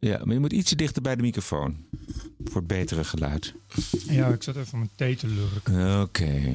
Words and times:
Ja, 0.00 0.20
maar 0.24 0.34
je 0.34 0.40
moet 0.40 0.52
ietsje 0.52 0.76
dichter 0.76 1.02
bij 1.02 1.16
de 1.16 1.22
microfoon. 1.22 1.76
Voor 2.44 2.56
het 2.56 2.66
betere 2.66 3.04
geluid. 3.04 3.54
Ja, 4.08 4.26
ik 4.26 4.42
zat 4.42 4.56
even 4.56 4.78
mijn 4.78 4.90
thee 4.94 5.16
te 5.16 5.26
lurken. 5.26 6.00
Oké. 6.00 6.52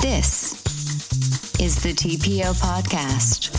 This 0.00 0.54
is 1.58 1.74
the 1.74 1.92
TPO 1.94 2.52
podcast. 2.52 3.50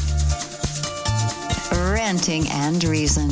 Ranting 1.72 2.50
and 2.50 2.84
Reason. 2.84 3.28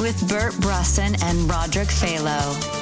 With 0.00 0.26
Bert 0.26 0.58
Brusson 0.60 1.14
and 1.22 1.50
Roderick 1.50 1.90
Phalo. 1.90 2.81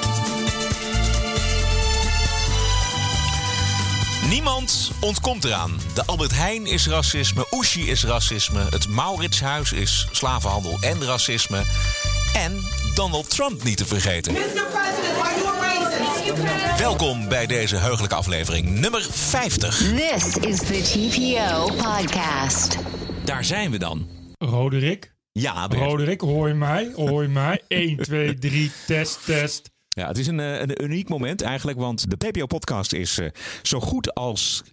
Niemand 4.31 4.91
ontkomt 5.01 5.43
eraan. 5.43 5.71
De 5.93 6.05
Albert 6.05 6.35
Heijn 6.35 6.65
is 6.65 6.87
racisme, 6.87 7.45
Oeshi 7.51 7.89
is 7.89 8.03
racisme, 8.03 8.59
het 8.69 8.87
Mauritshuis 8.87 9.71
is 9.71 10.07
slavenhandel 10.11 10.77
en 10.81 11.03
racisme. 11.05 11.63
En 12.35 12.61
Donald 12.95 13.29
Trump 13.29 13.63
niet 13.63 13.77
te 13.77 13.85
vergeten. 13.85 14.33
Mr. 14.33 14.39
President, 14.39 15.17
are 15.21 15.39
you 15.41 15.47
a 15.47 15.87
racist? 15.97 16.79
Welkom 16.79 17.27
bij 17.27 17.45
deze 17.45 17.75
heugelijke 17.75 18.15
aflevering 18.15 18.69
nummer 18.69 19.07
50. 19.09 19.77
This 19.77 20.35
is 20.35 20.57
the 20.57 20.81
TPO 20.81 21.65
podcast. 21.65 22.77
Daar 23.25 23.43
zijn 23.43 23.71
we 23.71 23.79
dan. 23.79 24.07
Roderick? 24.37 25.13
Ja, 25.31 25.67
Bert. 25.67 25.81
Roderick, 25.81 26.21
hoor 26.21 26.47
je 26.47 26.53
mij? 26.53 26.91
Hoor 26.95 27.21
je 27.21 27.27
mij? 27.27 27.61
1, 27.67 27.97
2, 27.97 28.33
3, 28.33 28.71
test, 28.87 29.25
test. 29.25 29.69
Ja, 29.93 30.07
het 30.07 30.17
is 30.17 30.27
een, 30.27 30.39
eh, 30.39 30.59
een 30.59 30.83
uniek 30.83 31.09
moment 31.09 31.41
eigenlijk, 31.41 31.77
want 31.77 32.09
de 32.09 32.15
PPO-podcast 32.17 32.93
is 32.93 33.17
eh, 33.17 33.27
zo 33.61 33.79
goed 33.79 34.13
als 34.13 34.63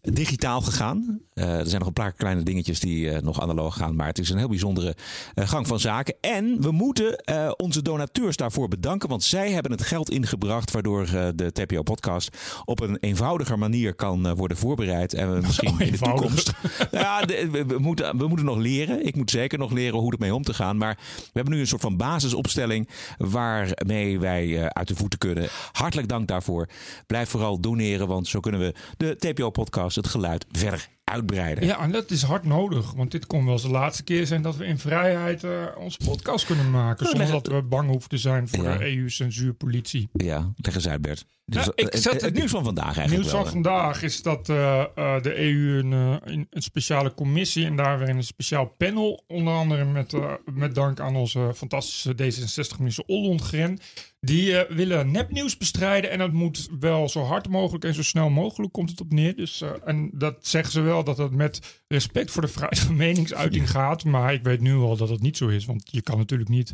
digitaal 0.00 0.60
gegaan. 0.60 1.20
Eh, 1.34 1.58
er 1.58 1.66
zijn 1.66 1.78
nog 1.78 1.86
een 1.86 1.92
paar 1.92 2.12
kleine 2.12 2.42
dingetjes 2.42 2.80
die 2.80 3.10
eh, 3.10 3.22
nog 3.22 3.40
analoog 3.40 3.76
gaan, 3.76 3.96
maar 3.96 4.06
het 4.06 4.18
is 4.18 4.30
een 4.30 4.38
heel 4.38 4.48
bijzondere 4.48 4.96
eh, 5.34 5.48
gang 5.48 5.66
van 5.66 5.80
zaken. 5.80 6.14
En 6.20 6.62
we 6.62 6.70
moeten 6.70 7.22
onze 7.56 7.82
donateurs 7.82 8.36
daarvoor 8.36 8.68
bedanken, 8.68 9.08
want 9.08 9.24
zij 9.24 9.50
hebben 9.50 9.72
het 9.72 9.82
geld 9.82 10.10
ingebracht 10.10 10.70
waardoor 10.70 11.06
de 11.34 11.52
TPO-podcast 11.52 12.36
op 12.64 12.80
een 12.80 12.96
eenvoudiger 13.00 13.58
manier 13.58 13.94
kan 13.94 14.34
worden 14.34 14.56
voorbereid. 14.56 15.14
En 15.14 15.34
we 15.34 15.40
misschien 15.46 15.80
in 15.80 15.92
de 15.92 15.98
toekomst. 15.98 16.52
ja, 16.90 17.24
we, 17.26 17.64
we 17.66 17.78
moeten, 17.78 18.18
we 18.18 18.28
moeten 18.28 18.46
nog 18.46 18.56
leren. 18.56 19.06
Ik 19.06 19.16
moet 19.16 19.30
zeker 19.30 19.58
nog 19.58 19.72
leren 19.72 19.98
hoe 19.98 20.12
ermee 20.12 20.34
om 20.34 20.42
te 20.42 20.54
gaan. 20.54 20.76
Maar 20.76 20.98
we 21.16 21.30
hebben 21.32 21.54
nu 21.54 21.60
een 21.60 21.66
soort 21.66 21.80
van 21.80 21.96
basisopstelling 21.96 22.88
waarmee 23.18 24.20
wij 24.20 24.70
uit 24.72 24.88
de 24.88 24.96
voeten 24.96 25.18
kunnen. 25.18 25.48
Hartelijk 25.72 26.08
dank 26.08 26.28
daarvoor. 26.28 26.68
Blijf 27.06 27.28
vooral 27.28 27.60
doneren, 27.60 28.08
want 28.08 28.28
zo 28.28 28.40
kunnen 28.40 28.60
we 28.60 28.74
de 28.96 29.16
TPO-podcast, 29.16 29.87
het 29.94 30.06
geluid, 30.06 30.46
verder 30.52 30.88
uitbreiden. 31.04 31.64
Ja, 31.66 31.80
en 31.80 31.92
dat 31.92 32.10
is 32.10 32.22
hard 32.22 32.44
nodig. 32.44 32.92
Want 32.92 33.10
dit 33.10 33.26
kon 33.26 33.44
wel 33.44 33.52
eens 33.52 33.62
de 33.62 33.68
laatste 33.68 34.02
keer 34.04 34.26
zijn 34.26 34.42
dat 34.42 34.56
we 34.56 34.64
in 34.64 34.78
vrijheid 34.78 35.44
eh, 35.44 35.50
onze 35.78 35.98
podcast 36.04 36.46
kunnen 36.46 36.70
maken. 36.70 37.04
Nou, 37.04 37.16
Zonder 37.16 37.34
leg- 37.34 37.42
dat 37.42 37.54
we 37.54 37.62
bang 37.68 37.88
hoeven 37.90 38.08
te 38.08 38.16
zijn 38.18 38.48
voor 38.48 38.64
Ja. 38.64 38.76
de 38.76 38.84
EU-censuurpolitie. 38.96 40.08
Ja, 40.12 40.52
leg 40.56 40.74
eens 40.74 40.88
uit, 40.88 41.02
Bert. 41.02 41.26
Dus, 41.44 41.64
Ja, 41.64 41.72
ik 41.74 41.92
het- 41.92 42.02
zat 42.02 42.12
het, 42.12 42.22
het- 42.22 42.34
nieuws 42.34 42.50
van 42.50 42.64
vandaag 42.64 42.84
eigenlijk 42.96 43.16
Nieuws 43.16 43.28
van 43.30 43.42
wel. 43.42 43.52
vandaag 43.52 44.02
is 44.02 44.22
dat 44.22 44.48
eh, 44.48 44.80
eh, 44.80 45.22
de 45.22 45.38
EU 45.40 45.78
een, 45.78 45.92
eh, 45.92 46.16
een, 46.34 46.46
speciale 46.50 47.14
commissie 47.14 47.64
en 47.66 47.76
daar 47.76 47.98
weer 47.98 48.08
een 48.08 48.22
speciaal 48.22 48.66
panel. 48.66 49.24
Onder 49.26 49.54
andere 49.54 49.84
met, 49.84 50.12
eh, 50.12 50.32
met 50.52 50.74
dank 50.74 51.00
aan 51.00 51.16
onze 51.16 51.52
fantastische 51.54 52.14
D66-minister 52.14 53.04
Ollongren. 53.06 53.78
Die 54.20 54.58
eh, 54.58 54.76
willen 54.76 55.10
nepnieuws 55.10 55.56
bestrijden 55.56 56.10
en 56.10 56.18
dat 56.18 56.32
moet 56.32 56.68
wel 56.80 57.08
zo 57.08 57.22
hard 57.22 57.48
mogelijk 57.48 57.84
en 57.84 57.94
zo 57.94 58.02
snel 58.02 58.30
mogelijk 58.30 58.72
komt 58.72 58.90
het 58.90 59.00
op 59.00 59.12
neer. 59.12 59.36
Dus, 59.36 59.60
eh, 59.60 59.70
en 59.84 60.10
dat 60.12 60.46
zeggen 60.46 60.72
ze 60.72 60.80
wel 60.80 61.04
dat 61.04 61.18
het 61.18 61.32
met 61.32 61.82
respect 61.88 62.30
voor 62.30 62.42
de 62.42 62.48
vrijheid 62.48 62.78
van 62.78 62.96
meningsuiting 62.96 63.70
gaat. 63.70 64.04
Maar 64.04 64.32
ik 64.32 64.42
weet 64.42 64.60
nu 64.60 64.74
al 64.74 64.96
dat 64.96 65.08
het 65.08 65.20
niet 65.20 65.36
zo 65.36 65.48
is. 65.48 65.64
Want 65.64 65.88
je 65.90 66.02
kan 66.02 66.18
natuurlijk 66.18 66.50
niet 66.50 66.72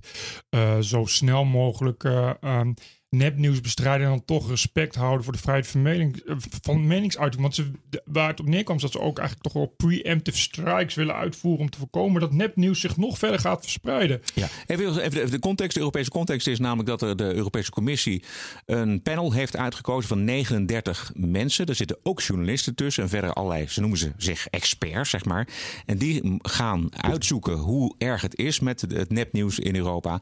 eh, 0.49 0.79
zo 0.79 1.05
snel 1.05 1.45
mogelijk 1.45 2.05
eh, 2.05 2.31
ehm, 2.41 2.73
nepnieuws 3.17 3.61
bestrijden 3.61 4.07
en 4.07 4.13
dan 4.13 4.25
toch 4.25 4.49
respect 4.49 4.95
houden 4.95 5.25
voor 5.25 5.33
de 5.33 5.39
vrijheid 5.39 5.67
van, 5.67 5.87
eh, 5.87 6.75
meningsuiting. 6.77 7.43
Want 7.43 7.55
ze, 7.55 7.71
waar 8.05 8.29
het 8.29 8.41
op 8.41 8.47
neerkwam 8.47 8.77
is 8.77 8.83
dat 8.83 8.93
ze 8.93 9.01
ook 9.01 9.19
eigenlijk 9.19 9.49
toch 9.49 9.53
wel 9.63 9.75
preemptive 9.77 10.39
strikes 10.39 10.95
willen 10.95 11.15
uitvoeren 11.15 11.61
om 11.61 11.71
te 11.71 11.79
voorkomen 11.79 12.21
dat 12.21 12.33
nepnieuws 12.33 12.81
zich 12.81 12.97
nog 12.97 13.19
verder 13.19 13.41
gaat 13.41 13.63
verspreiden. 13.63 14.21
Ja, 14.35 14.49
even, 14.67 15.01
even 15.03 15.31
de- 15.31 15.39
context. 15.39 15.73
De 15.75 15.79
Europese 15.81 16.11
context 16.11 16.47
is 16.47 16.59
namelijk 16.59 16.89
dat 16.89 17.03
er 17.03 17.17
de 17.17 17.35
Europese 17.35 17.71
Commissie 17.71 18.23
een 18.67 19.03
panel 19.03 19.33
heeft 19.33 19.57
uitgekozen 19.57 20.09
van 20.09 20.25
39 20.25 21.13
mensen. 21.15 21.67
Er 21.67 21.75
zitten 21.75 21.97
ook 22.03 22.21
journalisten 22.21 22.75
tussen 22.75 23.03
en 23.03 23.09
verder 23.09 23.33
allerlei, 23.33 23.69
ze 23.69 23.81
noemen 23.81 23.99
ze 23.99 24.13
zich 24.17 24.47
experts, 24.49 25.11
zeg 25.11 25.25
maar. 25.25 25.49
En 25.87 25.99
die 25.99 26.39
gaan 26.43 26.89
uitzoeken 26.97 27.55
hoe 27.57 27.95
erg 27.99 28.23
het 28.23 28.39
is 28.39 28.61
met 28.61 28.81
het- 28.81 28.93
het 28.93 29.11
nepnieuws 29.11 29.59
in 29.59 29.77
Europa. 29.77 30.21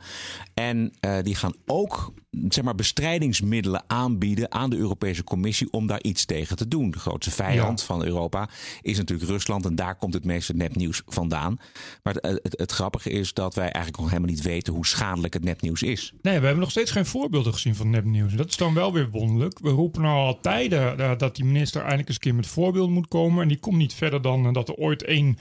En 0.55 0.93
eh, 1.01 1.19
die 1.23 1.35
gaan 1.35 1.55
ook, 1.67 2.13
zeg 2.49 2.65
maar, 2.65 2.75
bestrijdingsmiddelen 2.75 3.85
aanbieden 3.87 4.53
aan 4.53 4.71
de 4.71 4.77
Europese 4.77 5.25
Commissie 5.25 5.71
om 5.71 5.87
daar 5.87 6.03
iets 6.03 6.25
tegen 6.25 6.57
te 6.57 6.69
doen. 6.69 6.91
De 6.91 6.99
grootste 6.99 7.31
vijand 7.31 7.81
Ja. 7.81 7.87
van 7.87 8.05
Europa 8.05 8.49
is 8.83 8.97
natuurlijk 8.99 9.31
Rusland 9.31 9.65
en 9.65 9.75
daar 9.75 9.97
komt 9.97 10.15
het 10.15 10.25
meeste 10.25 10.53
nepnieuws 10.53 11.03
vandaan. 11.07 11.59
Maar 12.03 12.15
het, 12.15 12.41
het, 12.43 12.59
het 12.59 12.73
grappige 12.73 13.11
is 13.11 13.33
dat 13.33 13.55
wij 13.55 13.65
eigenlijk 13.71 13.97
nog 13.97 14.07
helemaal 14.11 14.31
niet 14.31 14.43
weten 14.43 14.73
hoe 14.73 14.87
schadelijk 14.87 15.35
het 15.35 15.45
nepnieuws 15.45 15.83
is. 15.83 16.13
Nee, 16.23 16.39
we 16.39 16.45
hebben 16.45 16.63
nog 16.63 16.71
steeds 16.71 16.91
geen 16.91 17.07
voorbeelden 17.07 17.53
gezien 17.53 17.75
van 17.75 17.91
nepnieuws. 17.91 18.35
Dat 18.35 18.49
is 18.49 18.57
dan 18.57 18.75
wel 18.75 18.93
weer 18.93 19.11
wonderlijk. 19.11 19.59
We 19.59 19.71
roepen 19.71 20.03
nou 20.03 20.17
al 20.17 20.41
tijden 20.41 20.99
eh, 20.99 21.19
dat 21.19 21.37
die 21.37 21.45
minister 21.45 21.81
eindelijk 21.81 22.09
eens 22.09 22.17
een 22.17 22.23
keer 22.23 22.35
met 22.35 22.47
voorbeelden 22.47 22.93
moet 22.95 23.09
komen. 23.09 23.43
En 23.43 23.49
die 23.49 23.59
komt 23.59 23.77
niet 23.77 23.95
verder 23.95 24.23
dan 24.23 24.47
eh, 24.47 24.53
dat 24.53 24.69
er 24.69 24.75
ooit 24.75 25.05
één 25.05 25.39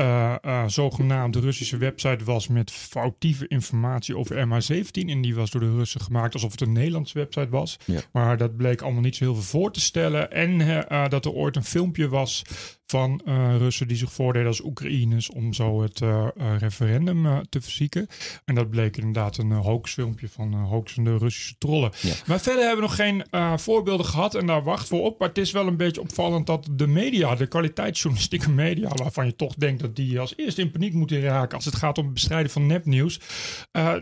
eh, 0.00 0.34
eh, 0.42 0.68
zogenaamde 0.68 1.40
Russische 1.40 1.76
website 1.76 2.24
was 2.24 2.48
met 2.48 2.70
foutieve 2.70 3.48
informatie 3.48 4.16
over 4.16 4.46
MH17. 4.46 5.08
En 5.08 5.20
die 5.20 5.34
was 5.34 5.50
door 5.50 5.60
de 5.60 5.76
Russen 5.76 6.00
gemaakt 6.00 6.34
alsof 6.34 6.50
het 6.50 6.60
een 6.60 6.72
Nederlandse 6.72 7.18
website 7.18 7.48
was. 7.48 7.78
Ja. 7.84 8.00
Maar 8.12 8.36
dat 8.36 8.56
bleek 8.56 8.82
allemaal 8.82 9.02
niet 9.02 9.16
zo 9.16 9.24
heel 9.24 9.34
veel 9.34 9.60
voor 9.60 9.72
te 9.72 9.80
stellen. 9.80 10.32
En 10.32 10.60
eh, 10.88 11.08
dat 11.08 11.24
er 11.24 11.32
ooit 11.32 11.56
een 11.56 11.64
filmpje 11.64 12.08
was 12.08 12.42
van 12.90 13.20
eh, 13.24 13.56
Russen 13.58 13.88
die 13.88 13.96
zich 13.96 14.12
voordeden 14.12 14.48
als 14.48 14.64
Oekraïners 14.64 15.30
om 15.30 15.52
zo 15.52 15.82
het 15.82 16.00
eh, 16.00 16.26
eh, 16.36 16.56
referendum 16.58 17.48
te 17.48 17.60
verzieken. 17.60 18.06
En 18.44 18.54
dat 18.54 18.70
bleek 18.70 18.96
inderdaad 18.96 19.36
een 19.36 19.52
hoaxfilmpje 19.52 20.28
van 20.28 20.54
hoaxende 20.54 21.16
Russische 21.16 21.54
trollen. 21.58 21.90
Ja. 22.00 22.12
Maar 22.26 22.40
verder 22.40 22.64
hebben 22.66 22.82
we 22.82 22.88
nog 22.88 22.94
geen 22.94 23.24
voorbeelden 23.58 24.06
gehad 24.06 24.34
en 24.34 24.46
daar 24.46 24.62
wachten 24.62 24.96
we 24.96 25.02
op. 25.02 25.18
Maar 25.18 25.28
het 25.28 25.38
is 25.38 25.50
wel 25.50 25.66
een 25.66 25.76
beetje 25.76 26.00
opvallend 26.00 26.46
dat 26.46 26.68
de 26.70 26.86
media, 26.86 27.34
de 27.34 27.46
kwaliteitsjournalistieke 27.46 28.50
media, 28.50 28.88
waarvan 28.88 29.26
je 29.26 29.36
toch 29.36 29.54
denkt 29.54 29.80
dat 29.80 29.96
die 29.96 30.20
als 30.20 30.36
eerste 30.36 30.60
in 30.60 30.70
paniek 30.70 30.92
moeten 30.92 31.20
raken 31.20 31.56
als 31.56 31.64
het 31.64 31.76
gaat 31.76 31.98
om 31.98 32.04
het 32.04 32.14
bestrijden 32.14 32.50
van 32.50 32.66
nepnieuws. 32.66 33.20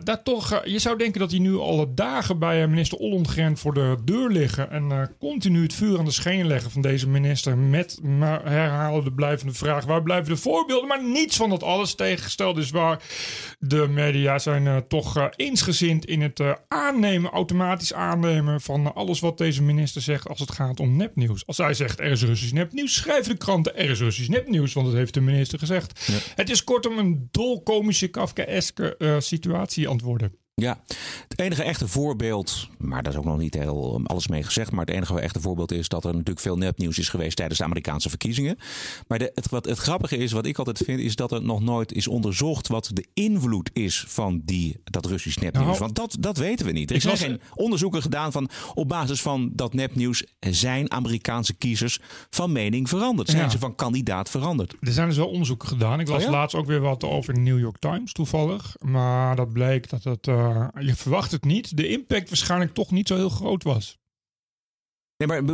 daar 0.05 0.23
toch, 0.23 0.63
je 0.65 0.79
zou 0.79 0.99
denken 0.99 1.21
dat 1.21 1.31
die 1.31 1.41
nu 1.41 1.57
alle 1.57 1.95
dagen 1.95 2.39
bij 2.39 2.69
minister 2.69 2.99
Ollongren 2.99 3.57
voor 3.57 3.75
de 3.75 3.97
deur 4.05 4.31
liggen 4.31 4.71
en 4.71 5.17
continu 5.19 5.63
het 5.63 5.75
vuur 5.75 5.99
aan 5.99 6.05
de 6.05 6.11
schenen 6.11 6.47
leggen 6.47 6.71
van 6.71 6.83
deze 6.83 7.09
minister 7.09 7.59
met 7.59 7.99
maar 8.03 8.45
herhalen 8.79 9.05
de 9.05 9.13
blijvende 9.13 9.53
vraag 9.53 9.85
waar 9.85 10.03
blijven 10.03 10.35
de 10.35 10.41
voorbeelden? 10.41 10.89
Maar 10.89 11.05
niets 11.05 11.37
van 11.37 11.51
dat 11.51 11.63
alles 11.63 11.95
tegengesteld 11.95 12.57
is 12.57 12.71
waar 12.71 13.03
de 13.59 13.89
media 13.89 14.39
zijn 14.39 14.67
eh, 14.67 14.77
toch 14.77 15.17
eh, 15.17 15.27
eensgezind 15.37 16.07
in 16.07 16.23
het 16.23 16.41
eh, 16.41 16.53
aannemen, 16.69 17.31
automatisch 17.31 17.95
aannemen 17.95 18.61
van 18.61 18.87
eh, 18.87 18.93
alles 18.95 19.21
wat 19.21 19.39
deze 19.39 19.63
minister 19.63 20.03
zegt 20.03 20.29
als 20.29 20.41
het 20.41 20.53
gaat 20.53 20.81
om 20.81 20.97
nepnieuws. 20.97 21.47
Als 21.47 21.57
hij 21.57 21.75
zegt 21.75 22.01
er 22.01 22.11
is 22.11 22.23
Russisch 22.23 22.53
nepnieuws, 22.53 22.95
schrijven 22.95 23.33
de 23.33 23.39
kranten 23.39 23.77
er 23.77 23.91
is 23.91 24.01
Russisch 24.01 24.29
nepnieuws, 24.29 24.73
want 24.73 24.87
dat 24.87 24.95
heeft 24.97 25.15
de 25.15 25.21
minister 25.21 25.59
gezegd. 25.59 26.11
Het 26.35 26.51
is 26.51 26.65
kortom 26.65 26.99
een 26.99 27.29
dolkomische 27.31 28.09
Kafkaeske 28.09 28.97
eh 28.97 29.15
situatie 29.19 29.89
antwoorden. 29.89 30.33
Ja, 30.61 30.79
het 31.29 31.41
enige 31.41 31.63
echte 31.63 31.89
voorbeeld, 31.89 32.69
maar 32.79 33.03
daar 33.03 33.13
is 33.13 33.19
ook 33.19 33.25
nog 33.25 33.39
niet 33.39 33.55
heel 33.55 33.95
um, 33.95 34.07
alles 34.07 34.29
mee 34.29 34.43
gezegd. 34.43 34.71
Maar 34.71 34.85
het 34.87 34.95
enige 34.95 35.21
echte 35.21 35.41
voorbeeld 35.41 35.73
is 35.73 35.89
dat 35.89 36.05
er 36.05 36.11
natuurlijk 36.13 36.41
veel 36.41 36.57
nepnieuws 36.57 36.99
is 36.99 37.09
geweest 37.09 37.37
tijdens 37.37 37.59
de 37.59 37.65
Amerikaanse 37.65 38.09
verkiezingen. 38.09 38.59
Maar 39.09 39.19
de, 39.19 39.33
het, 39.35 39.49
wat 39.49 39.65
het 39.65 39.79
grappige 39.79 40.17
is, 40.17 40.33
wat 40.33 40.47
ik 40.47 40.59
altijd 40.59 40.79
vind, 40.85 41.01
is 41.01 41.17
dat 41.17 41.33
er 41.33 41.43
nog 41.43 41.61
nooit 41.61 41.93
is 41.93 42.09
onderzocht 42.09 42.69
wat 42.69 42.91
de 42.93 43.07
invloed 43.15 43.71
is 43.73 44.05
van 44.09 44.43
die, 44.45 44.81
dat 44.85 45.07
Russisch 45.07 45.37
nepnieuws. 45.39 45.67
Nou, 45.67 45.79
Want 45.79 45.95
dat, 45.95 46.17
dat 46.21 46.37
weten 46.37 46.67
we 46.67 46.73
niet. 46.73 46.91
Er 46.91 47.01
zijn 47.01 47.17
geen 47.17 47.41
onderzoeken 47.55 48.03
gedaan 48.03 48.33
van 48.33 48.49
op 48.75 48.89
basis 48.89 49.23
van 49.23 49.51
dat 49.53 49.75
nepnieuws 49.75 50.25
zijn 50.41 50.93
Amerikaanse 50.93 51.55
kiezers 51.55 51.99
van 52.31 52.53
mening 52.53 52.89
veranderd. 52.89 53.29
Zijn 53.29 53.43
Ja. 53.43 53.49
ze 53.49 53.59
van 53.59 53.75
kandidaat 53.75 54.31
veranderd? 54.31 54.75
Er 54.81 54.93
zijn 54.93 55.09
dus 55.09 55.17
wel 55.17 55.29
onderzoeken 55.29 55.69
gedaan. 55.69 56.01
Ik 56.01 56.09
las 56.09 56.17
Oh 56.19 56.25
ja? 56.25 56.31
laatst 56.31 56.57
ook 56.57 56.67
weer 56.67 56.81
wat 56.81 57.05
over 57.05 57.35
de 57.35 57.41
New 57.41 57.59
York 57.59 57.79
Times 57.79 58.13
toevallig. 58.13 58.77
Maar 58.79 59.37
dat 59.37 59.53
bleek 59.53 59.91
dat 59.91 60.05
het, 60.05 60.29
eh, 60.55 60.87
je 60.87 60.95
verwacht 60.95 61.31
het 61.31 61.45
niet, 61.45 61.77
de 61.77 61.89
impact 61.89 62.29
waarschijnlijk 62.29 62.75
toch 62.75 62.91
niet 62.91 63.09
zo 63.09 63.15
heel 63.17 63.29
groot 63.29 63.63
was. 63.63 63.99
Nee, 65.25 65.29
maar 65.43 65.45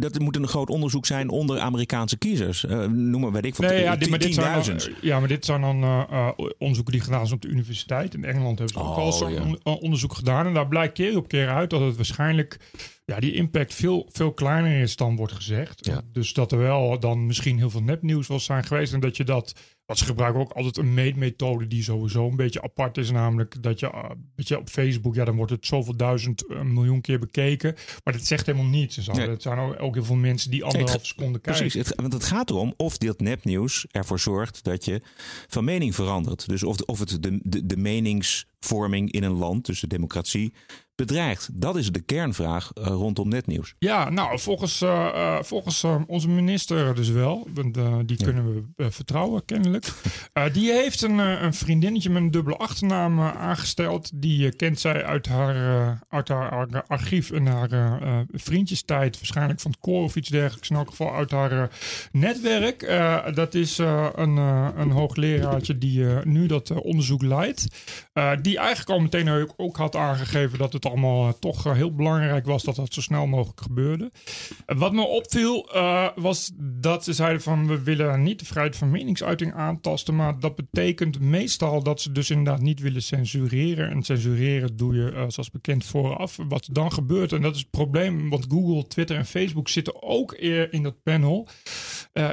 dat 0.00 0.18
moet 0.18 0.36
een 0.36 0.48
groot 0.48 0.70
onderzoek 0.70 1.06
zijn 1.06 1.28
onder 1.28 1.58
Amerikaanse 1.60 2.18
kiezers. 2.18 2.64
Eh, 2.64 2.86
noem 2.86 3.20
maar, 3.20 3.32
weet 3.32 3.44
ik 3.44 3.54
van 3.54 3.64
Nee, 3.64 3.82
ja, 3.82 3.96
dit, 3.96 4.10
maar 4.10 4.18
dit 4.18 4.34
zijn 4.34 4.62
10.000. 4.64 4.84
dan, 4.84 4.94
ja, 5.00 5.18
maar 5.18 5.28
dit 5.28 5.44
zijn 5.44 5.60
dan 5.60 5.82
eh, 5.82 6.02
eh, 6.10 6.28
onderzoeken 6.58 6.92
die 6.92 7.02
gedaan 7.02 7.22
zijn 7.26 7.34
op 7.34 7.42
de 7.42 7.48
universiteit. 7.48 8.14
In 8.14 8.24
Engeland 8.24 8.58
hebben 8.58 8.76
ze 8.76 8.82
ook 8.84 8.90
Oh, 8.90 8.96
al 8.96 9.12
zo'n 9.12 9.32
ja. 9.32 9.42
on- 9.42 9.60
eh, 9.62 9.82
onderzoek 9.82 10.14
gedaan. 10.14 10.46
En 10.46 10.54
daar 10.54 10.68
blijkt 10.68 10.94
keer 10.94 11.16
op 11.16 11.28
keer 11.28 11.48
uit 11.48 11.70
dat 11.70 11.80
het 11.80 11.96
waarschijnlijk 11.96 12.58
ja, 13.04 13.20
die 13.20 13.34
impact 13.34 13.74
veel, 13.74 14.08
veel 14.12 14.32
kleiner 14.32 14.80
is 14.80 14.96
dan 14.96 15.16
wordt 15.16 15.32
gezegd. 15.32 15.86
Ja. 15.86 16.00
Dus 16.12 16.32
dat 16.32 16.52
er 16.52 16.58
wel 16.58 16.98
dan 17.00 17.26
misschien 17.26 17.58
heel 17.58 17.70
veel 17.70 17.82
nepnieuws 17.82 18.26
wil 18.28 18.40
zijn 18.40 18.64
geweest. 18.64 18.92
En 18.92 19.00
dat 19.00 19.16
je 19.16 19.24
dat. 19.24 19.54
Want 19.86 19.98
ze 19.98 20.04
gebruiken 20.04 20.40
ook 20.40 20.52
altijd 20.52 20.76
een 20.76 20.94
meetmethode 20.94 21.66
die 21.66 21.82
sowieso 21.82 22.28
een 22.28 22.36
beetje 22.36 22.62
apart 22.62 22.98
is. 22.98 23.10
Namelijk 23.10 23.62
dat 23.62 23.80
je, 23.80 23.86
uh, 23.86 24.10
weet 24.34 24.48
je 24.48 24.58
op 24.58 24.68
Facebook, 24.68 25.14
ja, 25.14 25.24
dan 25.24 25.36
wordt 25.36 25.52
het 25.52 25.66
zoveel 25.66 25.96
duizend 25.96 26.44
uh, 26.48 26.60
miljoen 26.62 27.00
keer 27.00 27.18
bekeken. 27.18 27.74
Maar 28.04 28.12
dat 28.12 28.26
zegt 28.26 28.46
helemaal 28.46 28.70
niets. 28.70 29.06
Nee. 29.06 29.28
Het 29.28 29.42
zijn 29.42 29.58
ook, 29.58 29.82
ook 29.82 29.94
heel 29.94 30.04
veel 30.04 30.16
mensen 30.16 30.50
die 30.50 30.64
anderhalf 30.64 31.06
seconde 31.06 31.38
kijken. 31.38 31.62
Precies, 31.62 31.88
het, 31.88 32.00
want 32.00 32.12
het 32.12 32.24
gaat 32.24 32.50
erom 32.50 32.74
of 32.76 32.98
dit 32.98 33.20
nepnieuws 33.20 33.86
ervoor 33.90 34.20
zorgt 34.20 34.64
dat 34.64 34.84
je 34.84 35.02
van 35.48 35.64
mening 35.64 35.94
verandert. 35.94 36.48
Dus 36.48 36.62
of, 36.62 36.80
of 36.80 36.98
het 36.98 37.22
de, 37.22 37.40
de, 37.42 37.66
de 37.66 37.76
meningsvorming 38.62 39.12
in 39.12 39.22
een 39.22 39.38
land, 39.38 39.66
dus 39.66 39.80
de 39.80 39.86
democratie, 39.86 40.52
bedreigt. 40.94 41.48
Dat 41.52 41.76
is 41.76 41.92
de 41.92 42.00
kernvraag 42.00 42.72
uh, 42.74 42.84
rondom 42.84 43.28
netnieuws. 43.28 43.74
Ja, 43.78 44.10
nou, 44.10 44.38
volgens, 44.38 44.82
uh, 44.82 44.90
uh, 45.14 45.42
volgens 45.42 45.84
onze 46.06 46.28
minister 46.28 46.94
dus 46.94 47.08
wel. 47.08 47.48
Want, 47.54 47.74
die 47.74 48.16
ja. 48.18 48.24
kunnen 48.24 48.74
we 48.76 48.90
vertrouwen, 48.90 49.44
kennelijk. 49.44 49.92
die 50.52 50.72
heeft 50.72 51.02
een, 51.02 51.18
een, 51.18 51.54
vriendinnetje 51.54 52.10
met 52.10 52.22
een 52.22 52.30
dubbele 52.30 52.56
achternaam 52.56 53.20
aangesteld. 53.20 54.10
Die 54.14 54.56
kent 54.56 54.80
zij 54.80 55.04
uit 55.04 55.26
haar, 55.26 55.98
uit 56.08 56.28
haar 56.28 56.84
archief 56.86 57.30
en 57.30 57.46
haar 57.46 58.26
vriendjestijd. 58.32 59.16
Waarschijnlijk 59.16 59.60
van 59.60 59.70
het 59.70 59.80
koor 59.80 60.02
of 60.02 60.16
iets 60.16 60.28
dergelijks. 60.28 60.70
In 60.70 60.76
elk 60.76 60.88
geval 60.88 61.14
uit 61.14 61.30
haar 61.30 61.70
netwerk. 62.12 62.80
dat 63.34 63.54
is 63.54 63.78
een, 63.78 64.36
een 64.76 64.90
hoogleraartje 64.90 65.78
die 65.78 66.04
nu 66.24 66.46
dat 66.46 66.72
onderzoek 66.72 67.22
leidt. 67.22 67.66
die 68.42 68.51
eigenlijk 68.58 68.90
al 68.90 69.00
meteen 69.00 69.52
ook, 69.56 69.76
had 69.76 69.96
aangegeven 69.96 70.58
dat 70.58 70.72
het 70.72 70.86
allemaal 70.86 71.26
uh, 71.26 71.32
toch 71.32 71.66
uh, 71.66 71.72
heel 71.72 71.94
belangrijk 71.94 72.46
was 72.46 72.62
dat 72.62 72.76
dat 72.76 72.94
zo 72.94 73.00
snel 73.00 73.26
mogelijk 73.26 73.60
gebeurde. 73.60 74.10
Uh, 74.66 74.78
wat 74.78 74.92
me 74.92 75.02
opviel 75.02 75.70
was 76.14 76.50
dat 76.56 77.04
ze 77.04 77.12
zeiden 77.12 77.42
van 77.42 77.66
we 77.66 77.82
willen 77.82 78.22
niet 78.22 78.38
de 78.38 78.44
vrijheid 78.44 78.76
van 78.76 78.90
meningsuiting 78.90 79.54
aantasten, 79.54 80.16
maar 80.16 80.40
dat 80.40 80.54
betekent 80.56 81.20
meestal 81.20 81.82
dat 81.82 82.00
ze 82.00 82.12
dus 82.12 82.30
inderdaad 82.30 82.60
niet 82.60 82.80
willen 82.80 83.02
censureren. 83.02 83.90
En 83.90 84.02
censureren 84.02 84.76
doe 84.76 84.94
je 84.94 85.24
zoals 85.28 85.50
bekend 85.50 85.84
vooraf. 85.84 86.38
Wat 86.48 86.68
dan 86.72 86.92
gebeurt, 86.92 87.32
en 87.32 87.42
dat 87.42 87.54
is 87.54 87.60
het 87.60 87.70
probleem, 87.70 88.30
want 88.30 88.46
Google, 88.48 88.86
Twitter 88.86 89.16
en 89.16 89.26
Facebook 89.26 89.68
zitten 89.68 90.02
ook 90.02 90.32
in 90.70 90.82
dat 90.82 91.02
panel, 91.02 91.48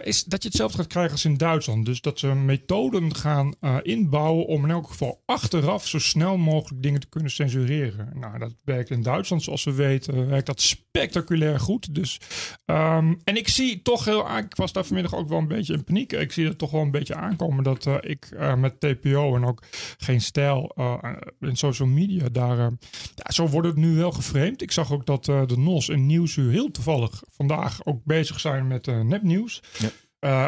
is 0.04 0.24
dat 0.24 0.44
je 0.44 0.48
hetzelfde 0.48 0.77
gaat 0.77 0.88
krijgen 0.88 1.12
als 1.12 1.25
in 1.25 1.38
Duitsland. 1.38 1.86
Dus 1.86 2.01
dat 2.01 2.19
ze 2.19 2.27
methoden 2.27 3.16
gaan 3.16 3.54
inbouwen 3.81 4.45
om 4.45 4.63
in 4.63 4.71
elk 4.71 4.88
geval 4.88 5.21
achteraf 5.25 5.88
zo 5.88 6.00
snel 6.10 6.38
mogelijk 6.38 6.84
dingen 6.84 7.00
te 7.00 7.10
kunnen 7.10 7.32
censureren. 7.32 8.10
Nou, 8.14 8.40
dat 8.40 8.54
werkt 8.64 8.90
in 8.90 9.02
Duitsland, 9.02 9.44
zoals 9.44 9.64
we 9.64 9.74
weten, 9.74 10.28
werkt 10.28 10.46
dat 10.46 10.62
spectaculair 10.62 11.60
goed. 11.60 11.96
Dus, 11.96 12.20
um, 12.66 13.20
en 13.24 13.38
ik 13.38 13.48
zie 13.48 13.82
toch 13.82 14.06
heel, 14.06 14.38
ik 14.38 14.56
was 14.56 14.74
daar 14.74 14.86
vanmiddag 14.86 15.16
ook 15.16 15.30
wel 15.30 15.38
een 15.38 15.48
beetje 15.48 15.74
in 15.74 15.84
paniek. 15.84 16.12
Ik 16.12 16.32
zie 16.32 16.48
het 16.48 16.58
toch 16.58 16.72
wel 16.72 16.82
een 16.82 16.92
beetje 16.92 17.16
aankomen 17.16 17.64
dat 17.64 17.86
uh, 17.86 17.96
ik 18.00 18.30
uh, 18.34 18.56
met 18.56 18.80
TPO 18.80 19.36
en 19.36 19.46
ook 19.46 19.64
geen 19.98 20.22
stijl 20.22 20.72
uh, 20.76 20.98
in 21.40 21.56
social 21.56 21.88
media 21.88 22.30
daar, 22.30 22.58
ja, 23.16 23.32
zo 23.32 23.48
wordt 23.48 23.68
het 23.68 23.78
nu 23.78 23.96
wel 23.96 24.12
geframed. 24.12 24.62
Ik 24.62 24.72
zag 24.72 24.92
ook 24.92 25.06
dat 25.06 25.26
de 25.26 25.58
NOS 25.58 25.90
en 25.90 26.06
Nieuwsuur 26.06 26.52
heel 26.52 26.72
toevallig 26.72 27.24
vandaag 27.30 27.86
ook 27.86 28.04
bezig 28.04 28.40
zijn 28.40 28.68
met 28.68 28.86
nepnieuws. 28.86 29.64
Ja. 29.78 29.90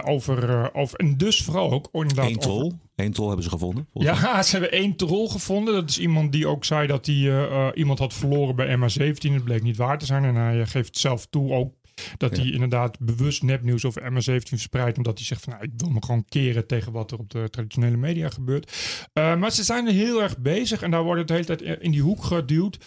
Over, 0.05 0.73
over, 0.73 0.99
en 0.99 1.17
dus 1.17 1.43
vooral 1.43 1.71
ook 1.71 1.89
inderdaad. 1.91 2.29
Eén 2.29 2.37
tol. 2.37 2.65
Over... 2.65 2.77
Eén 3.01 3.11
tol 3.11 3.27
hebben 3.27 3.43
ze 3.43 3.49
gevonden. 3.49 3.87
Ja, 3.93 4.15
ze 4.43 4.51
hebben 4.51 4.71
één 4.71 4.95
troll 4.95 5.27
gevonden. 5.27 5.73
Dat 5.73 5.89
is 5.89 5.99
iemand 5.99 6.31
die 6.31 6.47
ook 6.47 6.65
zei 6.65 6.87
dat 6.87 7.05
hij 7.05 7.15
uh, 7.15 7.67
iemand 7.73 7.99
had 7.99 8.13
verloren 8.13 8.55
bij 8.55 8.77
MH17. 8.77 9.31
Het 9.33 9.43
bleek 9.43 9.63
niet 9.63 9.77
waar 9.77 9.97
te 9.97 10.05
zijn. 10.05 10.23
En 10.23 10.35
hij 10.35 10.65
geeft 10.65 10.97
zelf 10.97 11.25
toe 11.25 11.51
ook 11.51 11.73
dat 12.17 12.37
hij 12.37 12.51
inderdaad 12.51 12.99
bewust 12.99 13.43
nepnieuws 13.43 13.85
over 13.85 14.11
MH17 14.11 14.47
verspreidt. 14.47 14.97
Omdat 14.97 15.17
hij 15.17 15.25
zegt 15.25 15.43
van 15.43 15.53
nou, 15.53 15.65
ik 15.65 15.71
wil 15.77 15.89
me 15.89 16.03
gewoon 16.03 16.25
keren 16.25 16.67
tegen 16.67 16.91
wat 16.91 17.11
er 17.11 17.19
op 17.19 17.29
de 17.29 17.47
traditionele 17.49 17.97
media 17.97 18.29
gebeurt. 18.29 18.71
Uh, 19.13 19.35
maar 19.35 19.51
ze 19.51 19.63
zijn 19.63 19.87
er 19.87 19.93
heel 19.93 20.21
erg 20.21 20.37
bezig. 20.37 20.81
En 20.81 20.91
daar 20.91 21.03
wordt 21.03 21.19
het 21.19 21.27
de 21.27 21.33
hele 21.33 21.45
tijd 21.45 21.81
in 21.81 21.91
die 21.91 22.01
hoek 22.01 22.23
geduwd. 22.23 22.77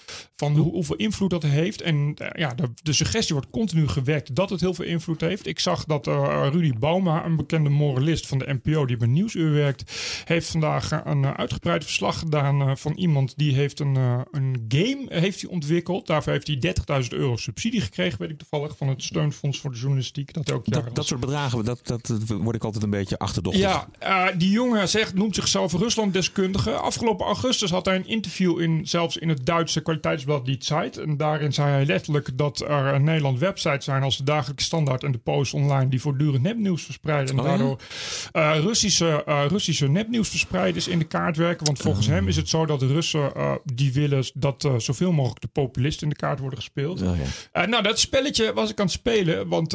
Van 0.45 0.57
hoe, 0.57 0.73
hoeveel 0.73 0.97
invloed 0.97 1.31
dat 1.31 1.43
heeft. 1.43 1.83
En 1.83 1.97
uh, 1.97 2.29
ja, 2.33 2.55
de, 2.55 2.71
de, 2.83 2.93
suggestie 2.93 3.35
wordt 3.35 3.51
continu 3.51 3.89
gewekt 3.89 4.35
dat 4.35 4.51
het 4.51 4.61
heel 4.61 4.75
veel 4.75 4.85
invloed 4.85 5.21
heeft. 5.21 5.47
Ik 5.47 5.61
zag 5.61 5.85
dat 5.85 6.07
uh, 6.07 6.47
Rudy 6.53 6.73
Bauma, 6.79 7.25
een 7.25 7.37
bekende 7.37 7.71
moralist 7.71 8.27
van 8.27 8.39
de 8.39 8.59
NPO 8.63 8.87
die 8.87 8.97
bij 8.97 9.09
Nieuwsuur 9.09 9.53
werkt. 9.53 9.93
Heeft 10.25 10.51
vandaag 10.51 10.91
een 11.05 11.27
uitgebreid 11.27 11.85
verslag 11.85 12.19
gedaan 12.19 12.79
van 12.79 12.93
iemand 12.93 13.33
die 13.37 13.55
heeft 13.55 13.81
een, 13.81 13.95
een 14.31 14.65
game 14.69 15.07
heeft 15.09 15.41
hij 15.41 15.51
ontwikkeld. 15.51 16.07
Daarvoor 16.07 16.33
heeft 16.33 16.47
hij 16.47 17.03
30.000 17.03 17.09
euro 17.09 17.37
subsidie 17.37 17.81
gekregen, 17.81 18.19
weet 18.19 18.31
ik 18.31 18.39
toevallig, 18.39 18.77
van 18.77 18.89
het 18.89 19.03
steunfonds 19.03 19.61
voor 19.61 19.71
de 19.71 19.79
journalistiek. 19.79 20.33
Dat, 20.33 20.53
ook 20.53 20.65
dat, 20.67 20.95
dat 20.95 21.07
soort 21.07 21.21
bedragen, 21.21 21.65
dat, 21.65 21.81
dat, 21.83 22.07
dat, 22.07 22.29
word 22.29 22.57
ik 22.57 22.65
altijd 22.65 22.85
een 22.85 22.91
beetje 22.91 23.19
achterdochtig. 23.19 23.63
Ja, 23.63 23.89
uh, 24.03 24.27
die 24.39 24.51
jongen 24.51 24.89
zegt, 24.89 25.15
noemt 25.15 25.35
zichzelf 25.35 25.73
Ruslanddeskundige. 25.73 26.73
Afgelopen 26.73 27.27
augustus 27.27 27.71
had 27.71 27.85
hij 27.87 27.97
een 27.97 28.07
interview 28.07 28.61
in, 28.61 28.87
zelfs 28.87 29.17
in 29.17 29.29
het 29.29 29.47
Duitse 29.47 29.81
kwaliteitsblad 29.81 30.34
Die 30.43 30.57
Zeit. 30.59 30.97
En 30.97 31.17
daarin 31.17 31.53
zei 31.53 31.71
hij 31.71 31.87
letterlijk 31.87 32.39
dat 32.39 32.61
er 32.61 32.95
in 32.95 33.05
Nederland 33.05 33.39
websites 33.39 33.85
zijn 33.85 34.03
als 34.03 34.17
de 34.17 34.25
Dagelijkse 34.25 34.67
Standaard 34.67 35.03
en 35.03 35.13
de 35.13 35.19
Post 35.19 35.55
Online 35.55 35.89
die 35.89 36.01
voortdurend 36.01 36.43
nepnieuws 36.43 36.83
verspreiden. 36.83 37.35
En 37.35 37.41
Oh 37.41 37.47
daardoor 37.47 37.81
uh, 38.33 38.57
Russische, 38.61 39.25
uh, 39.29 39.45
Russische 39.49 39.89
nepnieuwsverspreiders 39.89 40.89
in 40.89 40.99
de 40.99 41.05
kaart 41.05 41.37
werken. 41.37 41.67
Want 41.67 41.79
volgens 41.79 42.07
hem 42.07 42.29
is 42.29 42.37
het 42.37 42.49
zo 42.49 42.67
dat 42.67 42.81
de 42.81 42.87
Russen 42.87 43.33
die 43.65 43.93
willen 43.93 44.25
dat 44.35 44.69
zoveel 44.77 45.13
mogelijk 45.13 45.41
de 45.41 45.49
populisten 45.49 46.03
in 46.03 46.09
de 46.09 46.17
kaart 46.17 46.39
worden 46.39 46.59
gespeeld. 46.59 47.03
Oh 47.03 47.17
ja. 47.53 47.67
nou, 47.67 47.83
dat 47.83 47.99
spelletje 47.99 48.53
was 48.53 48.71
ik 48.71 48.79
aan 48.79 48.85
het 48.85 48.95
spelen. 48.95 49.49
Want 49.49 49.75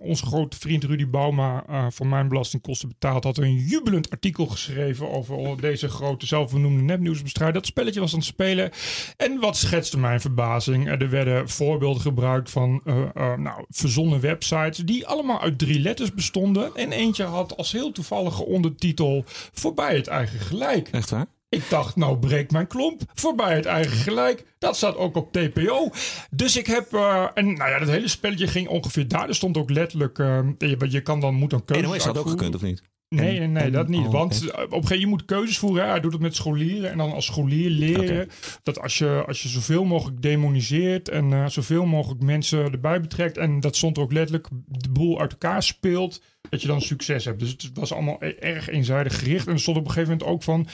onze 0.00 0.26
grote 0.26 0.56
vriend 0.58 0.84
Rudy 0.84 1.08
Bauma 1.08 1.64
van 1.90 2.08
Mijn 2.08 2.28
Belastingkosten 2.28 2.88
Betaald 2.88 3.24
had 3.24 3.38
een 3.38 3.54
jubelend 3.54 4.10
artikel 4.10 4.46
geschreven 4.46 5.10
over 5.10 5.60
deze 5.60 5.88
grote 5.88 6.26
zelfbenoemde 6.26 6.82
nepnieuwsbestrijder. 6.82 7.54
Dat 7.54 7.66
spelletje 7.66 8.00
was 8.00 8.12
aan 8.12 8.18
het 8.18 8.28
spelen. 8.28 8.70
En 9.16 9.40
wat 9.40 9.56
schetste 9.88 10.08
mijn 10.08 10.20
verbazing? 10.20 10.88
Er 10.88 11.10
werden 11.10 11.48
voorbeelden 11.48 12.02
gebruikt 12.02 12.50
van 12.50 12.80
uh, 12.84 12.94
nou, 13.14 13.64
verzonnen 13.68 14.20
websites 14.20 14.78
die 14.78 15.06
allemaal 15.06 15.40
uit 15.40 15.58
drie 15.58 15.80
letters 15.80 16.14
bestonden. 16.14 16.74
En 16.74 16.92
eentje 16.92 17.24
had 17.24 17.56
als 17.56 17.72
heel 17.72 17.92
toevallige 17.92 18.44
ondertitel 18.44 19.24
voorbij 19.52 19.96
het 19.96 20.06
eigen 20.06 20.40
gelijk. 20.40 20.88
Echt 20.88 21.10
waar? 21.10 21.26
Ik 21.48 21.64
dacht, 21.68 21.96
nou 21.96 22.18
breekt 22.18 22.52
mijn 22.52 22.66
klomp. 22.66 23.02
Voorbij 23.14 23.54
het 23.54 23.66
eigen 23.66 23.96
gelijk. 23.96 24.44
Dat 24.58 24.76
staat 24.76 24.96
ook 24.96 25.16
op 25.16 25.32
TPO. 25.32 25.90
Dus 26.30 26.56
ik 26.56 26.66
heb... 26.66 26.92
Uh, 26.92 27.26
en 27.34 27.44
nou 27.52 27.70
ja, 27.70 27.78
dat 27.78 27.88
hele 27.88 28.08
spelletje 28.08 28.46
ging 28.46 28.68
ongeveer 28.68 29.08
daar. 29.08 29.28
Er 29.28 29.34
stond 29.34 29.56
ook 29.56 29.70
letterlijk... 29.70 30.18
Uh, 30.18 30.38
je, 30.58 30.76
je 30.88 31.00
kan 31.00 31.20
dan, 31.20 31.34
moet 31.34 31.50
dan 31.50 31.64
keuzes 31.64 31.86
NOS 31.86 32.04
had 32.04 32.18
ook 32.18 32.28
gekund, 32.28 32.54
of 32.54 32.62
niet? 32.62 32.82
Nee, 33.08 33.40
nee, 33.40 33.70
dat 33.70 33.88
niet. 33.88 34.06
oh, 34.06 34.12
Want 34.12 34.34
op 34.34 34.56
een 34.56 34.60
gegeven 34.60 34.78
moment 34.80 35.00
je 35.00 35.06
moet 35.06 35.24
keuzes 35.24 35.58
voeren. 35.58 35.84
Hè. 35.84 35.90
Hij 35.90 36.00
doet 36.00 36.12
het 36.12 36.20
met 36.20 36.36
scholieren. 36.36 36.90
En 36.90 36.98
dan 36.98 37.12
als 37.12 37.26
scholier 37.26 37.70
leren 37.70 38.28
dat 38.62 38.80
als 38.80 38.98
je, 38.98 39.24
als 39.26 39.42
je 39.42 39.48
zoveel 39.48 39.84
mogelijk 39.84 40.22
demoniseert 40.22 41.08
en 41.08 41.30
uh, 41.30 41.46
zoveel 41.46 41.86
mogelijk 41.86 42.22
mensen 42.22 42.72
erbij 42.72 43.00
betrekt. 43.00 43.36
En 43.36 43.60
dat 43.60 43.76
stond 43.76 43.96
er 43.96 44.02
ook 44.02 44.12
letterlijk 44.12 44.48
de 44.66 44.90
boel 44.90 45.20
uit 45.20 45.32
elkaar 45.32 45.62
speelt. 45.62 46.22
Dat 46.50 46.62
je 46.62 46.68
dan 46.68 46.80
succes 46.80 47.24
hebt. 47.24 47.38
Dus 47.40 47.50
het 47.50 47.70
was 47.74 47.92
allemaal 47.92 48.16
e- 48.20 48.28
erg 48.28 48.68
eenzijdig 48.68 49.18
gericht. 49.18 49.46
En 49.46 49.52
er 49.52 49.60
stond 49.60 49.76
op 49.76 49.84
een 49.84 49.90
gegeven 49.90 50.12
moment 50.12 50.30
ook 50.30 50.42
van. 50.42 50.66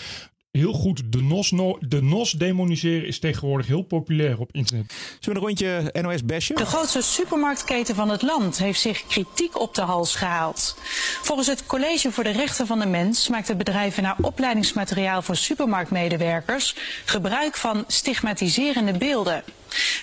Heel 0.58 0.72
goed, 0.72 1.02
de 1.12 1.22
NOS, 1.22 1.50
no, 1.50 1.78
de 1.80 2.02
NOS 2.02 2.32
demoniseren 2.32 3.06
is 3.06 3.18
tegenwoordig 3.18 3.66
heel 3.66 3.82
populair 3.82 4.38
op 4.38 4.48
internet. 4.52 4.92
Zullen 5.20 5.42
we 5.42 5.48
een 5.48 5.56
rondje 5.56 6.02
NOS 6.02 6.24
besje? 6.24 6.54
De 6.54 6.66
grootste 6.66 7.02
supermarktketen 7.02 7.94
van 7.94 8.08
het 8.08 8.22
land 8.22 8.58
heeft 8.58 8.80
zich 8.80 9.06
kritiek 9.06 9.60
op 9.60 9.74
de 9.74 9.80
hals 9.80 10.16
gehaald. 10.16 10.76
Volgens 11.22 11.48
het 11.48 11.66
College 11.66 12.12
voor 12.12 12.24
de 12.24 12.30
Rechten 12.30 12.66
van 12.66 12.78
de 12.78 12.86
Mens 12.86 13.28
maakt 13.28 13.48
het 13.48 13.58
bedrijf 13.58 14.00
naar 14.00 14.16
opleidingsmateriaal 14.20 15.22
voor 15.22 15.36
supermarktmedewerkers 15.36 16.76
gebruik 17.04 17.56
van 17.56 17.84
stigmatiserende 17.86 18.98
beelden. 18.98 19.44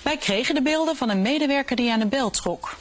Wij 0.02 0.16
kregen 0.16 0.54
de 0.54 0.62
beelden 0.62 0.96
van 0.96 1.10
een 1.10 1.22
medewerker 1.22 1.76
die 1.76 1.92
aan 1.92 2.00
de 2.00 2.06
bel 2.06 2.30
trok. 2.30 2.76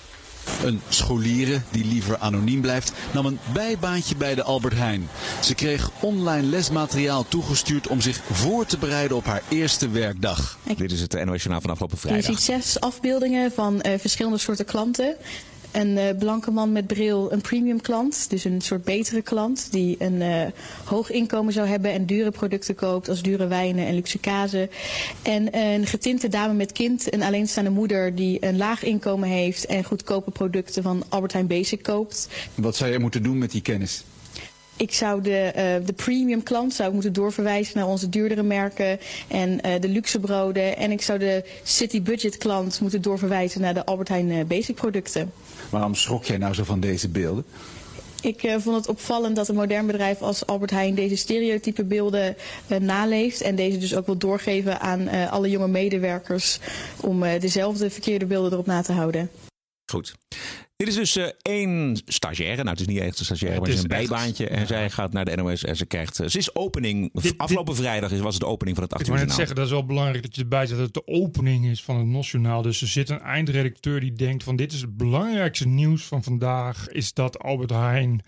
Een 0.63 0.81
scholiere 0.89 1.62
die 1.69 1.86
liever 1.86 2.17
anoniem 2.17 2.62
blijft 2.62 2.91
nam 3.13 3.25
een 3.25 3.39
bijbaantje 3.53 4.15
bij 4.15 4.36
de 4.36 4.43
Albert 4.43 4.74
Heijn. 4.74 5.10
Ze 5.43 5.55
kreeg 5.55 5.91
online 6.00 6.48
lesmateriaal 6.48 7.25
toegestuurd 7.27 7.88
om 7.88 8.01
zich 8.01 8.21
voor 8.31 8.65
te 8.65 8.77
bereiden 8.77 9.17
op 9.17 9.25
haar 9.25 9.41
eerste 9.50 9.89
werkdag. 9.89 10.57
Dit 10.77 10.91
is 10.91 11.01
het 11.01 11.25
NOS 11.25 11.38
Journaal 11.38 11.62
van 11.62 11.69
afgelopen 11.69 11.98
Je 12.01 12.07
vrijdag. 12.07 12.25
ziet 12.25 12.41
zes 12.41 12.79
afbeeldingen 12.79 13.51
van 13.51 13.81
eh, 13.81 14.00
verschillende 14.00 14.38
soorten 14.38 14.65
klanten. 14.65 15.15
Een 15.72 15.98
eh, 15.98 16.18
blanke 16.18 16.51
man 16.51 16.72
met 16.72 16.88
bril, 16.88 17.32
een 17.32 17.42
premium 17.42 17.82
klant, 17.82 18.30
dus 18.30 18.44
een 18.44 18.62
soort 18.62 18.84
betere 18.84 19.22
klant 19.22 19.68
die 19.72 19.96
een 20.00 20.22
eh, 20.22 20.46
hoog 20.84 21.12
inkomen 21.12 21.54
zou 21.54 21.68
hebben 21.68 21.92
en 21.92 22.06
dure 22.06 22.32
producten 22.32 22.75
koopt 22.75 23.10
als 23.10 23.22
dure 23.22 23.48
wijnen 23.48 23.86
en 23.88 23.96
luxe 23.96 24.20
kazen. 24.20 24.70
En 25.22 25.58
een 25.58 25.86
getinte 25.88 26.28
dame 26.28 26.54
met 26.54 26.72
kind, 26.72 27.13
een 27.13 27.24
alleenstaande 27.24 27.70
moeder 27.70 28.16
die 28.16 28.46
een 28.46 28.58
laag 28.58 28.84
inkomen 28.84 29.30
heeft 29.30 29.66
en 29.66 29.84
goedkope 29.84 30.32
producten 30.32 30.84
van 30.84 31.04
Albert 31.10 31.34
Heijn 31.34 31.48
Basic 31.48 31.84
koopt. 31.84 32.28
Wat 32.56 32.75
zou 32.75 32.90
jij 32.90 33.00
moeten 33.00 33.24
doen 33.24 33.38
met 33.38 33.51
die 33.51 33.62
kennis? 33.62 34.04
Ik 34.82 34.94
zou 34.94 35.22
de, 35.22 35.38
eh, 35.38 35.86
de 35.86 35.94
premium 35.94 36.44
klant 36.44 36.74
zou 36.74 36.88
ik 36.88 36.94
moeten 36.94 37.14
doorverwijzen 37.14 37.78
naar 37.78 37.88
onze 37.88 38.10
duurdere 38.10 38.44
merken 38.44 39.00
en 39.28 39.62
eh, 39.62 39.82
de 39.82 39.88
luxe 39.88 40.20
broden. 40.20 40.78
En 40.78 40.92
ik 40.92 41.02
zou 41.02 41.20
de 41.20 41.44
city 41.64 42.02
budget 42.02 42.38
klant 42.38 42.80
moeten 42.82 43.02
doorverwijzen 43.02 43.62
naar 43.62 43.74
de 43.74 43.86
Albert 43.86 44.08
Heijn 44.10 44.32
eh, 44.32 44.46
basic 44.46 44.76
producten. 44.76 45.32
Waarom 45.70 45.96
schrok 45.96 46.24
jij 46.24 46.38
nou 46.38 46.54
zo 46.54 46.64
van 46.64 46.80
deze 46.80 47.10
beelden? 47.10 47.46
Ik 48.22 48.44
eh, 48.44 48.56
vond 48.60 48.76
het 48.76 48.88
opvallend 48.88 49.36
dat 49.36 49.48
een 49.48 49.56
modern 49.56 49.88
bedrijf 49.88 50.22
als 50.22 50.46
Albert 50.46 50.72
Heijn 50.72 50.96
deze 50.96 51.16
stereotype 51.16 51.84
beelden 51.84 52.36
eh, 52.68 52.78
naleeft. 52.80 53.42
En 53.42 53.56
deze 53.56 53.78
dus 53.78 53.96
ook 53.96 54.06
wil 54.06 54.18
doorgeven 54.18 54.80
aan 54.80 55.08
eh, 55.08 55.32
alle 55.32 55.50
jonge 55.50 55.68
medewerkers 55.68 56.60
om 57.00 57.24
eh, 57.24 57.40
dezelfde 57.40 57.90
verkeerde 57.90 58.26
beelden 58.26 58.52
erop 58.52 58.66
na 58.66 58.82
te 58.82 58.92
houden. 58.92 59.30
Goed. 59.92 60.16
Dit 60.82 60.90
is 60.90 60.96
dus 60.96 61.16
eh, 61.16 61.26
één 61.42 62.02
stagiaire. 62.06 62.56
Nou, 62.64 62.70
het 62.70 62.80
is 62.80 62.86
niet 62.88 62.98
echt 63.00 63.20
een 63.20 63.26
stagiaire, 63.26 63.60
maar 63.60 63.68
het 63.70 63.78
is 63.78 63.84
een 63.84 63.90
bijbaantje. 63.90 64.48
En 64.48 64.68
zij 64.68 64.90
gaat 64.90 65.14
naar 65.14 65.26
de 65.26 65.36
NOS 65.36 65.64
en 65.64 65.76
ze 65.76 65.86
krijgt... 65.86 66.20
eh, 66.20 66.28
Ze 66.28 66.38
is 66.38 66.56
opening... 66.56 67.22
dit- 67.22 67.38
afgelopen 67.38 67.76
vrijdag 67.76 68.10
was 68.20 68.34
het 68.34 68.44
de 68.44 68.50
opening 68.50 68.78
van 68.78 68.86
het 68.86 68.94
Ik 68.94 69.00
8 69.00 69.08
wil 69.10 69.18
uur 69.20 69.26
net 69.26 69.36
journaal. 69.36 69.38
zeggen, 69.38 69.56
dat 69.56 69.66
is 69.66 69.72
wel 69.72 69.86
belangrijk 69.86 70.24
dat 70.24 70.36
je 70.36 70.42
erbij 70.42 70.66
zet 70.66 70.78
dat 70.78 70.86
het 70.86 70.94
de 70.94 71.08
opening 71.08 71.66
is 71.66 71.84
van 71.84 71.98
het 71.98 72.06
Nationaal. 72.06 72.62
Dus 72.62 72.82
er 72.82 72.88
zit 72.88 73.10
een 73.10 73.20
eindredacteur 73.22 74.00
die 74.00 74.14
denkt 74.14 74.44
van 74.44 74.56
dit 74.56 74.72
is 74.74 74.82
het 74.82 74.98
belangrijkste 74.98 75.68
nieuws 75.68 76.04
van 76.04 76.24
vandaag. 76.24 76.88
Is 76.88 77.14
dat 77.14 77.40
Albert 77.40 77.70
Heijn 77.70 78.22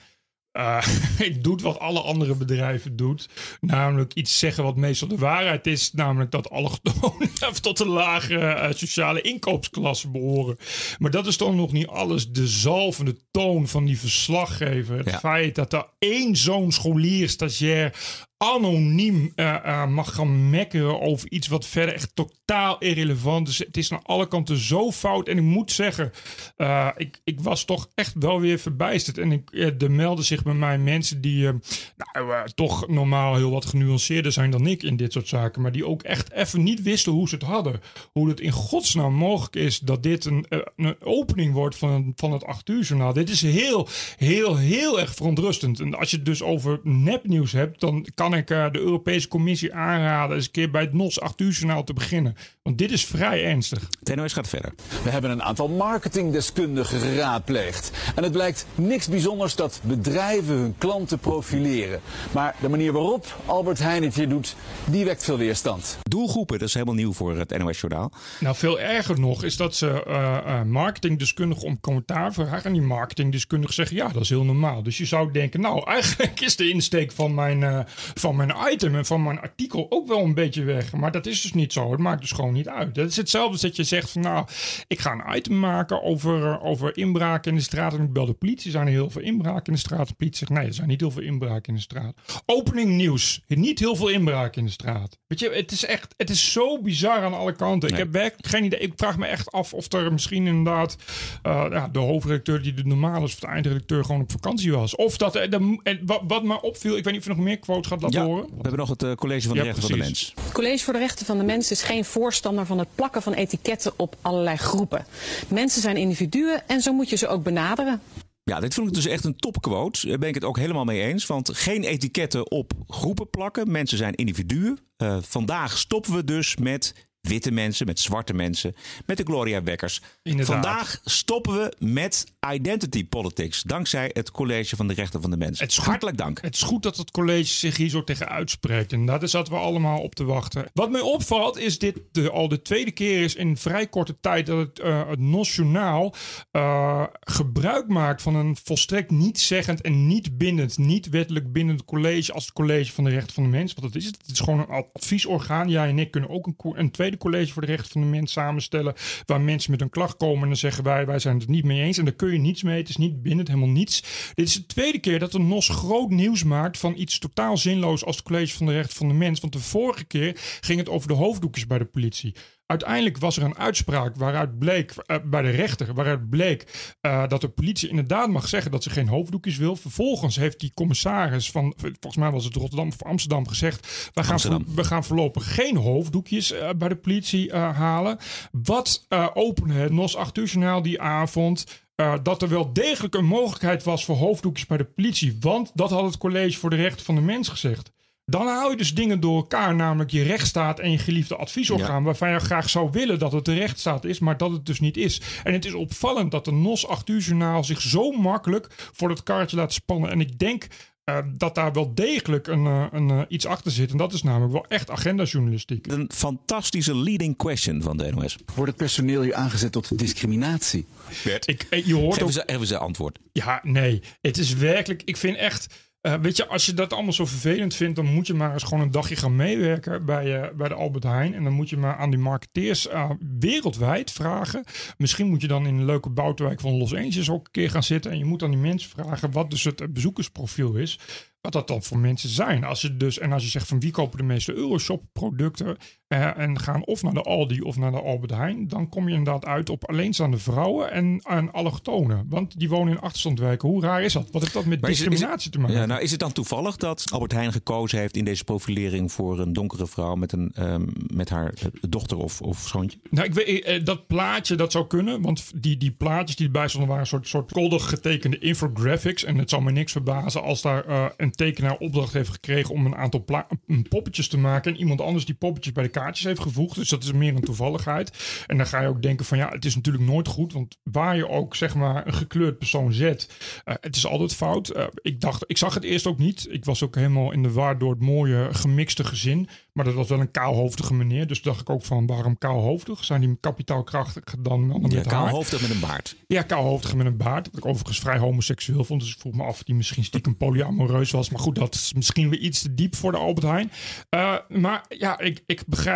eh, 0.53 0.83
doet 1.41 1.61
wat 1.61 1.79
alle 1.79 1.99
andere 2.01 2.35
bedrijven 2.35 2.95
doet. 2.95 3.29
Namelijk 3.61 4.13
iets 4.13 4.39
zeggen 4.39 4.63
wat 4.63 4.75
meestal 4.75 5.07
de 5.07 5.17
waarheid 5.17 5.67
is. 5.67 5.93
Namelijk 5.93 6.31
dat 6.31 6.49
allochtonen 6.49 7.29
tot 7.61 7.77
de 7.77 7.87
lage 7.87 8.37
eh, 8.37 8.73
sociale 8.73 9.21
inkoopsklasse 9.21 10.09
behoren. 10.09 10.57
Maar 10.99 11.11
dat 11.11 11.27
is 11.27 11.37
dan 11.37 11.55
nog 11.55 11.71
niet 11.71 11.87
alles. 11.87 12.31
De 12.31 12.47
zalvende 12.47 13.15
toon 13.31 13.67
van 13.67 13.85
die 13.85 13.99
verslaggever. 13.99 14.97
Het 14.97 15.09
Ja. 15.09 15.19
feit 15.19 15.55
dat 15.55 15.73
er 15.73 15.85
één 15.99 16.35
zo'n 16.35 16.71
scholier, 16.71 17.29
stagiair 17.29 17.95
anoniem 18.37 19.31
eh, 19.35 19.55
eh, 19.55 19.87
mag 19.87 20.13
gaan 20.13 20.49
mekkeren 20.49 21.01
over 21.01 21.31
iets 21.31 21.47
wat 21.47 21.65
verder 21.65 21.95
echt 21.95 22.15
totaal 22.15 22.77
irrelevant 22.77 23.47
is. 23.47 23.57
Het 23.57 23.77
is 23.77 23.91
aan 23.91 24.03
alle 24.03 24.27
kanten 24.27 24.57
zo 24.57 24.91
fout. 24.91 25.27
En 25.27 25.37
ik 25.37 25.43
moet 25.43 25.71
zeggen, 25.71 26.11
eh, 26.55 26.89
ik, 26.97 27.21
ik 27.23 27.41
was 27.41 27.65
toch 27.65 27.89
echt 27.95 28.13
wel 28.19 28.39
weer 28.39 28.59
verbijsterd. 28.59 29.17
En 29.17 29.31
ik, 29.31 29.49
er 29.81 29.91
melden 29.91 30.25
zich 30.25 30.43
bij 30.43 30.53
mij 30.53 30.77
mensen 30.77 31.21
die 31.21 31.49
nou, 31.95 32.49
toch 32.55 32.87
normaal 32.87 33.35
heel 33.35 33.51
wat 33.51 33.65
genuanceerder 33.65 34.31
zijn 34.31 34.51
dan 34.51 34.67
ik 34.67 34.83
in 34.83 34.97
dit 34.97 35.13
soort 35.13 35.27
zaken. 35.27 35.61
Maar 35.61 35.71
die 35.71 35.87
ook 35.87 36.03
echt 36.03 36.31
even 36.31 36.63
niet 36.63 36.81
wisten 36.81 37.11
hoe 37.11 37.27
ze 37.27 37.35
het 37.35 37.43
hadden. 37.43 37.81
Hoe 38.11 38.29
het 38.29 38.39
in 38.39 38.51
godsnaam 38.51 39.13
mogelijk 39.13 39.55
is 39.55 39.79
dat 39.79 40.03
dit 40.03 40.25
een, 40.25 40.45
een 40.75 40.95
opening 41.01 41.53
wordt 41.53 41.75
van, 41.75 42.13
van 42.15 42.31
het 42.31 42.43
8 42.43 42.69
uur 42.69 42.83
journaal. 42.83 43.13
Dit 43.13 43.29
is 43.29 43.41
heel, 43.41 43.87
heel, 44.17 44.57
heel 44.57 44.99
erg 44.99 45.13
verontrustend. 45.15 45.79
En 45.79 45.95
als 45.95 46.09
je 46.09 46.15
het 46.15 46.25
dus 46.25 46.41
over 46.43 46.79
nepnieuws 46.83 47.51
hebt, 47.51 47.79
dan 47.79 48.07
kan 48.13 48.32
ik 48.33 48.49
eh, 48.49 48.71
de 48.71 48.79
Europese 48.79 49.27
Commissie 49.27 49.73
aanraden 49.73 50.35
eens 50.35 50.45
een 50.45 50.51
keer 50.51 50.71
bij 50.71 50.81
het 50.81 50.93
NOS 50.93 51.19
8 51.19 51.41
uur 51.41 51.51
journaal 51.51 51.83
te 51.83 51.93
beginnen. 51.93 52.35
Want 52.61 52.77
dit 52.77 52.91
is 52.91 53.05
vrij 53.05 53.45
ernstig. 53.45 53.89
NOS 54.15 54.33
gaat 54.33 54.47
verder. 54.47 54.73
We 55.03 55.09
hebben 55.09 55.31
een 55.31 55.43
aantal 55.43 55.67
marketingdeskundigen 55.67 56.99
geraadpleegd. 56.99 57.91
En 58.15 58.23
het 58.23 58.31
blijkt 58.31 58.65
niks 58.75 59.07
bijzonders 59.07 59.55
dat 59.55 59.79
bedrijven 59.83 60.55
hun 60.55 60.75
klanten 60.77 61.19
profileren. 61.19 62.01
Maar 62.31 62.55
de 62.61 62.69
manier 62.69 62.91
waarop 62.91 63.37
Albert 63.45 63.79
Heijn 63.79 64.03
het 64.03 64.15
hier 64.15 64.29
doet, 64.29 64.55
die 64.85 65.05
wekt 65.05 65.23
veel 65.23 65.37
weerstand. 65.37 65.97
Doelgroepen, 66.03 66.59
dat 66.59 66.67
is 66.67 66.73
helemaal 66.73 66.95
nieuw 66.95 67.13
voor 67.13 67.37
het 67.37 67.57
NOS 67.57 67.79
journaal. 67.79 68.11
Nou, 68.39 68.55
veel 68.55 68.79
erger 68.79 69.19
nog 69.19 69.43
is 69.43 69.57
dat 69.57 69.75
ze 69.75 70.03
eh 70.03 70.53
eh, 70.53 70.61
marketingdeskundigen 70.63 71.63
om 71.63 71.79
commentaar 71.79 72.33
vragen. 72.33 72.63
En 72.63 72.73
die 72.73 72.81
marketingdeskundigen 72.81 73.75
zeggen, 73.75 73.95
ja, 73.95 74.07
dat 74.07 74.21
is 74.21 74.29
heel 74.29 74.43
normaal. 74.43 74.83
Dus 74.83 74.97
je 74.97 75.05
zou 75.05 75.31
denken, 75.31 75.61
nou, 75.61 75.85
eigenlijk 75.85 76.41
is 76.41 76.55
de 76.55 76.69
insteek 76.69 77.11
van 77.11 77.33
mijn, 77.33 77.63
eh, 77.63 77.79
van 78.13 78.35
mijn 78.35 78.53
item 78.71 78.95
en 78.95 79.05
van 79.05 79.23
mijn 79.23 79.39
artikel 79.39 79.85
ook 79.89 80.07
wel 80.07 80.23
een 80.23 80.33
beetje 80.33 80.63
weg. 80.63 80.93
Maar 80.93 81.11
dat 81.11 81.25
is 81.25 81.41
dus 81.41 81.53
niet 81.53 81.73
zo. 81.73 81.91
Het 81.91 81.99
maakt 81.99 82.21
dus 82.21 82.31
gewoon 82.31 82.53
niet 82.53 82.69
uit. 82.69 82.95
Het 82.95 83.09
is 83.09 83.15
hetzelfde 83.15 83.51
als 83.51 83.61
dat 83.61 83.75
je 83.75 83.83
zegt 83.83 84.09
van, 84.09 84.21
nou, 84.21 84.47
ik 84.87 84.99
ga 84.99 85.11
een 85.11 85.37
item 85.37 85.59
maken 85.59 86.03
over, 86.03 86.43
eh, 86.43 86.65
over 86.65 86.97
inbraken 86.97 87.51
in 87.51 87.57
de 87.57 87.63
straat. 87.63 87.93
En 87.93 88.03
ik 88.03 88.13
bel 88.13 88.25
de 88.25 88.33
politie. 88.33 88.71
Zijn 88.71 88.85
er 88.85 88.91
heel 88.91 89.09
veel 89.09 89.21
inbraken 89.21 89.65
in 89.65 89.73
de 89.73 89.79
straat? 89.79 90.07
De 90.07 90.13
politie 90.13 90.37
zegt, 90.37 90.59
nee, 90.59 90.67
er 90.67 90.73
zijn 90.73 90.87
niet 90.87 90.99
heel 90.99 91.11
veel 91.11 91.21
inbraken 91.21 91.67
in 91.67 91.75
de 91.75 91.81
straat. 91.81 92.13
Opening 92.45 92.91
nieuws. 92.91 93.43
Niet 93.47 93.79
heel 93.79 93.95
veel 93.95 94.09
inbraken 94.09 94.59
in 94.59 94.65
de 94.65 94.71
straat. 94.71 95.19
Weet 95.27 95.39
je, 95.39 95.49
het 95.49 95.71
is 95.71 95.85
echt, 95.85 96.13
het 96.17 96.29
is 96.29 96.51
zo 96.51 96.81
bizar 96.81 97.23
aan 97.23 97.33
alle 97.33 97.55
kanten. 97.55 97.89
Ik 97.89 97.97
heb 97.97 98.11
werkelijk 98.11 98.47
geen 98.47 98.63
idee. 98.63 98.79
Ik 98.79 98.93
vraag 98.95 99.17
me 99.17 99.25
echt 99.25 99.51
af 99.51 99.73
of 99.73 99.91
er 99.93 100.13
misschien 100.13 100.47
inderdaad 100.47 100.95
eh, 101.41 101.65
ja, 101.69 101.87
de 101.87 101.99
hoofdredacteur 101.99 102.61
die 102.61 102.73
de 102.73 102.85
normaal 102.85 103.23
is, 103.23 103.33
of 103.33 103.39
de 103.39 103.47
eindredacteur 103.47 104.05
gewoon 104.05 104.21
op 104.21 104.31
vakantie 104.31 104.71
was. 104.71 104.95
Of 104.95 105.17
dat 105.17 105.35
er, 105.35 105.49
de, 105.49 105.99
wat, 106.05 106.21
wat 106.27 106.43
me 106.43 106.61
opviel, 106.61 106.97
ik 106.97 107.03
weet 107.03 107.13
niet 107.13 107.21
of 107.21 107.27
je 107.27 107.33
nog 107.35 107.45
meer 107.45 107.59
quotes 107.59 107.87
gaat 107.87 108.01
laten 108.03 108.19
Ja, 108.21 108.25
horen. 108.25 108.45
we 108.45 108.53
hebben 108.61 108.77
nog 108.79 108.89
het 108.89 109.03
eh, 109.03 109.13
College 109.13 109.47
van 109.47 109.51
de 109.51 109.57
Ja, 109.57 109.63
Rechten 109.63 109.81
van 109.89 109.91
de. 109.91 109.97
Mens. 109.97 110.33
Het 110.43 110.51
College 110.53 110.83
voor 110.83 110.93
de 110.93 110.99
Rechten 110.99 111.25
van 111.25 111.37
de 111.37 111.43
Mens 111.43 111.71
is 111.71 111.81
geen 111.81 112.05
voorstander 112.05 112.65
van 112.65 112.77
het 112.79 112.87
plakken 112.95 113.21
van 113.21 113.33
etiketten 113.33 113.93
op 113.95 114.15
allerlei 114.21 114.57
groepen. 114.57 115.05
Mensen 115.47 115.81
zijn 115.81 115.97
individuen 115.97 116.67
en 116.67 116.81
zo 116.81 116.93
moet 116.93 117.09
je 117.09 117.15
ze 117.15 117.27
ook 117.27 117.43
benaderen. 117.43 118.01
Ja, 118.43 118.59
dit 118.59 118.73
vond 118.73 118.87
ik 118.87 118.93
dus 118.93 119.05
echt 119.05 119.23
een 119.25 119.35
topquote. 119.35 120.07
Daar 120.07 120.17
ben 120.17 120.29
ik 120.29 120.35
het 120.35 120.43
ook 120.43 120.57
helemaal 120.57 120.83
mee 120.83 121.01
eens. 121.01 121.25
Want 121.25 121.49
geen 121.57 121.83
etiketten 121.83 122.51
op 122.51 122.71
groepen 122.87 123.29
plakken. 123.29 123.71
Mensen 123.71 123.97
zijn 123.97 124.13
individuen. 124.15 124.79
Eh, 124.97 125.17
vandaag 125.21 125.77
stoppen 125.77 126.13
we 126.15 126.23
dus 126.23 126.57
met 126.57 126.93
witte 127.27 127.51
mensen, 127.51 127.85
met 127.85 127.99
zwarte 127.99 128.33
mensen, 128.33 128.75
met 129.05 129.17
de 129.17 129.23
Gloria 129.23 129.63
Wekkers. 129.63 130.01
Vandaag 130.23 130.99
stoppen 131.03 131.53
we 131.53 131.73
met 131.79 132.25
identity 132.53 133.07
politics. 133.07 133.61
Dankzij 133.61 134.09
het 134.13 134.31
College 134.31 134.75
van 134.75 134.87
de 134.87 134.93
Rechten 134.93 135.21
van 135.21 135.29
de 135.31 135.37
Mens. 135.37 135.59
Het 135.59 135.73
goed- 135.75 135.85
Hartelijk 135.85 136.17
dank. 136.17 136.41
Het 136.41 136.55
is 136.55 136.61
goed 136.61 136.83
dat 136.83 136.97
het 136.97 137.11
college 137.11 137.45
zich 137.53 137.77
hier 137.77 137.89
zo 137.89 138.03
tegen 138.03 138.29
uitspreekt. 138.29 138.91
En 138.93 139.05
daar 139.05 139.27
zaten 139.27 139.53
we 139.53 139.59
allemaal 139.59 139.99
op 140.01 140.15
te 140.15 140.23
wachten. 140.23 140.65
Wat 140.73 140.91
mij 140.91 141.01
opvalt 141.01 141.57
is 141.57 141.79
dit 141.79 141.99
de, 142.11 142.29
al 142.29 142.47
de 142.47 142.61
tweede 142.61 142.91
keer 142.91 143.21
is 143.23 143.35
in 143.35 143.57
vrij 143.57 143.87
korte 143.87 144.15
tijd 144.19 144.45
dat 144.45 144.57
het, 144.57 144.79
eh 144.79 145.07
het 145.07 145.45
Journaal 145.55 146.15
eh, 146.51 147.03
gebruik 147.19 147.87
maakt 147.87 148.21
van 148.21 148.35
een 148.35 148.57
volstrekt 148.63 149.11
niet 149.11 149.39
zeggend 149.39 149.81
en 149.81 150.07
niet 150.07 150.37
bindend, 150.37 150.77
niet 150.77 151.09
wettelijk 151.09 151.51
bindend 151.53 151.85
college 151.85 152.33
als 152.33 152.45
het 152.45 152.53
College 152.53 152.91
van 152.91 153.03
de 153.03 153.09
Rechten 153.09 153.33
van 153.33 153.43
de 153.43 153.49
Mens. 153.49 153.73
Want 153.73 153.93
dat 153.93 154.01
is 154.01 154.07
het. 154.07 154.17
Het 154.21 154.31
is 154.31 154.39
gewoon 154.39 154.59
een 154.59 154.83
adviesorgaan. 154.93 155.69
Jij 155.69 155.89
en 155.89 155.99
ik 155.99 156.11
kunnen 156.11 156.29
ook 156.29 156.47
een, 156.47 156.55
een 156.73 156.91
tweede 156.91 157.12
college 157.17 157.53
voor 157.53 157.61
de 157.61 157.67
rechten 157.67 157.91
van 157.91 158.01
de 158.01 158.07
mens 158.07 158.31
samenstellen. 158.31 158.93
Waar 159.25 159.41
mensen 159.41 159.71
met 159.71 159.81
een 159.81 159.89
klacht 159.89 160.17
komen 160.17 160.41
en 160.41 160.47
dan 160.47 160.57
zeggen 160.57 160.83
wij, 160.83 161.05
wij 161.05 161.19
zijn 161.19 161.39
het 161.39 161.47
niet 161.47 161.63
mee 161.63 161.81
eens. 161.81 161.97
En 161.97 162.05
daar 162.05 162.13
kun 162.13 162.31
je 162.31 162.39
niets 162.39 162.63
mee. 162.63 162.77
Het 162.77 162.89
is 162.89 162.97
niet 162.97 163.21
bindend, 163.21 163.47
helemaal 163.47 163.69
niets. 163.69 164.03
Dit 164.33 164.47
is 164.47 164.53
de 164.53 164.65
tweede 164.65 164.99
keer 164.99 165.19
dat 165.19 165.31
de 165.31 165.39
NOS 165.39 165.69
groot 165.69 166.09
nieuws 166.09 166.43
maakt 166.43 166.77
van 166.77 166.93
iets 166.97 167.19
totaal 167.19 167.57
zinloos 167.57 168.05
als 168.05 168.15
het 168.15 168.25
college 168.25 168.55
van 168.55 168.65
de 168.65 168.71
rechten 168.71 168.95
van 168.95 169.07
de 169.07 169.13
mens. 169.13 169.39
Want 169.39 169.53
de 169.53 169.59
vorige 169.59 170.05
keer 170.05 170.37
ging 170.61 170.79
het 170.79 170.89
over 170.89 171.07
de 171.07 171.13
hoofddoekjes 171.13 171.67
bij 171.67 171.77
de 171.77 171.85
politie. 171.85 172.35
Uiteindelijk 172.73 173.17
was 173.17 173.37
er 173.37 173.43
een 173.43 173.57
uitspraak 173.57 174.15
waaruit 174.15 174.59
bleek, 174.59 174.93
eh, 175.05 175.17
bij 175.25 175.41
de 175.41 175.49
rechter, 175.49 175.93
waaruit 175.93 176.29
bleek 176.29 176.93
eh, 177.01 177.27
dat 177.27 177.41
de 177.41 177.47
politie 177.49 177.89
inderdaad 177.89 178.29
mag 178.29 178.47
zeggen 178.47 178.71
dat 178.71 178.83
ze 178.83 178.89
geen 178.89 179.07
hoofddoekjes 179.07 179.57
wil. 179.57 179.75
Vervolgens 179.75 180.35
heeft 180.35 180.59
die 180.59 180.71
commissaris 180.73 181.51
van, 181.51 181.73
volgens 181.77 182.15
mij 182.15 182.31
was 182.31 182.45
het 182.45 182.55
Rotterdam 182.55 182.87
of 182.87 183.03
Amsterdam, 183.03 183.47
gezegd: 183.47 184.09
we 184.13 184.23
gaan, 184.23 184.39
voor- 184.39 184.75
we 184.75 184.83
gaan 184.83 185.03
voorlopig 185.03 185.53
geen 185.53 185.77
hoofddoekjes 185.77 186.51
eh, 186.51 186.69
bij 186.77 186.87
de 186.87 186.95
politie 186.95 187.53
halen. 187.55 188.17
Wat 188.51 189.05
opende 189.33 189.73
het 189.73 189.91
NOS 189.91 190.15
8 190.15 190.37
uur 190.37 190.45
journaal 190.45 190.81
die 190.81 191.01
avond? 191.01 191.81
dat 192.23 192.41
er 192.41 192.49
wel 192.49 192.73
degelijk 192.73 193.15
een 193.15 193.25
mogelijkheid 193.25 193.83
was 193.83 194.05
voor 194.05 194.15
hoofddoekjes 194.15 194.65
bij 194.65 194.77
de 194.77 194.83
politie. 194.83 195.37
Want 195.39 195.71
dat 195.73 195.89
had 195.89 196.03
het 196.03 196.17
College 196.17 196.59
voor 196.59 196.69
de 196.69 196.75
Rechten 196.75 197.05
van 197.05 197.15
de 197.15 197.21
Mens 197.21 197.47
gezegd. 197.49 197.91
Dan 198.25 198.47
haal 198.47 198.69
je 198.69 198.77
dus 198.77 198.93
dingen 198.93 199.19
door 199.19 199.35
elkaar, 199.35 199.75
namelijk 199.75 200.11
je 200.11 200.23
rechtsstaat 200.23 200.79
en 200.79 200.91
je 200.91 200.97
geliefde 200.97 201.35
adviesorgaan, 201.35 202.03
waarvan 202.03 202.31
je 202.31 202.39
graag 202.39 202.69
zou 202.69 202.89
willen 202.91 203.19
dat 203.19 203.31
het 203.31 203.45
de 203.45 203.53
rechtsstaat 203.53 204.05
is, 204.05 204.19
maar 204.19 204.37
dat 204.37 204.51
het 204.51 204.65
dus 204.65 204.79
niet 204.79 204.97
is. 204.97 205.21
En 205.43 205.53
het 205.53 205.65
is 205.65 205.73
opvallend 205.73 206.31
dat 206.31 206.45
de 206.45 206.51
NOS 206.51 206.87
8 206.87 207.09
uur 207.09 207.19
journaal 207.19 207.63
zich 207.63 207.81
zo 207.81 208.11
makkelijk 208.11 208.67
voor 208.93 209.09
het 209.09 209.23
karretje 209.23 209.55
laat 209.55 209.73
spannen. 209.73 210.11
En 210.11 210.19
ik 210.19 210.39
denk 210.39 210.67
eh, 211.03 211.17
dat 211.37 211.55
daar 211.55 211.73
wel 211.73 211.93
degelijk 211.93 212.47
een, 212.47 212.65
eh, 212.65 212.85
een, 212.91 213.09
eh, 213.09 213.21
iets 213.27 213.45
achter 213.45 213.71
zit. 213.71 213.91
En 213.91 213.97
dat 213.97 214.13
is 214.13 214.23
namelijk 214.23 214.51
wel 214.51 214.65
echt 214.67 214.89
agendajournalistiek. 214.89 215.87
Een 215.87 216.09
fantastische 216.13 216.95
leading 216.95 217.37
question 217.37 217.81
van 217.81 217.97
de 217.97 218.11
NOS. 218.11 218.37
Wordt 218.55 218.69
het 218.71 218.79
personeel 218.79 219.21
hier 219.21 219.33
aangezet 219.33 219.71
tot 219.71 219.99
discriminatie? 219.99 220.85
Bert, 221.23 221.47
Ik, 221.47 221.67
je 221.85 221.93
hoort 221.95 222.13
geef 222.13 222.23
ook 222.23 222.31
ze, 222.31 222.45
even 222.45 222.67
zijn 222.67 222.79
antwoord. 222.79 223.19
Ja, 223.31 223.59
nee. 223.63 224.01
Het 224.21 224.37
is 224.37 224.53
werkelijk. 224.53 225.01
Ik 225.05 225.17
vind 225.17 225.37
echt. 225.37 225.91
Eh, 226.03 226.13
weet 226.13 226.37
je, 226.37 226.47
als 226.47 226.65
je 226.65 226.73
dat 226.73 226.93
allemaal 226.93 227.13
zo 227.13 227.25
vervelend 227.25 227.75
vindt, 227.75 227.95
dan 227.95 228.05
moet 228.05 228.27
je 228.27 228.33
maar 228.33 228.53
eens 228.53 228.63
gewoon 228.63 228.83
een 228.83 228.91
dagje 228.91 229.15
gaan 229.15 229.35
meewerken 229.35 230.05
bij, 230.05 230.41
eh, 230.41 230.55
bij 230.55 230.67
de 230.67 230.73
Albert 230.73 231.03
Heijn. 231.03 231.33
En 231.33 231.43
dan 231.43 231.53
moet 231.53 231.69
je 231.69 231.77
maar 231.77 231.97
aan 231.97 232.09
die 232.09 232.19
marketeers 232.19 232.87
eh, 232.87 233.09
wereldwijd 233.39 234.11
vragen. 234.11 234.63
Misschien 234.97 235.27
moet 235.27 235.41
je 235.41 235.47
dan 235.47 235.67
in 235.67 235.75
een 235.75 235.85
leuke 235.85 236.09
buitenwijk 236.09 236.59
van 236.59 236.77
Los 236.77 236.93
Angeles 236.93 237.29
ook 237.29 237.45
een 237.45 237.51
keer 237.51 237.69
gaan 237.69 237.83
zitten. 237.83 238.11
En 238.11 238.17
je 238.17 238.25
moet 238.25 238.43
aan 238.43 238.51
die 238.51 238.59
mensen 238.59 238.89
vragen 238.89 239.31
wat 239.31 239.49
dus 239.49 239.63
het 239.63 239.93
bezoekersprofiel 239.93 240.75
is. 240.75 240.99
wat 241.41 241.53
dat 241.53 241.67
dan 241.67 241.83
voor 241.83 241.97
mensen 241.97 242.29
zijn. 242.29 242.63
Als 242.63 242.81
je 242.81 242.97
dus, 242.97 243.19
en 243.19 243.31
als 243.31 243.43
je 243.43 243.49
zegt 243.49 243.67
van 243.67 243.79
wie 243.79 243.91
kopen 243.91 244.17
de 244.17 244.23
meeste 244.23 244.53
Euroshop 244.53 245.03
producten 245.11 245.77
eh, 246.13 246.43
en 246.43 246.59
gaan 246.59 246.85
of 246.85 247.03
naar 247.03 247.13
de 247.13 247.21
Aldi 247.21 247.61
of 247.61 247.77
naar 247.77 247.91
de 247.91 248.01
Albert 248.01 248.31
Heijn, 248.31 248.67
dan 248.67 248.89
kom 248.89 249.07
je 249.09 249.15
inderdaad 249.15 249.45
uit 249.45 249.69
op 249.69 249.89
alleenstaande 249.89 250.37
vrouwen 250.37 250.91
en 250.91 251.19
aan 251.23 251.51
allochtonen. 251.51 252.25
Want 252.29 252.59
die 252.59 252.69
wonen 252.69 252.93
in 252.93 252.99
achterstandwijken. 252.99 253.69
Hoe 253.69 253.81
raar 253.81 254.03
is 254.03 254.13
dat? 254.13 254.27
Wat 254.31 254.41
heeft 254.41 254.53
dat 254.53 254.65
met 254.65 254.81
Maar 254.81 254.89
is 254.89 254.99
het- 254.99 255.13
is 255.13 255.19
het- 255.19 255.29
discriminatie 255.29 255.51
te 255.51 255.59
maken? 255.59 255.75
Ja, 255.75 255.85
nou 255.85 256.01
is 256.01 256.11
het 256.11 256.19
dan 256.19 256.31
toevallig 256.31 256.77
dat 256.77 257.05
Albert 257.11 257.31
Heijn 257.31 257.51
gekozen 257.51 257.99
heeft 257.99 258.17
in 258.17 258.25
deze 258.25 258.43
profilering 258.43 259.11
voor 259.11 259.39
een 259.39 259.53
donkere 259.53 259.87
vrouw 259.87 260.15
met, 260.15 260.31
een, 260.31 260.51
ehm, 260.55 260.85
met 261.13 261.29
haar 261.29 261.53
eh, 261.59 261.65
dochter 261.89 262.17
of, 262.17 262.41
of 262.41 262.67
zoontje? 262.67 262.99
Nou, 263.09 263.27
ik 263.27 263.33
weet, 263.33 263.63
eh, 263.63 263.83
dat 263.83 264.07
plaatje, 264.07 264.55
dat 264.55 264.71
zou 264.71 264.87
kunnen. 264.87 265.21
Want 265.21 265.51
die, 265.63 265.77
die 265.77 265.91
plaatjes 265.91 266.35
die 266.35 266.45
erbij 266.45 266.67
stonden 266.67 266.89
waren 266.89 267.03
een 267.03 267.09
soort, 267.09 267.27
soort 267.27 267.51
koddig 267.51 267.89
getekende 267.89 268.37
infographics. 268.39 269.23
En 269.23 269.37
het 269.37 269.49
zou 269.49 269.63
me 269.63 269.71
niks 269.71 269.91
verbazen 269.91 270.43
als 270.43 270.61
daar 270.61 270.85
eh, 270.85 271.05
een 271.17 271.31
tekenaar 271.31 271.77
opdracht 271.77 272.13
heeft 272.13 272.29
gekregen 272.29 272.73
om 272.73 272.85
een 272.85 272.95
aantal 272.95 273.23
een 273.67 273.85
poppetjes 273.89 274.27
te 274.27 274.37
maken. 274.37 274.73
En 274.73 274.79
iemand 274.79 275.01
anders 275.01 275.25
die 275.25 275.35
poppetjes 275.35 275.73
bij 275.73 275.83
de 275.83 275.89
kaartjes 276.03 276.25
heeft 276.27 276.39
gevoegd. 276.41 276.75
Dus 276.75 276.89
dat 276.89 277.03
is 277.03 277.11
meer 277.11 277.35
een 277.35 277.41
toevalligheid. 277.41 278.11
En 278.47 278.57
dan 278.57 278.67
ga 278.67 278.81
je 278.81 278.87
ook 278.87 279.01
denken 279.01 279.25
van 279.25 279.37
ja, 279.37 279.49
het 279.49 279.65
is 279.65 279.75
natuurlijk 279.75 280.03
nooit 280.03 280.27
goed. 280.27 280.53
Want 280.53 280.77
waar 280.83 281.15
je 281.15 281.29
ook 281.29 281.55
zeg 281.55 281.75
maar 281.75 282.07
een 282.07 282.13
gekleurd 282.13 282.57
persoon 282.57 282.93
zet, 282.93 283.29
eh, 283.65 283.75
het 283.81 283.95
is 283.95 284.05
altijd 284.05 284.35
fout. 284.35 284.69
Eh, 284.69 284.85
ik 285.01 285.21
dacht, 285.21 285.43
ik 285.47 285.57
zag 285.57 285.73
het 285.73 285.83
eerst 285.83 286.07
ook 286.07 286.17
niet. 286.17 286.47
Ik 286.49 286.65
was 286.65 286.83
ook 286.83 286.95
helemaal 286.95 287.31
in 287.31 287.43
de 287.43 287.51
war 287.51 287.77
door 287.77 287.91
het 287.91 288.01
mooie 288.01 288.47
gemixte 288.51 289.03
gezin. 289.03 289.47
Maar 289.73 289.85
dat 289.85 289.93
was 289.93 290.07
wel 290.07 290.19
een 290.19 290.31
kaalhoofdige 290.31 290.93
meneer. 290.93 291.27
Dus 291.27 291.41
dacht 291.41 291.61
ik 291.61 291.69
ook 291.69 291.83
van 291.83 292.05
waarom 292.05 292.37
kaalhoofdig? 292.37 293.03
Zijn 293.03 293.21
die 293.21 293.37
kapitaalkrachtig 293.39 294.23
dan 294.39 294.67
mannen 294.67 294.89
Ja, 294.89 294.95
met 294.97 295.05
haar? 295.05 295.23
kaalhoofdig 295.23 295.61
met 295.61 295.69
een 295.69 295.79
baard. 295.79 296.15
Ja, 296.27 296.41
kaalhoofdig 296.41 296.95
met 296.95 297.05
een 297.05 297.17
baard. 297.17 297.47
Wat 297.51 297.57
ik 297.57 297.65
overigens 297.65 297.99
vrij 297.99 298.17
homoseksueel 298.17 298.83
vond. 298.83 299.01
Dus 299.01 299.13
ik 299.13 299.19
vroeg 299.19 299.33
me 299.33 299.43
af 299.43 299.49
of 299.49 299.63
die 299.63 299.75
misschien 299.75 300.03
stiekem 300.03 300.37
polyamoreus 300.37 301.11
was. 301.11 301.29
Maar 301.29 301.39
goed, 301.39 301.55
dat 301.55 301.73
is 301.73 301.93
misschien 301.93 302.29
weer 302.29 302.39
iets 302.39 302.61
te 302.61 302.73
diep 302.73 302.95
voor 302.95 303.11
de 303.11 303.17
Albert 303.17 303.47
Heijn. 303.47 303.71
Eh, 304.09 304.35
maar 304.49 304.85
ja, 304.89 305.19
ik, 305.19 305.43
ik 305.45 305.63
begrijp 305.67 305.92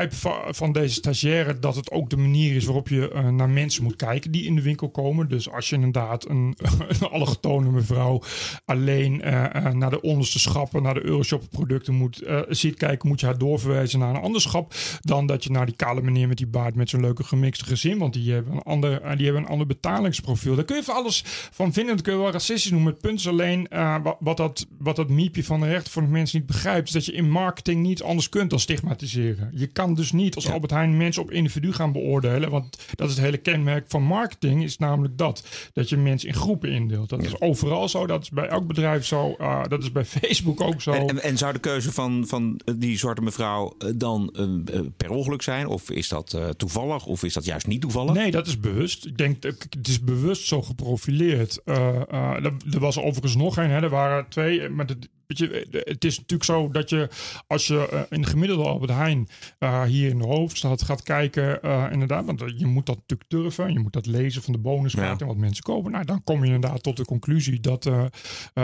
van, 0.49 0.71
deze 0.71 0.93
stagiaire 0.93 1.59
dat 1.59 1.75
het 1.75 1.91
ook 1.91 2.09
de 2.09 2.17
manier 2.17 2.55
is 2.55 2.65
waarop 2.65 2.87
je 2.87 3.11
eh, 3.11 3.29
naar 3.29 3.49
mensen 3.49 3.83
moet 3.83 3.95
kijken 3.95 4.31
die 4.31 4.45
in 4.45 4.55
de 4.55 4.61
winkel 4.61 4.89
komen. 4.89 5.29
Dus 5.29 5.51
als 5.51 5.69
je 5.69 5.75
inderdaad 5.75 6.29
een, 6.29 6.57
een 6.99 7.07
allochtone 7.09 7.69
mevrouw 7.71 8.21
alleen 8.65 9.21
eh, 9.21 9.55
eh, 9.55 9.73
naar 9.73 9.89
de 9.89 10.01
onderste 10.01 10.39
schappen, 10.39 10.83
naar 10.83 10.93
de 10.93 11.05
Euroshop 11.05 11.43
producten 11.49 11.93
moet 11.93 12.23
ziet 12.49 12.75
kijken, 12.75 13.07
moet 13.07 13.19
je 13.19 13.25
haar 13.25 13.37
doorverwijzen 13.37 13.99
naar 13.99 14.15
een 14.15 14.21
ander 14.21 14.41
schap. 14.41 14.73
Dan 15.01 15.25
dat 15.25 15.43
je 15.43 15.51
naar 15.51 15.65
die 15.65 15.75
kale 15.75 16.01
meneer 16.01 16.27
met 16.27 16.37
die 16.37 16.47
baard 16.47 16.75
met 16.75 16.89
zo'n 16.89 17.01
leuke 17.01 17.23
gemixte 17.23 17.65
gezin. 17.65 17.97
Want 17.97 18.13
die 18.13 18.33
hebben 18.33 18.53
een 18.53 18.61
ander, 18.61 19.17
die 19.17 19.25
hebben 19.25 19.43
een 19.43 19.49
ander 19.49 19.67
betalingsprofiel. 19.67 20.55
Daar 20.55 20.65
kun 20.65 20.75
je 20.75 20.83
van 20.83 20.95
alles 20.95 21.23
van 21.51 21.73
vinden. 21.73 21.95
Dat 21.95 22.05
kun 22.05 22.13
je 22.13 22.19
wel 22.19 22.31
racistisch 22.31 22.71
noemen. 22.71 22.91
Het 22.91 23.01
punt 23.01 23.27
alleen 23.27 23.67
wat, 24.03 24.17
wat, 24.19 24.37
dat, 24.37 24.65
wat 24.79 24.95
dat 24.95 25.09
miepje 25.09 25.43
van 25.43 25.59
de 25.59 25.67
rechter 25.67 25.91
voor 25.91 26.01
de 26.01 26.07
mensen 26.07 26.37
niet 26.37 26.47
begrijpt. 26.47 26.87
Is 26.87 26.93
dat 26.93 27.05
je 27.05 27.11
in 27.11 27.29
marketing 27.29 27.81
niet 27.81 28.03
anders 28.03 28.29
kunt 28.29 28.49
dan 28.49 28.59
stigmatiseren. 28.59 29.49
Je 29.53 29.67
kan 29.77 29.93
dus 29.93 30.11
niet 30.11 30.35
als 30.35 30.49
Albert 30.49 30.71
Heijn 30.71 30.97
mensen 30.97 31.21
op 31.21 31.31
individu 31.31 31.73
gaan 31.73 31.91
beoordelen. 31.91 32.49
Want 32.49 32.77
dat 32.95 33.09
is 33.09 33.15
het 33.15 33.23
hele 33.25 33.37
kenmerk 33.37 33.85
van 33.87 34.03
marketing. 34.03 34.63
Is 34.63 34.77
namelijk 34.77 35.17
dat. 35.17 35.43
Dat 35.73 35.89
je 35.89 35.97
mensen 35.97 36.27
in 36.29 36.35
groepen 36.35 36.69
indeelt. 36.71 37.09
Dat 37.09 37.23
is 37.23 37.41
overal 37.41 37.89
zo. 37.89 38.07
Dat 38.07 38.21
is 38.21 38.29
bij 38.29 38.47
elk 38.47 38.67
bedrijf 38.67 39.05
zo. 39.05 39.35
eh, 39.37 39.63
dat 39.67 39.83
is 39.83 39.91
bij 39.91 40.05
Facebook 40.19 40.61
ook 40.61 40.81
zo. 40.81 40.91
En, 40.91 41.07
en, 41.07 41.23
en 41.23 41.37
zou 41.37 41.53
de 41.53 41.59
keuze 41.59 41.91
van, 41.91 42.23
van 42.27 42.59
die 42.77 42.97
zwarte 42.97 43.21
mevrouw 43.21 43.75
eh, 43.79 43.89
dan 43.95 44.33
eh, 44.35 44.79
per 44.97 45.09
ongeluk 45.09 45.41
zijn? 45.41 45.67
Of 45.67 45.89
is 45.91 46.07
dat 46.07 46.37
toevallig? 46.57 47.05
Of 47.05 47.23
is 47.23 47.33
dat 47.33 47.45
juist 47.45 47.67
niet 47.67 47.81
toevallig? 47.81 48.13
Nee, 48.13 48.31
dat 48.31 48.47
is 48.47 48.59
bewust. 48.59 49.05
Ik 49.05 49.17
denk, 49.17 49.41
dat- 49.41 49.67
het 49.69 49.87
is 49.87 50.01
bewust 50.01 50.47
zo 50.47 50.61
geprofileerd. 50.61 51.61
Er, 51.65 52.79
was 52.79 52.99
overigens 52.99 53.35
nog 53.35 53.57
een. 53.57 53.69
Hè. 53.69 53.81
Er 53.81 53.89
waren 53.89 54.25
twee. 54.29 54.69
Maar 54.69 54.85
weet 54.85 55.09
je, 55.27 55.49
eh, 55.49 55.81
het 55.83 56.03
is 56.03 56.15
natuurlijk 56.17 56.43
zo 56.43 56.69
dat 56.71 56.89
je 56.89 57.09
als 57.47 57.67
je 57.67 57.89
eh, 57.89 58.01
in 58.09 58.21
de 58.21 58.27
gemiddelde 58.27 58.63
Albert 58.63 58.91
Heijn 58.91 59.27
eh, 59.59 59.83
hier 59.83 60.09
in 60.09 60.17
de 60.17 60.25
hoofdstad 60.25 60.81
gaat 60.81 61.03
kijken, 61.03 61.61
inderdaad, 61.91 62.25
want 62.25 62.43
je 62.57 62.65
moet 62.65 62.85
dat 62.85 62.95
natuurlijk 62.95 63.29
durven. 63.29 63.73
Je 63.73 63.79
moet 63.79 63.93
dat 63.93 64.05
lezen 64.05 64.41
van 64.41 64.53
de 64.53 64.59
bonuskaart 64.59 65.19
Ja. 65.19 65.25
en 65.25 65.27
wat 65.27 65.37
mensen 65.37 65.63
kopen. 65.63 65.91
Nou, 65.91 66.05
dan 66.05 66.23
kom 66.23 66.45
je 66.45 66.53
inderdaad 66.53 66.83
tot 66.83 66.97
de 66.97 67.05
conclusie 67.05 67.59
dat 67.59 67.89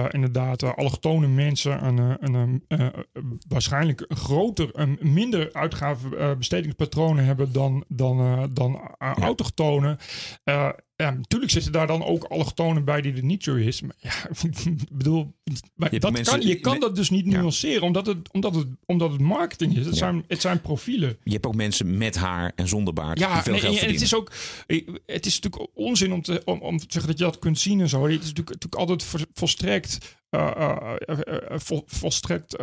inderdaad 0.10 0.64
allochtone 0.64 1.28
mensen 1.28 1.86
een, 1.86 2.18
een, 2.20 2.64
eh, 2.68 2.88
waarschijnlijk 3.48 4.06
een 4.08 4.18
groter, 4.18 4.70
een 4.72 4.98
minder 5.02 5.54
uitgaven 5.54 6.20
eh, 6.20 6.36
bestedingspatronen 6.36 7.26
hebben 7.26 7.52
dan, 7.52 7.84
dan, 7.88 8.50
dan 8.54 8.96
autochtonen. 9.00 9.98
Ja, 10.96 11.12
natuurlijk 11.12 11.52
zitten 11.52 11.72
daar 11.72 11.88
dan 11.88 12.04
ook 12.04 12.24
allochtonen 12.24 12.86
bij 12.86 13.02
die 13.02 13.14
er 13.14 13.24
niet 13.24 13.44
zo 13.44 13.56
is. 13.56 13.82
Maar 13.82 13.96
ja, 14.00 14.12
ik 14.72 14.78
bedoel, 14.92 15.34
hebt 15.78 16.02
dat 16.02 16.12
mensen- 16.12 16.40
kan, 16.40 16.48
je 16.48 16.60
kan 16.60 16.80
dat 16.80 16.96
dus 16.96 17.10
niet 17.10 17.26
Ja. 17.26 17.40
nuanceren, 17.40 17.82
omdat 17.82 18.06
het, 18.06 18.32
omdat 18.32 18.56
het, 18.56 18.68
omdat 18.86 19.12
het 19.12 19.22
marketing 19.22 19.72
is. 19.78 19.86
Het, 19.86 19.94
Ja. 19.94 20.00
zijn, 20.00 20.24
het 20.28 20.42
zijn 20.42 20.62
profielen. 20.62 21.18
Je 21.24 21.32
hebt 21.32 21.46
ook 21.46 21.56
mensen 21.56 21.98
met 21.98 22.16
haar 22.16 22.52
en 22.56 22.68
zonder 22.68 22.94
baard 22.94 23.18
die 23.18 23.26
Ja, 23.28 23.44
veel 23.44 23.52
nee, 23.52 23.62
geld 23.62 23.74
en 23.74 23.80
het 23.90 24.00
verdienen. 24.00 24.06
is 24.06 24.16
ook. 24.16 24.32
Het 25.06 25.26
is 25.26 25.40
natuurlijk 25.40 25.72
onzin 25.74 26.14
om 26.14 26.22
te, 26.22 26.42
om, 26.46 26.60
om 26.62 26.78
te 26.78 26.86
zeggen 26.88 27.10
dat 27.12 27.20
je 27.20 27.26
dat 27.26 27.40
kunt 27.40 27.60
zien 27.60 27.82
en 27.82 27.90
zo. 27.90 28.02
Het 28.04 28.12
is 28.12 28.18
natuurlijk, 28.18 28.48
natuurlijk 28.50 28.76
altijd 28.76 29.04
vol- 29.04 29.26
volstrekt. 29.34 29.98
Eh, 30.34 30.96
eh, 31.06 31.18
eh, 31.28 31.60
vol- 31.60 31.84
volstrekt 31.86 32.56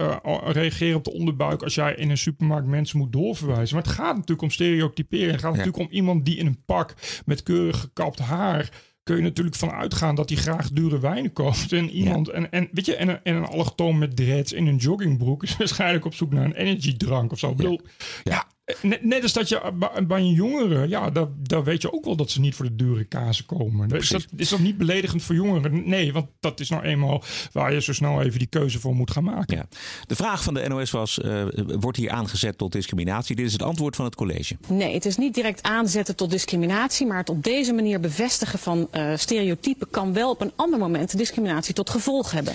reageren 0.45 0.97
op 0.97 1.05
de 1.05 1.13
onderbuik 1.13 1.63
als 1.63 1.75
jij 1.75 1.95
in 1.95 2.11
een 2.11 2.19
supermarkt 2.19 2.67
mensen 2.67 2.99
moet 2.99 3.13
doorverwijzen. 3.13 3.77
Maar 3.77 3.85
het 3.85 3.95
gaat 3.95 4.15
natuurlijk 4.15 4.43
om 4.43 4.51
stereotyperen. 4.51 5.31
Het 5.31 5.41
gaat 5.41 5.51
natuurlijk 5.51 5.79
om 5.79 5.89
iemand 5.91 6.25
die 6.25 6.37
in 6.37 6.47
een 6.47 6.63
pak 6.65 6.95
met 7.25 7.43
keurig 7.43 7.81
gekapt 7.81 8.19
haar 8.19 8.89
kun 9.03 9.17
je 9.17 9.23
natuurlijk 9.23 9.57
van 9.57 9.71
uitgaan 9.71 10.15
dat 10.15 10.29
hij 10.29 10.39
graag 10.39 10.71
dure 10.71 10.99
wijnen 10.99 11.33
koopt. 11.33 11.73
En 11.73 11.91
iemand, 11.91 12.29
en, 12.29 12.51
en 12.51 12.69
weet 12.73 12.87
je, 12.87 12.97
en 12.97 13.09
een, 13.09 13.21
en 13.23 13.35
een 13.35 13.47
allochtoon 13.47 13.99
met 13.99 14.17
dreads 14.17 14.53
in 14.53 14.67
een 14.67 14.77
joggingbroek 14.77 15.43
is 15.43 15.57
waarschijnlijk 15.59 16.05
op 16.05 16.15
zoek 16.15 16.33
naar 16.33 16.45
een 16.45 16.55
energiedrank 16.55 17.33
of 17.33 17.39
zo. 17.39 17.55
Bedoel, 17.55 17.81
ja. 18.23 18.47
Net, 18.83 19.05
net 19.05 19.23
als 19.23 19.33
dat 19.33 19.49
je 19.49 19.73
bij, 20.07 20.19
een 20.19 20.33
jongere, 20.33 20.89
ja, 20.89 21.11
daar, 21.11 21.27
daar 21.43 21.65
weet 21.65 21.83
je 21.83 21.93
ook 21.93 22.05
wel 22.05 22.17
dat 22.17 22.31
ze 22.31 22.41
niet 22.41 22.55
voor 22.55 22.65
de 22.65 22.77
dure 22.77 23.05
kazen 23.05 23.47
komen. 23.47 23.91
Is 23.91 24.09
dat, 24.09 24.27
is 24.37 24.49
dat 24.49 24.59
niet 24.59 24.77
beledigend 24.77 25.23
voor 25.23 25.35
jongeren? 25.35 25.89
Nee, 25.89 26.13
want 26.13 26.27
dat 26.41 26.61
is 26.61 26.69
nou 26.69 26.83
eenmaal 26.83 27.23
waar 27.53 27.73
je 27.73 27.81
zo 27.81 27.93
snel 27.93 28.23
even 28.23 28.39
die 28.39 28.49
keuze 28.49 28.81
voor 28.81 28.95
moet 28.95 29.11
gaan 29.11 29.25
maken. 29.25 29.57
Ja. 29.57 29.67
De 30.07 30.17
vraag 30.17 30.43
van 30.43 30.55
de 30.55 30.69
NOS 30.69 30.91
was: 30.91 31.21
eh, 31.21 31.45
wordt 31.55 31.97
hier 31.97 32.11
aangezet 32.11 32.59
tot 32.59 32.73
discriminatie? 32.73 33.37
Dit 33.37 33.47
is 33.47 33.53
het 33.53 33.63
antwoord 33.63 33.97
van 33.97 34.05
het 34.05 34.15
college. 34.15 34.57
Nee, 34.69 34.95
het 34.95 35.05
is 35.05 35.17
niet 35.17 35.35
direct 35.35 35.63
aanzetten 35.63 36.17
tot 36.17 36.31
discriminatie, 36.31 37.07
maar 37.07 37.19
het 37.19 37.31
op 37.31 37.45
deze 37.45 37.73
manier 37.73 38.01
bevestigen 38.01 38.59
van 38.59 38.89
eh, 38.91 39.13
stereotypen 39.17 39.91
kan 39.91 40.13
wel 40.13 40.31
op 40.31 40.41
een 40.41 40.53
ander 40.57 40.79
moment 40.79 41.19
discriminatie 41.19 41.75
tot 41.75 41.91
gevolg 41.91 42.31
hebben. 42.31 42.55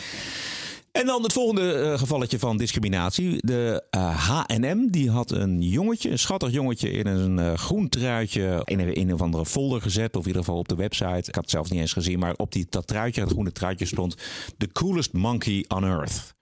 En 0.96 1.06
dan 1.06 1.24
het 1.24 1.34
volgende 1.34 1.74
eh, 1.74 1.98
gevalletje 1.98 2.40
van 2.40 2.58
discriminatie. 2.58 3.38
De 3.40 3.84
H&M 3.98 4.88
die 4.90 5.10
had 5.10 5.32
een 5.32 5.62
jongetje, 5.62 6.10
een 6.10 6.20
schattig 6.20 6.52
jongetje 6.52 6.92
in 6.92 7.08
een 7.08 7.40
eh, 7.40 7.54
groen 7.54 7.90
truitje 7.90 8.62
in 8.64 8.80
een, 8.80 8.94
in 8.94 9.08
een 9.08 9.14
of 9.14 9.22
andere 9.22 9.46
folder 9.46 9.82
gezet. 9.82 10.16
Of 10.16 10.22
in 10.22 10.28
ieder 10.28 10.44
geval 10.44 10.60
op 10.60 10.68
de 10.68 10.76
website. 10.76 11.28
Ik 11.28 11.36
had 11.36 11.44
het 11.44 11.50
zelf 11.50 11.70
niet 11.70 11.80
eens 11.80 11.94
gezien, 11.94 12.20
maar 12.20 12.34
op 12.36 12.52
die, 12.52 12.68
dat 12.70 12.88
truitje, 12.88 13.22
het 13.22 13.32
groene 13.32 13.52
truitje 13.52 13.86
stond... 13.86 14.16
The 14.58 14.72
coolest 14.72 15.14
monkey 15.14 15.66
on 15.68 15.84
earth. 15.84 16.34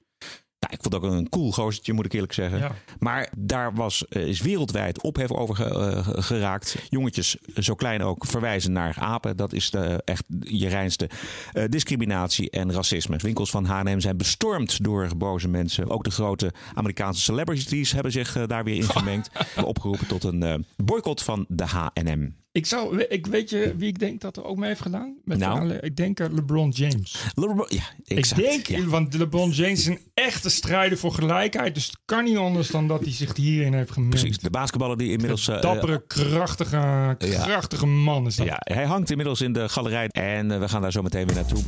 Ik 0.73 0.79
vond 0.81 0.93
het 0.93 1.03
ook 1.03 1.11
een 1.11 1.29
cool 1.29 1.51
gozertje, 1.51 1.93
moet 1.93 2.05
ik 2.05 2.13
eerlijk 2.13 2.33
zeggen. 2.33 2.59
Ja. 2.59 2.71
Maar 2.99 3.29
daar 3.37 3.73
was, 3.73 4.07
eh, 4.07 4.27
is 4.27 4.41
wereldwijd 4.41 5.01
ophef 5.01 5.31
over 5.31 5.55
ge- 5.55 5.63
eh, 5.69 6.23
geraakt. 6.23 6.75
Jongetjes, 6.89 7.37
zo 7.55 7.75
klein 7.75 8.01
ook, 8.03 8.25
verwijzen 8.25 8.71
naar 8.71 8.95
apen. 8.99 9.37
Dat 9.37 9.53
is 9.53 9.69
de, 9.71 10.01
echt 10.05 10.23
je 10.39 10.67
reinste 10.67 11.09
eh, 11.53 11.63
discriminatie 11.69 12.49
en 12.49 12.73
racisme. 12.73 13.17
Winkels 13.17 13.49
van 13.49 13.65
H&M 13.65 13.99
zijn 13.99 14.17
bestormd 14.17 14.83
door 14.83 15.09
boze 15.17 15.47
mensen. 15.47 15.89
Ook 15.89 16.03
de 16.03 16.11
grote 16.11 16.53
Amerikaanse 16.73 17.21
celebrities 17.21 17.91
hebben 17.91 18.11
zich 18.11 18.35
eh, 18.35 18.43
daar 18.47 18.63
weer 18.63 18.75
in 18.75 18.89
gemengd. 18.97 19.29
Opgeroepen 19.65 20.07
tot 20.07 20.23
een 20.23 20.43
eh, 20.43 20.55
boycott 20.77 21.21
van 21.21 21.45
de 21.47 21.63
H&M. 21.65 22.42
Ik, 22.55 22.65
zou, 22.65 23.01
ik 23.01 23.27
weet 23.27 23.49
je 23.49 23.73
wie 23.77 23.87
ik 23.87 23.99
denk 23.99 24.21
dat 24.21 24.37
er 24.37 24.43
ook 24.43 24.57
mee 24.57 24.67
heeft 24.67 24.81
gedaan? 24.81 25.15
Met 25.23 25.37
Nou? 25.37 25.67
de- 25.67 25.79
ik 25.81 25.95
denk 25.95 26.19
LeBron 26.19 26.69
James. 26.69 27.23
LeBron- 27.35 27.65
Ja, 27.69 27.83
exact. 28.15 28.41
Ik 28.41 28.47
denk, 28.67 28.67
Ja. 28.67 28.87
want 28.89 29.13
LeBron 29.13 29.49
James 29.49 29.79
is 29.79 29.85
een 29.85 29.99
echte 30.13 30.49
strijder 30.49 30.97
voor 30.97 31.11
gelijkheid. 31.13 31.73
Dus 31.73 31.85
het 31.85 31.97
kan 32.05 32.23
niet 32.23 32.37
anders 32.37 32.67
dan 32.69 32.87
dat 32.87 33.01
hij 33.01 33.11
zich 33.11 33.35
hierin 33.35 33.73
heeft 33.73 33.91
gemengd. 33.91 34.15
Precies, 34.19 34.37
de 34.37 34.49
basketballer 34.49 34.97
die 34.97 35.11
inmiddels... 35.11 35.47
eh, 35.47 35.61
Dappere, 35.61 36.03
krachtige, 36.07 36.75
Ja. 37.19 37.43
krachtige 37.45 37.85
man 37.85 38.25
is 38.27 38.35
dat. 38.35 38.45
ja, 38.47 38.57
hij 38.59 38.85
hangt 38.85 39.09
inmiddels 39.09 39.41
in 39.41 39.53
de 39.53 39.69
galerij 39.69 40.07
en 40.07 40.51
eh, 40.51 40.59
we 40.59 40.67
gaan 40.69 40.81
daar 40.81 40.91
zo 40.91 41.01
meteen 41.01 41.25
weer 41.27 41.35
naartoe. 41.35 41.61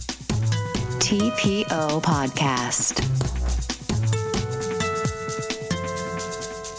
TPO 0.97 1.99
Podcast. 1.99 2.93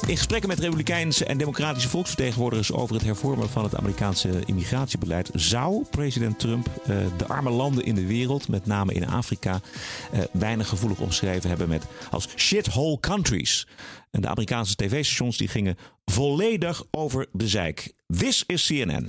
In 0.07 0.16
gesprekken 0.16 0.49
met 0.49 0.59
Republikeinse 0.59 1.25
en 1.25 1.38
Democratische 1.38 1.88
volksvertegenwoordigers 1.88 2.73
over 2.73 2.95
het 2.95 3.05
hervormen 3.05 3.49
van 3.49 3.64
het 3.64 3.77
Amerikaanse 3.77 4.42
immigratiebeleid 4.45 5.31
zou 5.35 5.85
president 5.90 6.38
Trump 6.38 6.66
eh, 6.66 6.97
de 7.16 7.27
arme 7.27 7.51
landen 7.51 7.85
in 7.85 7.95
de 7.95 8.07
wereld, 8.07 8.49
met 8.49 8.66
name 8.66 8.92
in 8.92 9.09
Afrika, 9.09 9.61
eh, 10.12 10.21
weinig 10.33 10.69
gevoelig 10.69 10.99
omschreven 10.99 11.49
hebben 11.49 11.69
met 11.69 11.87
als 12.11 12.29
shithole 12.37 13.01
countries. 13.01 13.66
En 14.16 14.22
de 14.22 14.29
Amerikaanse 14.29 14.74
tv-stations 14.74 15.37
die 15.37 15.48
gingen 15.48 15.76
volledig 16.05 16.85
over 16.90 17.26
de 17.33 17.48
zeik. 17.48 17.92
This 18.18 18.44
is 18.46 18.66
CNN. 18.66 19.07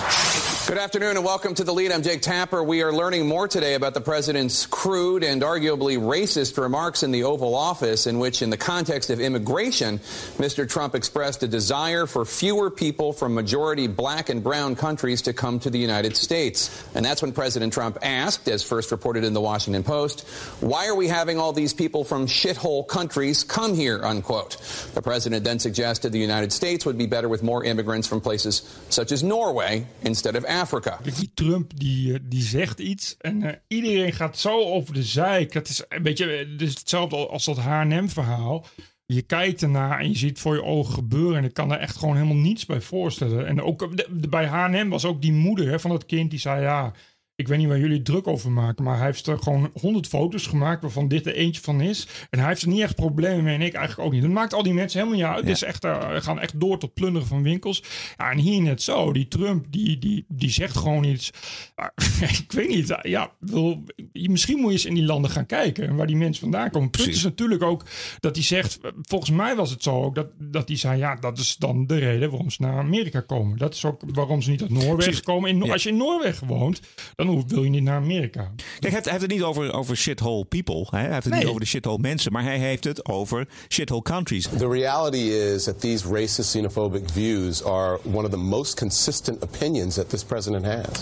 Good 0.66 0.78
afternoon 0.78 1.16
and 1.16 1.26
welcome 1.26 1.54
to 1.54 1.64
the 1.64 1.74
lead. 1.74 1.92
I'm 1.92 2.02
Jake 2.02 2.22
Tapper. 2.22 2.64
We 2.64 2.84
are 2.84 2.92
learning 2.92 3.28
more 3.28 3.48
today 3.48 3.76
about 3.76 3.94
the 3.94 4.02
president's 4.02 4.68
crude 4.68 5.24
and 5.24 5.42
arguably 5.44 5.98
racist 5.98 6.58
remarks 6.58 7.04
in 7.04 7.12
the 7.12 7.24
Oval 7.24 7.56
Office, 7.56 8.08
in 8.10 8.20
which, 8.20 8.42
in 8.42 8.50
the 8.50 8.58
context 8.58 9.10
of 9.10 9.20
immigration, 9.20 10.00
Mr. 10.38 10.68
Trump 10.68 10.96
expressed 10.96 11.44
a 11.44 11.48
desire 11.48 12.06
for 12.06 12.26
fewer 12.26 12.70
people 12.70 13.14
from 13.14 13.34
majority 13.34 13.88
black 13.88 14.30
and 14.30 14.44
brown 14.44 14.76
countries 14.76 15.22
to 15.22 15.32
come 15.32 15.60
to 15.60 15.70
the 15.70 15.80
United 15.80 16.18
States. 16.18 16.70
And 16.96 17.06
that's 17.06 17.22
when 17.22 17.32
President 17.32 17.72
Trump 17.72 18.00
asked, 18.02 18.50
as 18.50 18.64
first 18.64 18.92
reported 18.92 19.24
in 19.24 19.34
the 19.34 19.42
Washington 19.42 19.84
Post, 19.84 20.28
why 20.60 20.88
are 20.88 20.96
we 20.96 21.08
having 21.08 21.40
all 21.40 21.54
these 21.54 21.74
people 21.74 22.04
from 22.04 22.26
shithole 22.26 22.86
countries 22.86 23.44
come 23.44 23.76
here, 23.76 24.04
unquote. 24.04 24.58
The 24.98 25.04
president 25.04 25.44
then 25.44 25.60
suggested 25.60 26.12
the 26.12 26.20
United 26.20 26.54
States 26.54 26.84
would 26.84 26.98
be 26.98 27.08
better 27.08 27.30
with 27.30 27.42
more 27.42 27.64
immigrants 27.64 28.08
from 28.08 28.20
places 28.20 28.64
such 28.88 29.12
as 29.12 29.22
Norway 29.22 29.86
instead 30.02 30.36
of 30.36 30.44
Africa. 30.46 31.00
Die 31.04 31.32
Trump 31.34 31.72
die, 31.76 32.14
eh, 32.14 32.20
die 32.24 32.42
zegt 32.42 32.80
iets 32.80 33.16
en 33.18 33.42
uh, 33.42 33.52
iedereen 33.68 34.14
gaat 34.14 34.38
zo 34.38 34.60
over 34.60 34.94
de 34.94 35.04
zeik. 35.04 35.54
Het 35.54 35.70
is 35.70 35.84
een 35.90 36.04
beetje 36.04 36.56
dus 36.56 36.74
hetzelfde 36.74 37.16
als 37.16 37.46
dat 37.46 37.58
H&M-verhaal. 37.58 38.66
Je 39.06 39.22
kijkt 39.22 39.62
ernaar 39.62 40.00
en 40.00 40.10
je 40.10 40.18
ziet 40.18 40.40
voor 40.40 40.56
je 40.56 40.64
ogen 40.64 40.94
gebeuren. 40.94 41.38
En 41.38 41.44
ik 41.44 41.54
kan 41.54 41.72
er 41.72 41.80
echt 41.80 41.98
gewoon 41.98 42.16
helemaal 42.16 42.36
niets 42.36 42.66
bij 42.66 42.82
voorstellen. 42.82 43.48
En 43.48 43.62
ook 43.62 43.90
bij 44.30 44.46
H&M 44.46 44.90
was 44.90 45.06
ook 45.06 45.22
die 45.22 45.34
moeder 45.34 45.70
hè, 45.70 45.80
van 45.80 45.92
dat 45.92 46.06
kind 46.06 46.30
die 46.30 46.40
zei... 46.40 46.62
ja, 46.62 46.94
ik 47.38 47.48
weet 47.48 47.58
niet 47.58 47.68
waar 47.68 47.80
jullie 47.80 48.02
druk 48.02 48.28
over 48.28 48.52
maken, 48.52 48.84
maar 48.84 48.98
hij 48.98 49.06
heeft 49.06 49.28
er 49.28 49.40
gewoon 49.40 49.72
honderd 49.74 50.08
foto's 50.08 50.48
gemaakt 50.48 50.82
waarvan 50.82 51.08
dit 51.08 51.26
er 51.26 51.36
eentje 51.36 51.62
van 51.62 51.82
is. 51.82 52.08
En 52.30 52.40
hij 52.40 52.48
heeft 52.48 52.62
er 52.62 52.68
niet 52.68 52.82
echt 52.82 52.96
problemen 52.96 53.44
mee 53.44 53.56
en 53.56 53.62
ik 53.62 53.74
eigenlijk 53.74 54.08
ook 54.08 54.14
niet. 54.14 54.22
Dat 54.22 54.32
maakt 54.32 54.54
al 54.54 54.64
die 54.64 54.74
mensen 54.74 55.00
helemaal 55.00 55.20
niet 55.20 55.36
uit. 55.36 55.46
Ja. 55.46 55.52
Is 55.52 55.64
echt, 55.64 55.86
uh, 55.86 56.16
gaan 56.16 56.40
echt 56.40 56.60
door 56.60 56.80
tot 56.80 56.94
plunderen 56.94 57.28
van 57.28 57.44
winkels. 57.44 57.84
Ja, 58.18 58.32
en 58.32 58.38
hier 58.38 58.62
net 58.62 58.82
zo. 58.82 59.14
Die 59.14 59.28
Trump, 59.28 59.66
die, 59.70 60.00
die, 60.00 60.26
die 60.28 60.50
zegt 60.50 60.78
gewoon 60.78 61.04
iets. 61.04 61.32
ik 62.42 62.52
weet 62.52 62.68
niet. 62.70 62.98
Ja, 63.02 63.32
wil, 63.40 63.84
misschien 64.14 64.58
moet 64.58 64.68
je 64.68 64.72
eens 64.72 64.86
in 64.86 64.94
die 64.94 65.06
landen 65.06 65.32
gaan 65.32 65.46
kijken 65.46 65.96
waar 65.96 66.08
die 66.08 66.16
mensen 66.16 66.42
vandaan 66.42 66.70
komen. 66.70 66.88
Het 66.88 67.02
punt 67.02 67.16
is 67.16 67.24
natuurlijk 67.24 67.64
ook 67.64 67.86
dat 68.20 68.36
hij 68.36 68.46
zegt, 68.46 68.80
volgens 69.02 69.32
mij 69.32 69.56
was 69.56 69.70
het 69.70 69.84
zo 69.84 70.04
ook, 70.04 70.16
dat, 70.16 70.28
dat 70.40 70.68
hij 70.68 70.78
zei, 70.78 70.98
ja, 70.98 71.16
dat 71.16 71.38
is 71.38 71.56
dan 71.56 71.88
de 71.88 71.98
reden 71.98 72.30
waarom 72.30 72.50
ze 72.50 72.62
naar 72.62 72.78
Amerika 72.78 73.20
komen. 73.20 73.58
Dat 73.58 73.74
is 73.74 73.86
ook 73.86 74.02
waarom 74.14 74.42
ze 74.42 74.50
niet 74.50 74.62
uit 74.62 74.70
Noorwegen 74.70 74.98
Precies. 74.98 75.22
komen. 75.22 75.50
In, 75.50 75.64
ja. 75.64 75.72
Als 75.72 75.84
je 75.84 75.90
in 75.90 75.98
Noorwegen 75.98 76.48
woont, 76.48 76.82
dan 77.16 77.27
dan 77.28 77.44
wil 77.48 77.64
je 77.64 77.70
niet 77.70 77.84
naar 77.84 77.96
Amerika. 77.96 78.52
Kijk, 78.56 78.60
hij 78.80 78.92
heeft, 78.92 79.04
hij 79.04 79.14
heeft 79.14 79.26
het 79.26 79.32
niet 79.32 79.44
over, 79.44 79.74
over 79.74 79.98
shithole 79.98 80.46
people. 80.46 80.88
Hè? 80.90 80.98
Hij 80.98 81.12
heeft 81.12 81.24
het 81.24 81.34
nee. 81.34 81.40
niet 81.40 81.50
over 81.50 81.62
de 81.62 81.68
shithole 81.68 81.98
mensen, 81.98 82.32
maar 82.32 82.44
hij 82.44 82.58
heeft 82.58 82.84
het 82.84 83.06
over 83.06 83.48
shithole 83.70 84.02
countries. 84.02 84.48
The 84.58 84.70
reality 84.70 85.18
is 85.18 85.64
that 85.64 85.82
these 85.82 86.08
racist, 86.08 86.50
xenophobic 86.50 87.04
views 87.10 87.64
are 87.64 88.00
one 88.04 88.26
of 88.26 88.32
the 88.32 88.38
most 88.38 88.76
consistent 88.76 89.44
opinions 89.44 89.96
that 89.96 90.10
this 90.10 90.24
president 90.24 90.66
has. 90.66 91.02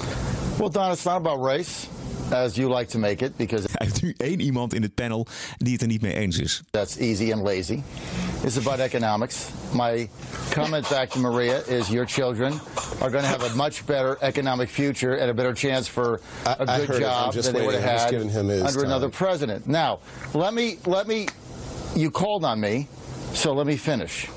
Well, 0.58 0.70
Don, 0.70 0.92
it's 0.92 1.04
not 1.04 1.16
about 1.16 1.44
race. 1.44 1.88
As 2.32 2.56
you 2.56 2.76
like 2.78 2.90
to 2.90 2.98
make 2.98 3.26
it, 3.26 3.38
because 3.38 3.68
hij 3.78 3.88
heeft 3.88 4.02
nu 4.02 4.14
één 4.18 4.40
iemand 4.40 4.74
in 4.74 4.82
het 4.82 4.96
panel 4.96 5.28
die 5.58 5.74
het 5.74 5.82
er 5.82 5.88
niet 5.88 6.02
mee 6.02 6.14
eens 6.14 6.38
is. 6.38 6.62
That's 6.72 6.98
easy 6.98 7.32
and 7.32 7.44
lazy. 7.44 7.82
It's 8.44 8.58
about 8.58 8.80
economics. 8.80 9.36
My 9.74 10.10
comment 10.54 10.90
back 10.90 11.10
to 11.10 11.20
Maria 11.20 11.62
is 11.68 11.88
your 11.88 12.08
children 12.08 12.54
are 13.02 13.10
going 13.10 13.24
to 13.24 13.30
have 13.30 13.52
a 13.52 13.56
much 13.56 13.86
better 13.86 14.18
economic 14.22 14.70
future 14.70 15.20
and 15.20 15.30
a 15.30 15.34
better 15.34 15.54
chance 15.54 15.90
for 15.90 16.20
a 16.46 16.72
I, 16.72 16.86
good 16.86 16.96
I 16.96 17.00
job 17.00 17.34
than 17.34 17.54
they 17.54 17.66
would 17.66 17.76
have 17.76 17.84
had 17.84 18.14
under 18.14 18.72
time. 18.72 18.84
another 18.86 19.10
president. 19.10 19.66
Now, 19.66 20.00
let 20.34 20.54
me 20.54 20.78
let 20.86 21.08
me. 21.08 21.28
You 21.96 22.12
called 22.12 22.44
on 22.44 22.60
me, 22.60 22.88
so 23.34 23.54
let 23.54 23.66
me 23.66 23.78
finish. 23.78 24.28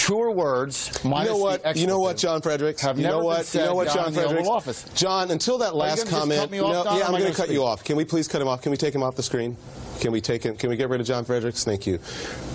Truer 0.00 0.30
words. 0.30 0.98
You 1.04 1.10
know 1.10 1.36
what? 1.36 1.76
You 1.76 1.86
know 1.86 1.98
what, 1.98 2.16
John 2.16 2.40
Fredericks? 2.40 2.80
Have 2.80 2.98
you 2.98 3.06
know 3.06 3.18
what? 3.18 3.52
You 3.52 3.60
know 3.60 3.74
what, 3.74 3.92
John, 3.92 4.14
Fredericks? 4.14 4.48
Office. 4.48 4.86
John, 4.94 5.30
until 5.30 5.58
that 5.58 5.76
last 5.76 6.08
comment, 6.08 6.50
me 6.50 6.58
off, 6.58 6.86
no, 6.86 6.96
yeah, 6.96 7.04
I'm 7.04 7.10
going 7.10 7.24
to 7.24 7.28
cut 7.34 7.44
speak? 7.44 7.50
you 7.50 7.64
off. 7.64 7.84
Can 7.84 7.96
we 7.96 8.06
please 8.06 8.26
cut 8.26 8.40
him 8.40 8.48
off? 8.48 8.62
Can 8.62 8.70
we 8.70 8.78
take 8.78 8.94
him 8.94 9.02
off 9.02 9.14
the 9.14 9.22
screen? 9.22 9.58
Can 10.00 10.12
we 10.12 10.20
take 10.20 10.42
him? 10.42 10.56
Can 10.56 10.70
we 10.70 10.76
get 10.76 10.88
rid 10.88 11.00
of 11.00 11.06
John 11.06 11.24
Fredericks? 11.24 11.64
Thank 11.64 11.86
you. 11.86 11.98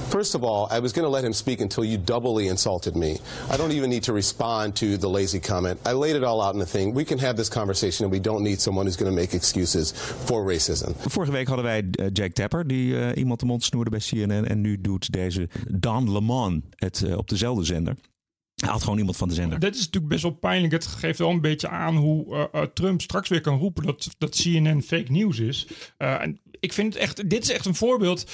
First 0.10 0.36
of 0.36 0.44
all, 0.44 0.68
I 0.72 0.80
was 0.80 0.94
going 0.94 1.06
to 1.06 1.10
let 1.10 1.24
him 1.24 1.34
speak 1.34 1.62
until 1.62 1.84
you 1.84 1.98
doubly 1.98 2.48
insulted 2.48 2.96
me. 2.96 3.20
I 3.52 3.58
don't 3.58 3.72
even 3.72 3.90
need 3.90 4.04
to 4.04 4.14
respond 4.14 4.76
to 4.76 4.98
the 4.98 5.10
lazy 5.10 5.40
comment. 5.40 5.80
I 5.86 5.94
laid 5.94 6.16
it 6.16 6.24
all 6.24 6.42
out 6.42 6.54
in 6.54 6.60
the 6.60 6.66
thing. 6.66 6.96
We 6.96 7.04
can 7.04 7.20
have 7.20 7.36
this 7.36 7.50
conversation, 7.50 8.06
and 8.06 8.14
we 8.14 8.20
don't 8.20 8.42
need 8.44 8.62
someone 8.62 8.86
who's 8.86 8.98
going 8.98 9.12
to 9.12 9.22
make 9.22 9.34
excuses 9.36 9.92
for 10.26 10.44
racism. 10.44 10.94
Vorige 11.08 11.32
week 11.32 11.48
hadden 11.48 11.66
wij 11.66 11.84
uh, 11.92 12.08
Jack 12.14 12.34
Tapper, 12.34 12.68
die 12.68 12.94
uh, 12.94 13.10
iemand 13.16 13.40
de 13.40 13.46
mond 13.46 13.64
snoerde 13.64 13.90
bij 13.90 14.00
CNN. 14.00 14.48
En 14.48 14.62
nu 14.62 14.82
doet 14.82 15.12
deze 15.12 15.50
Don 15.70 16.12
Lemon 16.12 16.64
het 16.76 17.02
uh, 17.06 17.18
op 17.18 17.30
dezelfde 17.30 17.64
zender. 17.64 17.96
Hij 18.56 18.70
had 18.70 18.84
gewoon 18.84 18.98
iemand 18.98 19.18
van 19.18 19.28
de 19.28 19.34
zender. 19.34 19.60
Dit 19.60 19.76
is 19.76 19.86
natuurlijk 19.86 20.12
best 20.12 20.24
wel 20.24 20.32
pijnlijk. 20.32 20.74
Het 20.74 20.86
geeft 20.86 21.20
wel 21.20 21.30
een 21.30 21.42
beetje 21.42 21.70
aan 21.70 21.96
hoe 21.96 22.50
uh, 22.54 22.62
Trump 22.62 23.02
straks 23.02 23.30
weer 23.30 23.42
kan 23.42 23.58
roepen 23.58 23.84
dat, 23.84 24.08
dat 24.18 24.36
CNN 24.36 24.82
fake 24.82 25.12
news 25.12 25.40
is. 25.40 25.68
Uh, 25.98 26.22
en 26.22 26.40
ik 26.60 26.74
vind 26.74 26.94
het 26.94 27.02
echt, 27.02 27.30
dit 27.30 27.44
is 27.44 27.50
echt 27.50 27.66
een 27.66 27.76
voorbeeld 27.76 28.32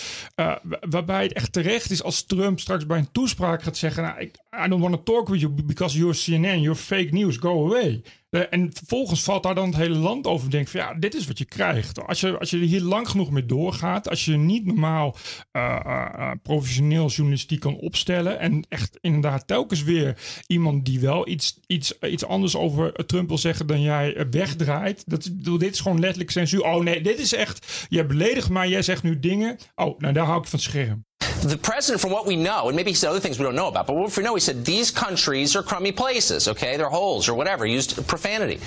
waarbij 0.89 1.23
het 1.23 1.33
echt 1.33 1.53
terecht 1.53 1.91
is 1.91 2.03
als 2.03 2.25
Trump 2.25 2.59
straks 2.59 2.85
bij 2.85 2.97
een 2.97 3.11
toespraak 3.11 3.63
gaat 3.63 3.77
zeggen: 3.77 4.03
nou, 4.03 4.21
I, 4.21 4.31
I 4.53 4.67
don't 4.67 4.81
want 4.81 4.93
to 4.93 5.13
talk 5.13 5.29
with 5.29 5.39
you 5.39 5.49
because 5.49 5.97
you're 5.97 6.13
CNN, 6.13 6.61
you're 6.61 6.75
fake 6.75 7.11
news, 7.11 7.37
go 7.37 7.65
away. 7.65 8.03
En 8.49 8.69
vervolgens 8.73 9.23
valt 9.23 9.43
daar 9.43 9.55
dan 9.55 9.67
het 9.67 9.75
hele 9.75 9.97
land 9.97 10.27
over 10.27 10.45
en 10.45 10.51
denkt 10.51 10.69
van 10.69 10.79
ja, 10.79 10.93
dit 10.93 11.13
is 11.15 11.27
wat 11.27 11.37
je 11.37 11.45
krijgt. 11.45 12.07
Als 12.07 12.19
je, 12.19 12.39
als 12.39 12.49
je 12.49 12.57
hier 12.57 12.81
lang 12.81 13.09
genoeg 13.09 13.31
mee 13.31 13.45
doorgaat, 13.45 14.09
als 14.09 14.25
je 14.25 14.37
niet 14.37 14.65
normaal 14.65 15.15
uh, 15.51 15.79
uh, 15.85 16.31
professioneel 16.43 17.07
journalistiek 17.07 17.59
kan 17.59 17.75
opstellen 17.75 18.39
en 18.39 18.65
echt 18.69 18.97
inderdaad 19.01 19.47
telkens 19.47 19.83
weer 19.83 20.17
iemand 20.47 20.85
die 20.85 20.99
wel 20.99 21.27
iets, 21.27 21.59
iets, 21.67 21.99
iets 21.99 22.25
anders 22.25 22.55
over 22.55 23.05
Trump 23.05 23.27
wil 23.27 23.37
zeggen 23.37 23.67
dan 23.67 23.81
jij 23.81 24.27
wegdraait. 24.29 25.03
Dat, 25.09 25.29
dit 25.59 25.73
is 25.73 25.79
gewoon 25.79 25.99
letterlijk 25.99 26.31
censuur. 26.31 26.63
Oh 26.63 26.83
nee, 26.83 27.01
dit 27.01 27.19
is 27.19 27.33
echt, 27.33 27.85
jij 27.89 28.05
beledigt 28.05 28.49
mij, 28.49 28.69
jij 28.69 28.81
zegt 28.81 29.03
nu 29.03 29.19
dingen. 29.19 29.57
Oh, 29.75 29.99
nou 29.99 30.13
daar 30.13 30.25
hou 30.25 30.41
ik 30.41 30.47
van 30.47 30.59
scherm. 30.59 31.05
The 31.43 31.57
president, 31.57 32.01
from 32.01 32.11
what 32.11 32.25
we 32.25 32.35
know, 32.35 32.67
and 32.67 32.75
maybe 32.75 32.91
he 32.91 32.95
said 32.95 33.09
other 33.09 33.19
things 33.19 33.39
we 33.39 33.45
don't 33.45 33.55
know 33.55 33.67
about, 33.67 33.87
but 33.87 33.95
what 33.95 34.15
we 34.15 34.23
know, 34.23 34.35
he 34.35 34.41
said 34.41 34.65
these 34.65 34.91
countries 34.91 35.55
are 35.55 35.63
crummy 35.63 35.91
places, 35.91 36.47
okay? 36.47 36.77
They're 36.77 36.89
holes 36.89 37.27
or 37.29 37.33
whatever, 37.33 37.65
used 37.65 38.07
profanity. 38.07 38.59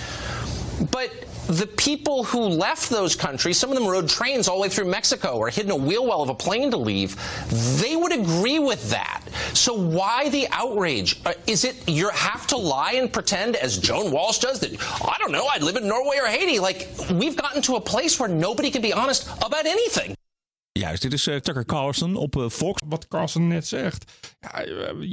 But 0.91 1.11
the 1.47 1.67
people 1.67 2.25
who 2.25 2.41
left 2.41 2.89
those 2.89 3.15
countries, 3.15 3.59
some 3.59 3.71
of 3.71 3.77
them 3.77 3.87
rode 3.87 4.09
trains 4.09 4.49
all 4.49 4.57
the 4.57 4.63
way 4.63 4.69
through 4.69 4.87
Mexico 4.87 5.37
or 5.37 5.51
hid 5.51 5.67
in 5.67 5.71
a 5.71 5.77
wheel 5.77 6.07
well 6.07 6.23
of 6.23 6.31
a 6.31 6.35
plane 6.35 6.71
to 6.71 6.77
leave, 6.77 7.17
they 7.81 7.97
would 7.97 8.13
agree 8.13 8.59
with 8.59 8.91
that. 8.91 9.23
So 9.53 9.75
why 9.75 10.31
the 10.31 10.49
outrage? 10.51 11.21
Uh, 11.25 11.35
is 11.47 11.65
it 11.65 11.89
you 11.89 12.09
have 12.11 12.47
to 12.49 12.57
lie 12.57 12.93
and 12.93 13.13
pretend, 13.13 13.57
as 13.57 13.79
Joan 13.79 14.11
Walsh 14.11 14.39
does, 14.39 14.61
that, 14.61 14.73
I 15.03 15.17
don't 15.19 15.33
know, 15.33 15.47
I'd 15.47 15.63
live 15.63 15.77
in 15.77 15.87
Norway 15.87 16.19
or 16.21 16.27
Haiti? 16.27 16.59
Like, 16.59 16.89
we've 17.13 17.37
gotten 17.37 17.63
to 17.63 17.77
a 17.77 17.81
place 17.81 18.19
where 18.19 18.29
nobody 18.29 18.71
can 18.71 18.83
be 18.83 18.93
honest 18.93 19.29
about 19.45 19.67
anything. 19.67 20.17
Juist, 20.79 21.03
dit 21.03 21.13
is 21.13 21.27
uh, 21.27 21.37
Tucker 21.37 21.65
Carlson 21.65 22.17
op 22.17 22.37
uh, 22.37 22.49
Fox. 22.49 22.83
Wat 22.87 23.09
Carlson 23.09 23.49
net 23.49 23.67
zegt. 23.67 24.13
Ja, 24.41 24.65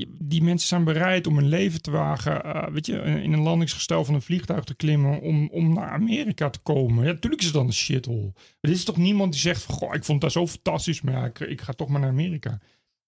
die 0.08 0.44
mensen 0.44 0.68
zijn 0.68 0.84
bereid 0.84 1.28
om 1.28 1.36
hun 1.36 1.48
leven 1.48 1.82
te 1.82 1.92
wagen. 1.92 2.74
Weet 2.74 2.86
je, 2.86 3.02
in 3.02 3.34
een 3.34 3.42
landingsgestel 3.42 4.06
van 4.06 4.14
een 4.14 4.22
vliegtuig 4.22 4.64
te 4.64 4.76
klimmen. 4.76 5.22
om, 5.22 5.50
om 5.52 5.74
naar 5.74 5.90
Amerika 5.90 6.50
te 6.50 6.60
komen. 6.60 7.06
Ja, 7.06 7.12
natuurlijk 7.12 7.42
is 7.42 7.48
het 7.48 7.56
dan 7.58 7.66
een 7.66 7.74
shithole. 7.74 8.32
Maar 8.34 8.72
dit 8.72 8.76
is 8.76 8.84
toch 8.84 8.98
niemand 8.98 9.32
die 9.32 9.42
zegt: 9.42 9.64
van, 9.64 9.76
Goh, 9.76 9.94
ik 9.94 10.04
vond 10.04 10.22
dat 10.22 10.32
zo 10.32 10.48
fantastisch. 10.48 11.02
Maar 11.02 11.32
ik 11.48 11.62
ga 11.62 11.74
toch 11.74 11.88
maar 11.88 12.00
naar 12.00 12.10
Amerika. 12.10 12.60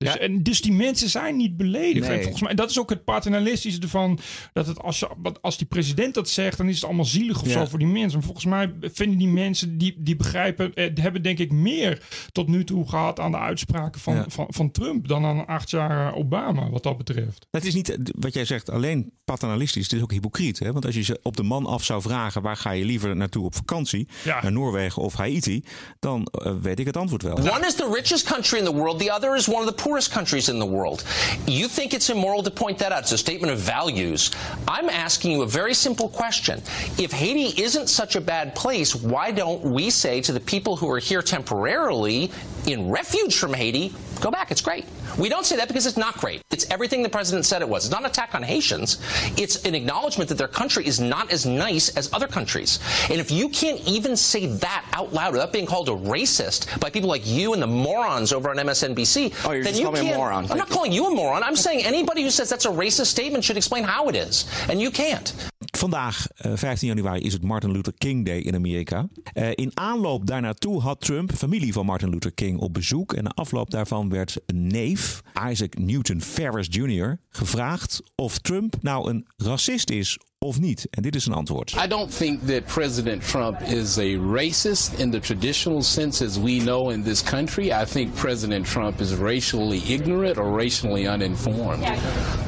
Dus, 0.04 0.14
ja. 0.14 0.20
en 0.20 0.44
dus 0.44 0.62
die 0.62 0.74
mensen 0.74 1.10
zijn 1.10 1.38
niet 1.38 1.58
beledigd. 1.58 2.08
Nee. 2.08 2.18
En 2.18 2.22
volgens 2.22 2.44
mij, 2.44 2.54
dat 2.54 2.70
is 2.70 2.80
ook 2.80 2.90
het 2.90 3.04
paternalistische 3.04 3.82
ervan. 3.82 4.20
Dat 4.54 4.68
het 4.68 4.82
als, 4.82 5.00
je, 5.00 5.08
als 5.42 5.58
die 5.58 5.68
president 5.68 6.14
dat 6.14 6.30
zegt, 6.30 6.58
dan 6.58 6.68
is 6.68 6.76
het 6.76 6.86
allemaal 6.86 7.06
zielig 7.06 7.42
of 7.42 7.48
ja. 7.48 7.54
zo 7.54 7.66
voor 7.66 7.80
die 7.80 7.88
mensen. 7.88 8.14
Maar 8.14 8.24
volgens 8.24 8.46
mij 8.46 8.74
vinden 8.82 9.18
die 9.18 9.28
mensen 9.28 9.78
die, 9.78 9.96
die 9.98 10.16
begrijpen, 10.16 10.74
eh, 10.74 10.90
hebben 10.94 11.22
denk 11.22 11.40
ik 11.40 11.52
meer 11.52 12.02
tot 12.32 12.48
nu 12.48 12.64
toe 12.64 12.90
gehad 12.90 13.20
aan 13.20 13.32
de 13.32 13.38
uitspraken 13.38 14.02
van, 14.02 14.16
ja. 14.16 14.26
van, 14.28 14.46
van 14.50 14.72
Trump 14.72 15.08
dan 15.08 15.26
aan 15.26 15.48
acht 15.48 15.70
jaar 15.70 16.16
Obama, 16.16 16.70
wat 16.70 16.84
dat 16.84 16.98
betreft. 16.98 17.48
Het 17.52 17.66
is 17.66 17.74
niet 17.74 17.98
wat 18.20 18.34
jij 18.34 18.46
zegt 18.46 18.70
alleen 18.70 19.12
paternalistisch, 19.24 19.84
het 19.84 19.94
is 19.94 20.02
ook 20.02 20.12
hypocriet. 20.12 20.60
Hè? 20.60 20.72
Want 20.72 20.86
als 20.86 20.96
je 20.96 21.04
ze 21.04 21.20
op 21.22 21.38
de 21.38 21.44
man 21.44 21.66
af 21.66 21.84
zou 21.84 22.02
vragen, 22.02 22.42
waar 22.42 22.58
ga 22.58 22.72
je 22.72 22.86
liever 22.86 23.16
naartoe 23.16 23.46
op 23.46 23.56
vakantie? 23.56 24.08
Ja. 24.24 24.42
Naar 24.42 24.52
Noorwegen 24.52 25.02
of 25.02 25.14
Haiti? 25.14 25.64
Dan 26.00 26.28
uh, 26.46 26.54
weet 26.62 26.80
ik 26.80 26.86
het 26.86 26.98
antwoord 26.98 27.22
wel. 27.22 27.38
One 27.38 27.66
is 27.66 27.76
the 27.76 27.92
richest 27.94 28.26
country 28.26 28.58
in 28.58 28.64
the 28.64 28.74
world, 28.74 29.00
the 29.00 29.14
other 29.14 29.36
is 29.36 29.48
one 29.48 29.60
of 29.60 29.66
the 29.66 29.84
poorest 29.84 29.93
poorest 29.94 30.10
countries 30.10 30.50
in 30.50 30.58
the 30.58 30.66
world. 30.66 31.04
You 31.46 31.68
think 31.68 31.94
it's 31.94 32.10
immoral 32.10 32.42
to 32.42 32.50
point 32.50 32.80
that 32.80 32.92
out. 32.92 33.02
It's 33.02 33.12
a 33.12 33.18
statement 33.18 33.54
of 33.54 33.60
values. 33.60 34.32
I'm 34.68 34.90
asking 34.90 35.34
you 35.34 35.44
a 35.44 35.46
very 35.46 35.76
simple 35.76 36.10
question. 36.10 36.64
If 36.98 37.12
Haiti 37.12 37.62
isn't 37.62 37.90
such 37.90 38.16
a 38.16 38.22
bad 38.22 38.56
place, 38.56 38.96
why 38.96 39.30
don't 39.30 39.64
we 39.64 39.92
say 39.92 40.20
to 40.22 40.32
the 40.32 40.40
people 40.40 40.76
who 40.76 40.90
are 40.90 40.98
here 40.98 41.22
temporarily, 41.22 42.32
in 42.66 42.90
refuge 42.90 43.38
from 43.38 43.54
Haiti, 43.54 43.94
go 44.20 44.32
back. 44.32 44.50
It's 44.50 44.62
great. 44.62 44.86
We 45.18 45.30
don't 45.30 45.46
say 45.46 45.56
that 45.58 45.68
because 45.68 45.86
it's 45.86 45.98
not 45.98 46.18
great. 46.18 46.42
It's 46.52 46.66
everything 46.70 47.04
the 47.04 47.10
president 47.10 47.46
said 47.46 47.62
it 47.62 47.70
was. 47.70 47.86
It's 47.86 47.92
not 47.92 48.02
an 48.02 48.10
attack 48.10 48.34
on 48.36 48.44
Haitians. 48.44 48.98
It's 49.38 49.64
an 49.66 49.76
acknowledgement 49.76 50.28
that 50.30 50.38
their 50.38 50.48
country 50.48 50.86
is 50.88 51.00
not 51.00 51.32
as 51.32 51.46
nice 51.46 51.90
as 51.96 52.12
other 52.14 52.28
countries. 52.28 52.80
And 53.12 53.20
if 53.20 53.30
you 53.32 53.50
can't 53.50 53.80
even 53.88 54.18
say 54.18 54.48
that 54.48 54.84
out 54.94 55.14
loud 55.14 55.34
without 55.34 55.52
being 55.54 55.66
called 55.68 55.90
a 55.90 55.92
racist 55.96 56.80
by 56.80 56.90
people 56.90 57.10
like 57.10 57.26
you 57.28 57.54
and 57.54 57.62
the 57.62 57.68
morons 57.68 58.34
over 58.34 58.50
on 58.50 58.58
MSNBC, 58.58 59.34
Oh, 59.46 59.52
you're 59.52 59.64
then 59.64 59.74
just 59.74 59.80
you 59.80 59.86
calling 59.86 60.02
me 60.04 60.08
a 60.08 60.12
can't. 60.12 60.18
moron. 60.18 60.44
I'm 60.44 60.48
Thank 60.48 60.60
not 60.60 60.70
you. 60.70 60.76
calling 60.76 60.92
you 60.94 61.06
a 61.06 61.12
moron. 61.16 61.44
I'm 61.44 61.56
saying 61.56 61.86
anybody 61.86 62.24
who 62.24 62.30
says 62.30 62.50
that's 62.50 62.66
a 62.66 62.72
racist 62.72 63.08
statement 63.12 63.44
should 63.44 63.58
explain 63.58 63.84
how 63.84 64.10
it 64.10 64.16
is. 64.16 64.46
And 64.70 64.80
you 64.82 64.90
can't. 64.92 65.34
Vandaag, 65.78 66.16
eh, 66.38 66.52
15 66.56 66.88
januari, 66.88 67.20
is 67.22 67.34
het 67.34 67.44
Martin 67.44 67.72
Luther 67.72 67.94
King 67.98 68.26
Day 68.26 68.40
in 68.40 68.56
Amerika. 68.56 69.08
Eh, 69.34 69.50
in 69.56 69.72
aanloop 69.74 70.26
daarnaartoe 70.28 70.82
had 70.82 71.02
Trump 71.02 71.32
familie 71.36 71.74
van 71.74 71.86
Martin 71.86 72.10
Luther 72.10 72.32
King 72.34 72.60
op 72.60 72.74
bezoek. 72.74 73.14
En 73.14 73.24
na 73.24 73.32
afloop 73.36 73.70
daarvan 73.72 74.10
werd 74.10 74.36
een 74.46 74.68
neef, 74.68 75.03
Isaac 75.34 75.80
Newton 75.80 76.22
Ferris 76.22 76.68
Jr., 76.68 77.12
gevraagd 77.30 78.02
of 78.16 78.40
Trump 78.40 78.76
nou 78.82 79.10
een 79.10 79.28
racist 79.38 79.90
is 79.90 80.18
of 80.44 80.60
niet. 80.60 80.88
En 80.90 81.02
dit 81.02 81.16
is 81.16 81.26
een 81.26 81.34
antwoord. 81.34 81.76
I 81.84 81.88
don't 81.88 82.18
think 82.18 82.48
that 82.48 82.66
President 82.66 83.28
Trump 83.28 83.62
is 83.62 83.98
a 83.98 84.18
racist 84.18 85.00
in 85.00 85.12
the 85.12 85.20
traditional 85.20 85.82
sense 85.82 86.26
as 86.26 86.40
we 86.40 86.60
know 86.60 86.90
in 86.90 87.04
this 87.04 87.24
country. 87.24 87.72
I 87.72 87.86
think 87.86 88.16
President 88.16 88.66
Trump 88.66 89.00
is 89.00 89.14
racially 89.14 89.82
ignorant 89.88 90.38
or 90.38 90.56
racially 90.58 91.08
uninformed. 91.08 91.86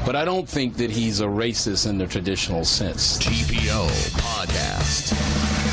But 0.04 0.14
I 0.14 0.24
don't 0.24 0.48
think 0.48 0.76
that 0.76 0.90
he's 0.90 1.20
a 1.20 1.26
racist 1.26 1.86
in 1.86 1.98
the 1.98 2.06
traditional 2.06 2.64
sense. 2.64 3.18
TPO 3.18 3.88
Podcast. 4.18 5.65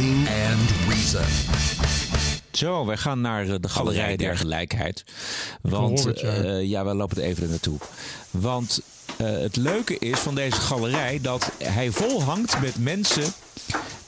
And 0.00 0.70
Reason. 0.88 1.24
Zo, 2.52 2.86
wij 2.86 2.96
gaan 2.96 3.20
naar 3.20 3.48
eh, 3.48 3.54
de 3.60 3.68
Galerij 3.68 4.16
der 4.16 4.36
Gelijkheid. 4.36 5.04
Want 5.62 5.98
hoor 5.98 6.08
het, 6.08 6.20
ja. 6.20 6.28
eh, 6.28 6.62
ja, 6.62 6.84
we 6.84 6.94
lopen 6.94 7.16
er 7.16 7.22
even 7.22 7.48
naartoe. 7.48 7.78
Want 8.30 8.80
eh, 9.16 9.26
het 9.26 9.56
leuke 9.56 9.98
is 9.98 10.18
van 10.18 10.34
deze 10.34 10.60
galerij 10.60 11.18
dat 11.22 11.50
hij 11.62 11.90
volhangt 11.90 12.60
met 12.60 12.78
mensen 12.78 13.32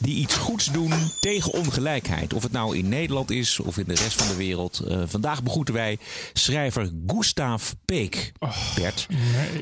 die 0.02 0.14
iets 0.16 0.36
goeds 0.36 0.64
doen 0.64 0.92
tegen 1.20 1.52
ongelijkheid. 1.52 2.32
Of 2.34 2.42
het 2.42 2.52
nou 2.52 2.76
in 2.76 2.88
Nederland 2.88 3.30
is 3.30 3.60
of 3.60 3.78
in 3.78 3.84
de 3.86 3.94
rest 3.94 4.22
van 4.22 4.28
de 4.28 4.36
wereld. 4.36 4.78
Eh, 4.78 5.02
vandaag 5.06 5.42
begroeten 5.42 5.74
wij 5.74 5.98
schrijver 6.32 6.90
Gustav 7.06 7.70
Peek. 7.84 8.32
Bert. 8.74 9.06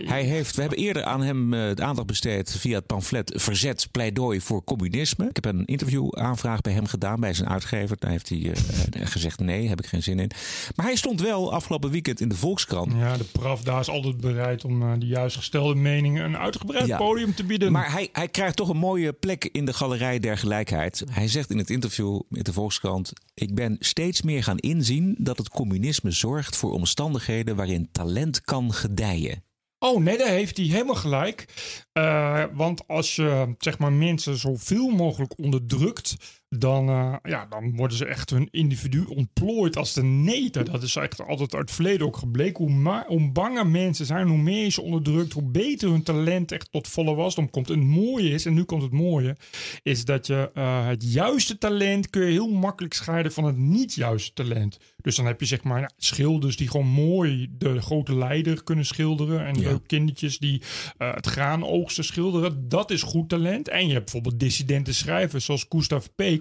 Hij 0.04 0.22
heeft, 0.22 0.54
we 0.54 0.60
hebben 0.60 0.78
eerder 0.78 1.04
aan 1.04 1.22
hem 1.22 1.54
eh, 1.54 1.60
het 1.62 1.80
aandacht 1.80 2.06
besteed 2.06 2.56
via 2.58 2.76
het 2.76 2.86
pamflet 2.86 3.32
Verzet 3.36 3.88
pleidooi 3.90 4.40
voor 4.40 4.64
communisme. 4.64 5.28
Ik 5.28 5.34
heb 5.34 5.44
een 5.44 5.64
interviewaanvraag 5.64 6.60
bij 6.60 6.72
hem 6.72 6.86
gedaan, 6.86 7.20
bij 7.20 7.34
zijn 7.34 7.48
uitgever. 7.48 7.96
Daar 7.98 8.10
heeft 8.10 8.28
hij 8.28 8.52
eh, 8.52 9.06
gezegd 9.06 9.40
nee, 9.40 9.68
heb 9.68 9.80
ik 9.80 9.86
geen 9.86 10.02
zin 10.02 10.18
in. 10.18 10.30
Maar 10.76 10.86
hij 10.86 10.96
stond 10.96 11.20
wel 11.20 11.52
afgelopen 11.52 11.90
weekend 11.90 12.20
in 12.20 12.28
de 12.28 12.36
Volkskrant. 12.36 12.92
Ja, 12.96 13.16
de 13.16 13.24
Pravda 13.24 13.78
is 13.78 13.88
altijd 13.88 14.16
bereid 14.20 14.64
om 14.64 15.00
de 15.00 15.06
juist 15.06 15.36
gestelde 15.36 15.74
meningen 15.74 16.24
een 16.24 16.36
uitgebreid 16.36 16.86
Ja. 16.86 16.96
podium 16.96 17.34
te 17.34 17.44
bieden. 17.44 17.72
Maar 17.72 17.92
hij, 17.92 18.08
hij 18.12 18.28
krijgt 18.28 18.56
toch 18.56 18.68
een 18.68 18.76
mooie 18.76 19.12
plek 19.12 19.48
in 19.52 19.64
de 19.64 19.72
galerij 19.72 20.18
der 20.18 20.29
gelijkheid. 20.36 21.04
Hij 21.10 21.28
zegt 21.28 21.50
in 21.50 21.58
het 21.58 21.70
interview 21.70 22.20
met 22.28 22.44
de 22.44 22.52
Volkskrant: 22.52 23.12
Ik 23.34 23.54
ben 23.54 23.76
steeds 23.80 24.22
meer 24.22 24.42
gaan 24.42 24.58
inzien 24.58 25.16
dat 25.18 25.38
het 25.38 25.48
communisme 25.48 26.10
zorgt 26.10 26.56
voor 26.56 26.72
omstandigheden 26.72 27.56
waarin 27.56 27.88
talent 27.92 28.40
kan 28.40 28.72
gedijen. 28.72 29.44
Oh 29.78 30.02
nee, 30.02 30.18
daar 30.18 30.28
heeft 30.28 30.56
hij 30.56 30.66
helemaal 30.66 30.94
gelijk. 30.94 31.44
Eh, 31.92 32.44
want 32.52 32.88
als 32.88 33.16
je 33.16 33.54
zeg 33.58 33.78
maar, 33.78 33.92
mensen 33.92 34.36
zoveel 34.36 34.88
mogelijk 34.88 35.38
onderdrukt, 35.38 36.16
dan, 36.58 36.88
eh, 36.88 37.14
ja, 37.22 37.46
dan 37.46 37.76
worden 37.76 37.96
ze 37.96 38.04
echt 38.04 38.30
hun 38.30 38.48
individu 38.50 39.04
ontplooid 39.04 39.76
als 39.76 39.92
de 39.92 40.02
neten. 40.02 40.64
Dat 40.64 40.82
is 40.82 40.96
echt 40.96 41.20
altijd 41.26 41.54
uit 41.54 41.62
het 41.62 41.70
verleden 41.70 42.06
ook 42.06 42.16
gebleken. 42.16 42.64
Hoe, 42.64 42.74
ma- 42.74 43.04
hoe 43.06 43.30
banger 43.30 43.66
mensen 43.66 44.06
zijn, 44.06 44.28
hoe 44.28 44.38
meer 44.38 44.62
je 44.64 44.70
ze 44.70 44.82
onderdrukt, 44.82 45.32
hoe 45.32 45.42
beter 45.50 45.90
hun 45.90 46.02
talent 46.02 46.52
echt 46.52 46.72
tot 46.72 46.88
volle 46.88 47.14
wasdom 47.14 47.50
komt. 47.50 47.70
En 47.70 47.78
het 47.78 47.88
mooie 47.88 48.30
is, 48.30 48.46
en 48.46 48.54
nu 48.54 48.62
komt 48.62 48.82
het 48.82 48.92
mooie, 48.92 49.36
is 49.82 50.04
dat 50.04 50.26
je 50.26 50.50
eh, 50.54 50.86
het 50.86 51.12
juiste 51.12 51.58
talent 51.58 52.10
kun 52.10 52.24
je 52.24 52.30
heel 52.30 52.50
makkelijk 52.50 52.94
scheiden 52.94 53.32
van 53.32 53.44
het 53.44 53.56
niet 53.56 53.94
juiste 53.94 54.32
talent. 54.32 54.78
Dus 54.96 55.16
dan 55.16 55.26
heb 55.26 55.40
je 55.40 55.46
zeg 55.46 55.62
maar 55.62 55.80
ja, 55.80 55.90
schilders 55.96 56.56
die 56.56 56.68
gewoon 56.68 56.86
mooi 56.86 57.48
de 57.58 57.80
grote 57.80 58.14
leider 58.14 58.64
kunnen 58.64 58.84
schilderen. 58.86 59.46
En 59.46 59.60
leuke 59.60 59.86
kindertjes 59.86 60.38
die 60.38 60.62
eh, 60.98 61.14
het 61.14 61.26
graan 61.26 61.64
oogsten 61.64 62.04
schilderen. 62.04 62.68
Dat 62.68 62.90
is 62.90 63.02
goed 63.02 63.28
talent. 63.28 63.68
En 63.68 63.86
je 63.86 63.92
hebt 63.92 64.04
bijvoorbeeld 64.04 64.40
dissidente 64.40 64.92
schrijvers 64.94 65.44
zoals 65.44 65.66
Gustav 65.68 66.06
Peek. 66.14 66.39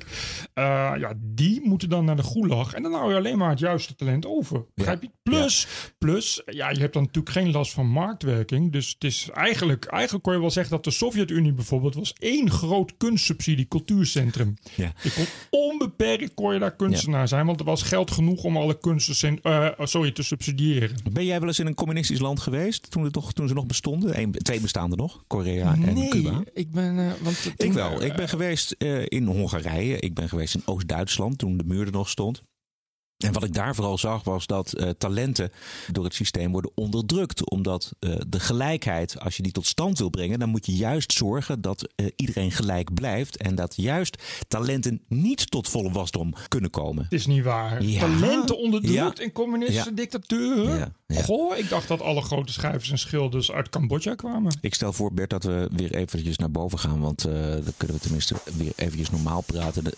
Eh, 0.54 0.64
ja, 0.98 1.14
die 1.18 1.62
moeten 1.64 1.90
dan 1.90 2.06
naar 2.06 2.16
de 2.16 2.24
gulag. 2.24 2.74
En 2.74 2.84
dan 2.84 2.94
hou 2.94 3.12
je 3.12 3.18
alleen 3.18 3.38
maar 3.38 3.50
het 3.50 3.60
juiste 3.60 3.96
talent 3.96 4.26
over. 4.26 4.66
Begrijp 4.76 5.02
je? 5.02 5.10
Plus, 5.24 5.68
plus 5.98 6.42
ja, 6.46 6.70
je 6.70 6.80
hebt 6.80 6.94
dan 6.94 7.04
natuurlijk 7.04 7.36
geen 7.36 7.52
last 7.52 7.72
van 7.74 7.88
marktwerking. 7.88 8.72
Dus 8.72 8.90
het 8.90 9.04
is 9.04 9.30
eigenlijk, 9.34 9.86
eigenlijk 9.86 10.24
kon 10.24 10.34
je 10.34 10.40
wel 10.40 10.52
zeggen 10.52 10.76
dat 10.76 10.84
de 10.84 10.92
Sovjet-Unie 10.92 11.54
bijvoorbeeld 11.54 11.96
was 11.96 12.14
één 12.14 12.52
groot 12.52 12.98
kunstsubsidie, 12.98 13.68
cultuurcentrum. 13.68 14.58
Ja. 14.76 14.94
Je 15.02 15.12
kon 15.14 15.26
onbeperkt 15.50 16.34
kon 16.34 16.54
je 16.54 16.60
daar 16.60 16.76
kunstenaar 16.76 17.28
zijn, 17.28 17.46
want 17.46 17.60
er 17.60 17.66
was 17.66 17.82
geld 17.82 18.12
genoeg 18.12 18.44
om 18.44 18.58
alle 18.58 18.80
kunsten 18.80 19.42
eh, 19.42 19.68
sorry, 19.80 20.12
te 20.12 20.24
subsidiëren. 20.24 20.96
Ben 21.12 21.26
jij 21.26 21.40
wel 21.40 21.48
eens 21.48 21.60
in 21.60 21.68
een 21.68 21.74
communistisch 21.74 22.20
land 22.20 22.40
geweest 22.40 22.92
toen, 22.92 23.04
het 23.04 23.14
toch, 23.14 23.34
toen 23.34 23.48
ze 23.48 23.54
nog 23.54 23.66
bestonden? 23.66 24.20
Eén, 24.20 24.32
twee 24.32 24.60
bestaanden 24.60 24.98
nog, 24.98 25.24
Korea 25.28 25.74
en 25.86 26.10
Cuba. 26.10 26.44
ik 26.54 26.72
ben. 26.72 27.00
eh, 27.00 27.12
want 27.22 27.54
Ik 27.58 27.74
wel. 27.74 28.04
Ik 28.04 28.16
ben 28.16 28.30
geweest 28.30 28.72
in 29.08 29.26
Hongarije. 29.26 29.89
Ik 29.98 30.14
ben 30.14 30.30
geweest 30.30 30.56
in 30.56 30.62
Oost-Duitsland 30.66 31.38
toen 31.38 31.58
de 31.58 31.64
muur 31.64 31.86
er 31.86 31.92
nog 31.92 32.10
stond. 32.10 32.42
En 33.18 33.34
wat 33.34 33.44
ik 33.44 33.54
daar 33.54 33.76
vooral 33.76 33.98
zag 33.98 34.24
was 34.24 34.46
dat 34.48 34.74
eh, 34.74 34.90
talenten 34.90 35.52
door 35.92 36.04
het 36.04 36.14
systeem 36.14 36.52
worden 36.52 36.72
onderdrukt. 36.76 37.50
Omdat 37.50 37.92
eh, 38.00 38.16
de 38.28 38.40
gelijkheid, 38.40 39.20
als 39.20 39.38
je 39.38 39.44
die 39.44 39.52
tot 39.52 39.66
stand 39.66 39.98
wil 40.00 40.10
brengen, 40.10 40.40
dan 40.40 40.50
moet 40.50 40.66
je 40.66 40.76
juist 40.76 41.12
zorgen 41.14 41.62
dat 41.62 41.94
eh, 41.96 42.06
iedereen 42.16 42.52
gelijk 42.52 42.94
blijft. 42.94 43.38
En 43.38 43.56
dat 43.56 43.76
juist 43.76 44.24
talenten 44.48 45.02
niet 45.08 45.52
tot 45.52 45.70
volle 45.70 45.92
wasdom 45.92 46.34
kunnen 46.48 46.70
komen. 46.70 47.04
Het 47.04 47.14
is 47.14 47.26
niet 47.26 47.44
waar. 47.44 47.84
Ja. 47.84 48.00
Talenten 48.00 48.58
onderdrukt 48.58 49.18
Ja. 49.18 49.24
in 49.24 49.32
communistische 49.32 49.90
Ja. 49.90 49.96
dictaturen. 49.96 50.96
Ja. 51.14 51.22
Goh, 51.22 51.58
ik 51.58 51.70
dacht 51.70 51.88
dat 51.88 52.02
alle 52.02 52.22
grote 52.22 52.54
schrijvers 52.54 52.92
en 52.92 52.98
schilders 53.00 53.52
uit 53.52 53.70
Cambodja 53.70 54.16
kwamen. 54.16 54.58
Ik 54.62 54.74
stel 54.74 54.94
voor, 54.94 55.14
Bert, 55.14 55.30
dat 55.30 55.44
we 55.44 55.70
weer 55.72 55.94
eventjes 55.96 56.38
naar 56.38 56.52
boven 56.52 56.80
gaan. 56.80 57.00
Want 57.00 57.24
eh, 57.26 57.34
dan 57.34 57.74
kunnen 57.78 57.96
we 57.98 58.02
tenminste 58.02 58.36
weer 58.58 58.72
eventjes 58.76 59.10
normaal 59.10 59.42
praten. 59.42 59.84
De- 59.84 59.96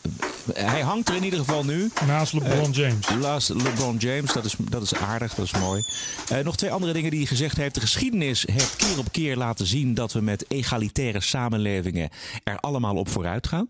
eh, 0.54 0.66
hij 0.70 0.82
hangt 0.82 1.10
er 1.10 1.16
in 1.16 1.24
ieder 1.24 1.40
geval 1.40 1.64
nu. 1.66 1.90
Naast 2.08 2.34
LeBron 2.34 2.72
James. 2.72 3.08
Naast 3.22 3.50
LeBron 3.50 3.98
James, 3.98 4.34
dat 4.34 4.46
is, 4.46 4.56
dat 4.60 4.82
is 4.82 4.96
aardig, 4.96 5.34
dat 5.36 5.46
is 5.46 5.52
mooi. 5.60 5.82
Eh, 6.30 6.40
nog 6.44 6.58
twee 6.58 6.72
andere 6.72 6.94
dingen 6.94 7.10
die 7.10 7.20
hij 7.20 7.28
gezegd 7.28 7.58
heeft. 7.58 7.76
De 7.76 7.82
geschiedenis 7.82 8.46
heeft 8.52 8.76
keer 8.76 8.98
op 9.00 9.12
keer 9.12 9.36
laten 9.38 9.66
zien 9.66 9.94
dat 9.94 10.14
we 10.14 10.22
met 10.22 10.46
egalitaire 10.48 11.22
samenlevingen 11.22 12.10
er 12.44 12.58
allemaal 12.60 12.96
op 12.96 13.10
vooruit 13.10 13.48
gaan. 13.48 13.70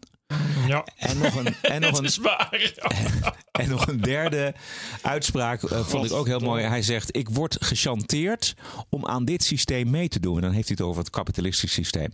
Ja. 0.67 0.85
En 0.97 1.17
nog 1.17 1.35
een, 1.35 1.55
en 1.61 1.81
nog 1.81 1.97
een, 2.03 2.09
en 3.61 3.69
nog 3.69 3.87
een 3.87 4.01
derde 4.01 4.53
uitspraak 5.01 5.63
eh, 5.63 5.85
vond 5.85 6.05
ik 6.05 6.11
ook 6.11 6.27
heel 6.27 6.39
mooi. 6.39 6.63
Hij 6.63 6.81
zegt: 6.81 7.15
Ik 7.15 7.29
word 7.29 7.57
gechanteerd 7.59 8.53
om 8.89 9.05
aan 9.05 9.25
dit 9.25 9.43
systeem 9.43 9.89
mee 9.89 10.07
te 10.07 10.19
doen. 10.19 10.35
En 10.35 10.41
dan 10.41 10.51
heeft 10.51 10.67
hij 10.67 10.77
het 10.79 10.87
over 10.87 11.01
het 11.01 11.11
kapitalistisch 11.11 11.73
systeem. 11.73 12.13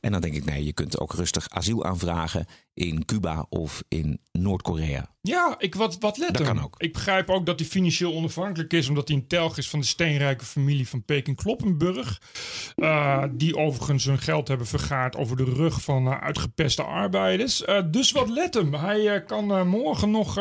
En 0.00 0.12
dan 0.12 0.20
denk 0.20 0.34
ik: 0.34 0.44
nee, 0.44 0.64
je 0.64 0.72
kunt 0.72 0.98
ook 0.98 1.12
rustig 1.12 1.48
asiel 1.50 1.84
aanvragen 1.84 2.46
in 2.74 3.04
Cuba 3.04 3.46
of 3.48 3.82
in 3.88 4.20
Noord-Korea. 4.32 5.10
Ja, 5.20 5.54
ik 5.58 5.74
wat, 5.74 5.96
wat 5.98 6.16
let 6.18 6.28
Dat 6.32 6.46
hem. 6.46 6.54
kan 6.54 6.64
ook. 6.64 6.74
Ik 6.78 6.92
begrijp 6.92 7.30
ook 7.30 7.46
dat 7.46 7.58
hij 7.58 7.68
financieel 7.68 8.14
onafhankelijk 8.14 8.72
is, 8.72 8.88
omdat 8.88 9.08
hij 9.08 9.16
een 9.16 9.26
telg 9.26 9.58
is 9.58 9.68
van 9.70 9.80
de 9.80 9.86
steenrijke 9.86 10.44
familie 10.44 10.88
van 10.88 11.04
Peking-Kloppenburg. 11.04 12.20
Eh, 12.74 13.24
die 13.32 13.56
overigens 13.56 14.04
hun 14.04 14.18
geld 14.18 14.48
hebben 14.48 14.66
vergaard 14.66 15.16
over 15.16 15.36
de 15.36 15.44
rug 15.44 15.82
van 15.82 16.06
eh, 16.06 16.20
uitgepeste 16.20 16.82
arbeiders. 16.82 17.64
Eh, 17.64 17.82
dus 17.90 18.12
wat 18.12 18.28
let 18.28 18.54
hem. 18.54 18.74
Hij 18.74 19.24
kan 19.24 19.68
morgen 19.68 20.10
nog 20.10 20.36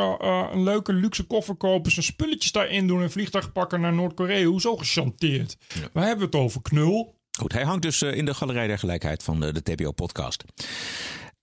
een 0.51 0.63
leuke 0.63 0.93
luxe 0.93 1.23
koffer 1.23 1.55
kopen, 1.55 1.91
zijn 1.91 2.05
spulletjes 2.05 2.51
daarin 2.51 2.87
doen 2.87 2.97
en 2.97 3.03
een 3.03 3.11
vliegtuig 3.11 3.51
pakken 3.51 3.81
naar 3.81 3.93
Noord-Korea. 3.93 4.45
Hoezo 4.45 4.77
gechanteerd? 4.77 5.57
Waar 5.93 6.05
hebben 6.07 6.29
we 6.29 6.37
het 6.37 6.45
over? 6.45 6.61
Knul? 6.61 7.19
Goed, 7.39 7.53
hij 7.53 7.63
hangt 7.63 7.81
dus 7.81 8.01
in 8.01 8.25
de 8.25 8.33
Galerij 8.33 8.67
der 8.67 8.79
Gelijkheid 8.79 9.23
van 9.23 9.39
de, 9.39 9.53
de 9.53 9.63
TBO-podcast. 9.63 10.43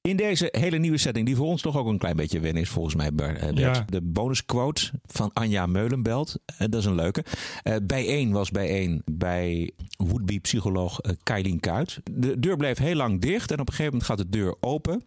In 0.01 0.17
deze 0.17 0.49
hele 0.51 0.79
nieuwe 0.79 0.99
setting, 0.99 1.27
die 1.27 1.37
voor 1.37 1.47
ons 1.47 1.63
toch 1.63 1.77
ook 1.77 1.87
een 1.87 1.99
klein 1.99 2.17
beetje 2.17 2.41
wennen 2.41 2.63
is, 2.63 2.69
volgens 2.69 2.95
mij, 2.95 3.07
eh, 3.07 3.15
Bert. 3.15 3.59
Ja. 3.59 3.85
De 3.89 4.03
bonusquote 4.03 4.91
van 5.07 5.33
Anja 5.33 5.67
Meulenbelt. 5.67 6.37
Eh, 6.47 6.59
dat 6.59 6.75
is 6.75 6.85
een 6.85 6.95
leuke. 6.95 7.25
Eh 7.63 7.77
bijeen 7.83 8.33
was 8.33 8.51
bijeen 8.51 9.03
bij 9.05 9.71
would-be 9.97 10.39
psycholoog 10.39 11.01
eh 11.01 11.13
Kailien 11.23 11.61
Kuit. 11.61 12.01
De 12.11 12.39
deur 12.39 12.57
bleef 12.57 12.79
heel 12.79 12.95
lang 12.95 13.21
dicht 13.21 13.51
en 13.51 13.61
op 13.61 13.69
een 13.69 13.75
gegeven 13.75 13.93
moment 13.93 14.05
gaat 14.11 14.19
de 14.19 14.29
deur 14.29 14.57
open. 14.61 15.03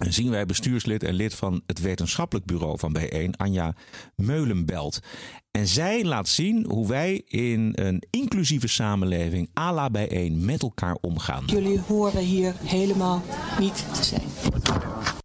En 0.00 0.12
zien 0.12 0.30
wij 0.30 0.46
bestuurslid 0.46 1.02
en 1.02 1.14
lid 1.14 1.34
van 1.34 1.62
het 1.66 1.80
wetenschappelijk 1.80 2.46
bureau 2.46 2.78
van 2.78 2.96
B1, 2.98 3.30
Anja 3.30 3.74
Meulenbelt. 4.16 5.00
En 5.50 5.66
zij 5.66 6.04
laat 6.04 6.28
zien 6.28 6.64
hoe 6.68 6.86
wij 6.86 7.22
in 7.26 7.72
een 7.74 8.02
inclusieve 8.10 8.68
samenleving 8.68 9.50
à 9.58 9.72
la 9.72 9.90
B1 9.90 10.32
met 10.32 10.62
elkaar 10.62 10.96
omgaan. 11.00 11.44
Jullie 11.46 11.78
horen 11.78 12.24
hier 12.24 12.54
helemaal 12.58 13.22
niet 13.58 13.84
te 13.94 14.04
zijn. 14.04 15.21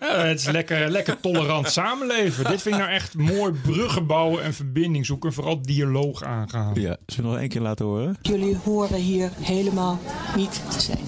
Ja, 0.00 0.24
het 0.24 0.38
is 0.40 0.46
lekker, 0.46 0.90
lekker 0.90 1.20
tolerant 1.20 1.70
samenleven. 1.70 2.44
Dit 2.44 2.62
vind 2.62 2.74
ik 2.74 2.80
nou 2.80 2.92
echt 2.92 3.14
mooi 3.14 3.52
bruggen 3.52 4.06
bouwen 4.06 4.42
en 4.42 4.54
verbinding 4.54 5.06
zoeken. 5.06 5.28
En 5.28 5.34
vooral 5.34 5.62
dialoog 5.62 6.22
aangaan. 6.22 6.74
Ja, 6.74 6.96
zullen 7.06 7.24
we 7.24 7.30
nog 7.30 7.38
één 7.38 7.48
keer 7.48 7.60
laten 7.60 7.84
horen? 7.84 8.16
Jullie 8.22 8.56
horen 8.56 9.00
hier 9.00 9.30
helemaal 9.40 10.00
niet 10.36 10.62
te 10.70 10.80
zijn. 10.80 10.98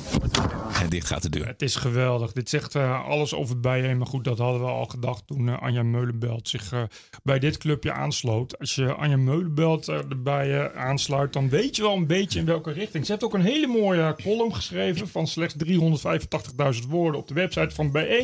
En 0.82 0.88
dit 0.88 1.04
gaat 1.04 1.22
de 1.22 1.28
deur. 1.28 1.46
Het 1.46 1.62
is 1.62 1.76
geweldig. 1.76 2.32
Dit 2.32 2.48
zegt 2.48 2.74
eh, 2.74 3.08
alles 3.08 3.34
over 3.34 3.52
het 3.52 3.62
bijeen. 3.62 3.98
Maar 3.98 4.06
goed, 4.06 4.24
dat 4.24 4.38
hadden 4.38 4.60
we 4.60 4.66
al 4.66 4.84
gedacht 4.84 5.26
toen 5.26 5.48
eh, 5.48 5.62
Anja 5.62 5.82
Meulenbelt 5.82 6.48
zich 6.48 6.72
eh, 6.72 6.82
bij 7.22 7.38
dit 7.38 7.58
clubje 7.58 7.92
aansloot. 7.92 8.58
Als 8.58 8.74
je 8.74 8.94
Anja 8.94 9.16
Meulenbelt 9.16 9.88
erbij 9.88 10.74
aansluit, 10.74 11.32
dan 11.32 11.48
weet 11.48 11.76
je 11.76 11.82
wel 11.82 11.96
een 11.96 12.06
beetje 12.06 12.38
in 12.38 12.44
welke 12.44 12.72
richting. 12.72 13.04
Ze 13.04 13.10
heeft 13.10 13.24
ook 13.24 13.34
een 13.34 13.40
hele 13.40 13.66
mooie 13.66 14.16
column 14.22 14.54
geschreven 14.54 15.08
van 15.08 15.26
slechts 15.26 15.54
385.000 15.64 16.88
woorden 16.88 17.20
op 17.20 17.28
de 17.28 17.34
website 17.34 17.74
van 17.74 17.90
bijeen. 17.92 18.15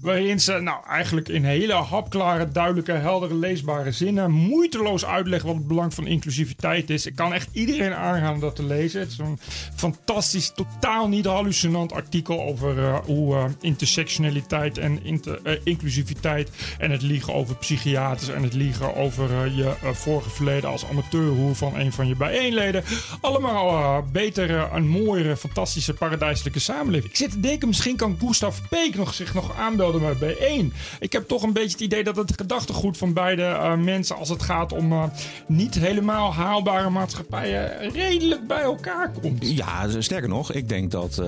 Waarin 0.00 0.40
ze 0.40 0.58
nou 0.58 0.86
eigenlijk 0.88 1.28
in 1.28 1.44
hele 1.44 1.72
hapklare, 1.72 2.48
duidelijke, 2.48 2.92
heldere, 2.92 3.34
leesbare 3.34 3.92
zinnen 3.92 4.30
moeiteloos 4.30 5.04
uitleggen 5.04 5.48
wat 5.48 5.58
het 5.58 5.66
belang 5.66 5.94
van 5.94 6.06
inclusiviteit 6.06 6.90
is. 6.90 7.06
Ik 7.06 7.14
kan 7.14 7.32
echt 7.32 7.48
iedereen 7.52 7.94
aangaan 7.94 8.40
dat 8.40 8.56
te 8.56 8.64
lezen. 8.64 9.00
Het 9.00 9.10
is 9.10 9.18
een 9.18 9.38
fantastisch, 9.74 10.52
totaal 10.54 11.08
niet 11.08 11.24
hallucinant 11.24 11.92
artikel 11.92 12.42
over 12.42 12.78
uh, 12.78 12.98
hoe 13.04 13.34
uh, 13.34 13.44
intersectionaliteit 13.60 14.78
en 14.78 15.00
uh, 15.04 15.52
inclusiviteit 15.64 16.50
en 16.78 16.90
het 16.90 17.02
liegen 17.02 17.34
over 17.34 17.56
psychiaters 17.56 18.28
en 18.28 18.42
het 18.42 18.54
liegen 18.54 18.96
over 18.96 19.50
je 19.56 19.72
vorige 19.92 20.30
verleden 20.30 20.70
als 20.70 20.86
amateurhoer 20.86 21.54
van 21.54 21.78
een 21.78 21.92
van 21.92 22.08
je 22.08 22.16
bijeenleden. 22.16 22.84
Allemaal 23.20 24.02
betere, 24.12 24.68
een 24.72 24.88
mooiere, 24.88 25.36
fantastische, 25.36 25.94
paradijselijke 25.94 26.58
samenleving. 26.58 27.10
Ik 27.10 27.16
zit 27.16 27.30
te 27.30 27.40
denken, 27.40 27.68
misschien 27.68 27.96
kan 27.96 28.16
Gustav 28.20 28.58
Peek 28.70 28.94
nog 28.94 29.14
zich 29.14 29.33
nog 29.34 29.56
aanbelden 29.56 30.00
bij 30.00 30.16
bijeen. 30.16 30.72
Ik 31.00 31.12
heb 31.12 31.28
toch 31.28 31.42
een 31.42 31.52
beetje 31.52 31.70
het 31.70 31.80
idee 31.80 32.04
dat 32.04 32.16
het 32.16 32.32
gedachtegoed 32.36 32.98
van 32.98 33.12
beide 33.12 33.76
mensen 33.78 34.16
als 34.16 34.28
het 34.28 34.42
gaat 34.42 34.72
om 34.72 35.10
niet 35.46 35.74
helemaal 35.74 36.34
haalbare 36.34 36.90
maatschappijen 36.90 37.90
redelijk 37.92 38.46
bij 38.46 38.62
elkaar 38.62 39.10
komt. 39.22 39.56
Ja, 39.56 40.00
sterker 40.00 40.28
nog, 40.28 40.52
ik 40.52 40.68
denk 40.68 40.90
dat 40.90 41.22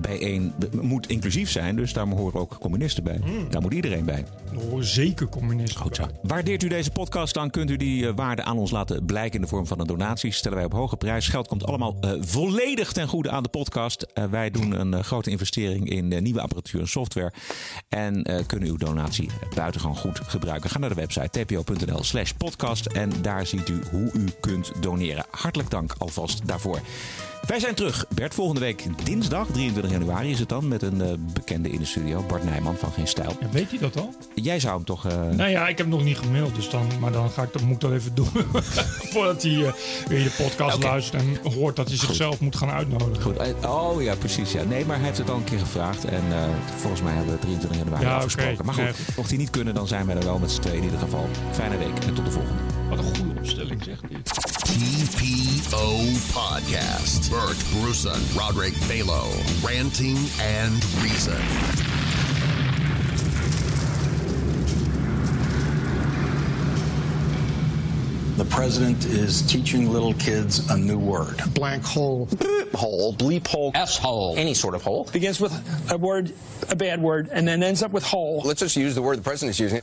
bijeen 0.00 0.52
moet 0.80 1.08
inclusief 1.08 1.50
zijn, 1.50 1.76
dus 1.76 1.92
daar 1.92 2.06
horen 2.06 2.40
ook 2.40 2.58
communisten 2.60 3.04
bij. 3.04 3.20
Hmm. 3.22 3.50
Daar 3.50 3.60
moet 3.60 3.74
iedereen 3.74 4.04
bij. 4.04 4.24
Horen 4.54 4.84
zeker 4.84 5.28
communisten 5.28 5.80
Goed 5.80 5.96
zo. 5.96 6.06
Waardeert 6.22 6.62
u 6.62 6.68
deze 6.68 6.90
podcast, 6.90 7.34
dan 7.34 7.50
kunt 7.50 7.70
u 7.70 7.76
die 7.76 8.02
uh, 8.02 8.12
waarde 8.14 8.42
aan 8.42 8.58
ons 8.58 8.70
laten 8.70 9.04
blijken 9.04 9.34
in 9.34 9.40
de 9.40 9.46
vorm 9.46 9.66
van 9.66 9.80
een 9.80 9.86
donatie. 9.86 10.32
Stellen 10.32 10.56
wij 10.56 10.66
op 10.66 10.72
hoge 10.72 10.96
prijs. 10.96 11.28
Geld 11.28 11.48
komt 11.48 11.64
allemaal 11.64 11.96
uh, 12.00 12.12
volledig 12.20 12.92
ten 12.92 13.08
goede 13.08 13.30
aan 13.30 13.42
de 13.42 13.48
podcast. 13.48 14.06
Uh, 14.14 14.24
wij 14.24 14.50
doen 14.50 14.80
een 14.80 15.04
grote 15.04 15.30
investering 15.30 15.90
in 15.90 16.22
nieuwe 16.22 16.40
apparatuur 16.40 16.80
en 16.80 16.88
software. 16.88 17.32
En 17.88 18.44
kunnen 18.46 18.68
uw 18.68 18.76
donatie 18.76 19.30
buitengewoon 19.54 19.96
goed 19.96 20.20
gebruiken. 20.26 20.70
Ga 20.70 20.78
naar 20.78 20.88
de 20.88 20.94
website 20.94 21.44
tpo.nl 21.44 22.04
slash 22.04 22.30
podcast 22.30 22.86
en 22.86 23.12
daar 23.22 23.46
ziet 23.46 23.68
u 23.68 23.80
hoe 23.90 24.10
u 24.12 24.24
kunt 24.40 24.72
doneren. 24.80 25.26
Hartelijk 25.30 25.70
dank 25.70 25.94
alvast 25.98 26.46
daarvoor. 26.46 26.80
Wij 27.46 27.58
zijn 27.58 27.74
terug. 27.74 28.06
Bert, 28.20 28.34
volgende 28.34 28.60
week 28.60 28.86
dinsdag, 29.04 29.46
23 29.46 29.92
januari 29.92 30.30
is 30.30 30.38
het 30.38 30.48
dan, 30.48 30.68
met 30.68 30.82
een 30.82 30.96
uh, 30.96 31.06
bekende 31.32 31.70
in 31.70 31.78
de 31.78 31.84
studio, 31.84 32.24
Bart 32.28 32.44
Nijman 32.44 32.76
van 32.76 32.92
Geen 32.92 33.06
Stijl. 33.06 33.36
Ja, 33.40 33.48
weet 33.50 33.70
hij 33.70 33.78
dat 33.78 33.96
al? 33.96 34.14
Jij 34.34 34.60
zou 34.60 34.74
hem 34.74 34.84
toch... 34.84 35.06
Uh... 35.06 35.12
Nou 35.12 35.50
ja, 35.50 35.68
ik 35.68 35.78
heb 35.78 35.86
hem 35.86 35.88
nog 35.88 36.04
niet 36.04 36.18
gemaild, 36.18 36.54
dus 36.54 36.70
dan, 36.70 36.86
maar 37.00 37.12
dan 37.12 37.30
ga 37.30 37.42
ik 37.42 37.52
dat, 37.52 37.62
moet 37.62 37.74
ik 37.74 37.80
dat 37.80 37.92
even 37.92 38.14
doen. 38.14 38.28
Voordat 39.12 39.42
hij 39.42 39.52
uh, 39.52 39.72
weer 40.08 40.24
de 40.24 40.34
podcast 40.36 40.76
okay. 40.76 40.90
luistert 40.90 41.22
en 41.22 41.52
hoort 41.52 41.76
dat 41.76 41.88
hij 41.88 41.96
zichzelf 41.96 42.30
Goed. 42.30 42.40
moet 42.40 42.56
gaan 42.56 42.70
uitnodigen. 42.70 43.22
Goed. 43.22 43.64
Oh 43.66 44.02
ja, 44.02 44.14
precies. 44.14 44.52
Ja. 44.52 44.62
Nee, 44.64 44.84
maar 44.84 44.96
hij 44.96 45.04
heeft 45.04 45.18
het 45.18 45.30
al 45.30 45.36
een 45.36 45.44
keer 45.44 45.58
gevraagd 45.58 46.04
en 46.04 46.22
volgens 46.76 47.02
mij 47.02 47.14
hebben 47.14 47.32
we 47.32 47.38
23 47.38 47.78
januari 47.78 48.04
ja, 48.04 48.16
afgesproken. 48.16 48.52
Okay. 48.52 48.66
Maar 48.66 48.94
goed, 48.94 49.16
mocht 49.16 49.28
hij 49.28 49.38
niet 49.38 49.50
kunnen, 49.50 49.74
dan 49.74 49.86
zijn 49.86 50.06
wij 50.06 50.16
er 50.16 50.24
wel 50.24 50.38
met 50.38 50.50
z'n 50.50 50.60
tweeën 50.60 50.76
in 50.76 50.84
ieder 50.84 50.98
geval. 50.98 51.28
Fijne 51.50 51.78
week 51.78 52.04
en 52.06 52.14
tot 52.14 52.24
de 52.24 52.30
volgende. 52.30 52.79
Wat 52.90 52.98
een 52.98 53.04
goede 53.04 53.38
opstelling, 53.38 53.82
zegt 53.84 54.02
hij. 54.08 54.22
TPO 54.62 55.96
Podcast. 56.32 57.30
Bert 57.30 57.64
Bruson, 57.72 58.20
Roderick 58.36 58.74
Balo, 58.88 59.26
ranting 59.62 60.18
and 60.62 60.84
reason. 61.02 61.36
The 68.36 68.44
president 68.44 69.04
is 69.04 69.42
teaching 69.42 69.92
little 69.92 70.14
kids 70.14 70.68
a 70.70 70.76
new 70.76 70.98
word. 70.98 71.42
Blank 71.52 71.84
hole. 71.84 72.28
hole, 72.72 73.14
bleep 73.14 73.46
hole, 73.46 73.72
S 73.74 73.98
hole, 73.98 74.34
any 74.36 74.54
sort 74.54 74.74
of 74.74 74.82
hole. 74.82 75.08
Begins 75.12 75.40
with 75.40 75.52
a 75.90 75.98
word, 75.98 76.32
a 76.68 76.76
bad 76.76 77.00
word, 77.00 77.28
and 77.30 77.46
then 77.46 77.62
ends 77.62 77.82
up 77.82 77.92
with 77.92 78.02
hole. 78.04 78.42
Let's 78.44 78.60
just 78.60 78.76
use 78.76 78.94
the 78.94 79.02
word 79.02 79.18
the 79.18 79.22
president 79.22 79.50
is 79.50 79.60
using. 79.60 79.82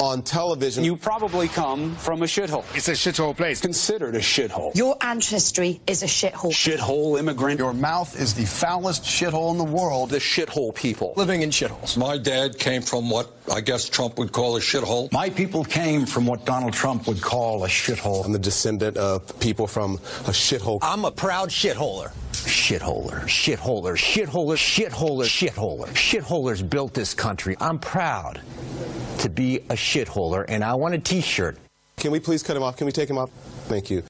on 0.00 0.22
television. 0.22 0.84
You 0.84 0.96
probably 0.96 1.48
come 1.48 1.94
from 1.96 2.22
a 2.22 2.26
shithole. 2.26 2.64
It's 2.74 2.88
a 2.88 2.92
shithole 2.92 3.36
place. 3.36 3.60
Considered 3.60 4.14
a 4.14 4.20
shithole. 4.20 4.74
Your 4.74 4.96
ancestry 5.00 5.80
is 5.86 6.02
a 6.02 6.06
shithole. 6.06 6.52
Shithole 6.52 7.18
immigrant. 7.18 7.58
Your 7.58 7.72
mouth 7.72 8.18
is 8.18 8.34
the 8.34 8.44
foulest 8.44 9.04
shithole 9.04 9.52
in 9.52 9.58
the 9.58 9.64
world. 9.64 10.10
The 10.10 10.18
shithole 10.18 10.74
people. 10.74 11.14
Living 11.16 11.42
in 11.42 11.50
shitholes. 11.50 11.96
My 11.96 12.18
dad 12.18 12.58
came 12.58 12.82
from 12.82 13.10
what 13.10 13.30
I 13.52 13.60
guess 13.60 13.88
Trump 13.88 14.18
would 14.18 14.32
call 14.32 14.56
a 14.56 14.60
shithole. 14.60 15.10
My 15.12 15.30
people 15.30 15.64
came 15.64 16.06
from 16.06 16.26
what 16.26 16.44
Donald 16.44 16.72
Trump 16.72 17.06
would 17.06 17.20
call 17.20 17.64
a 17.64 17.68
shithole. 17.68 18.24
I'm 18.24 18.32
the 18.32 18.38
descendant 18.38 18.96
of 18.96 19.38
people 19.40 19.66
from 19.66 19.94
a 19.94 20.32
shithole. 20.32 20.78
I'm 20.82 21.04
a 21.04 21.10
proud 21.10 21.50
shitholer. 21.50 22.12
Shitholer, 22.32 23.22
shitholer, 23.22 23.94
shitholer, 23.94 24.56
shitholer, 24.56 25.26
shitholer. 25.26 25.88
Shitholers 25.88 26.68
built 26.68 26.92
this 26.92 27.14
country. 27.14 27.56
I'm 27.60 27.78
proud 27.78 28.40
to 29.22 29.28
be 29.28 29.58
a 29.70 29.74
shitholer, 29.74 30.44
and 30.48 30.62
I 30.62 30.74
want 30.74 30.94
a 30.94 30.98
t 30.98 31.20
shirt. 31.20 31.56
Can 31.96 32.10
we 32.10 32.20
please 32.20 32.42
cut 32.42 32.56
him 32.56 32.62
off? 32.62 32.76
Can 32.76 32.86
we 32.86 32.92
take 32.92 33.08
him 33.08 33.18
off? 33.18 33.30
Thank 33.68 33.90
you. 33.90 34.02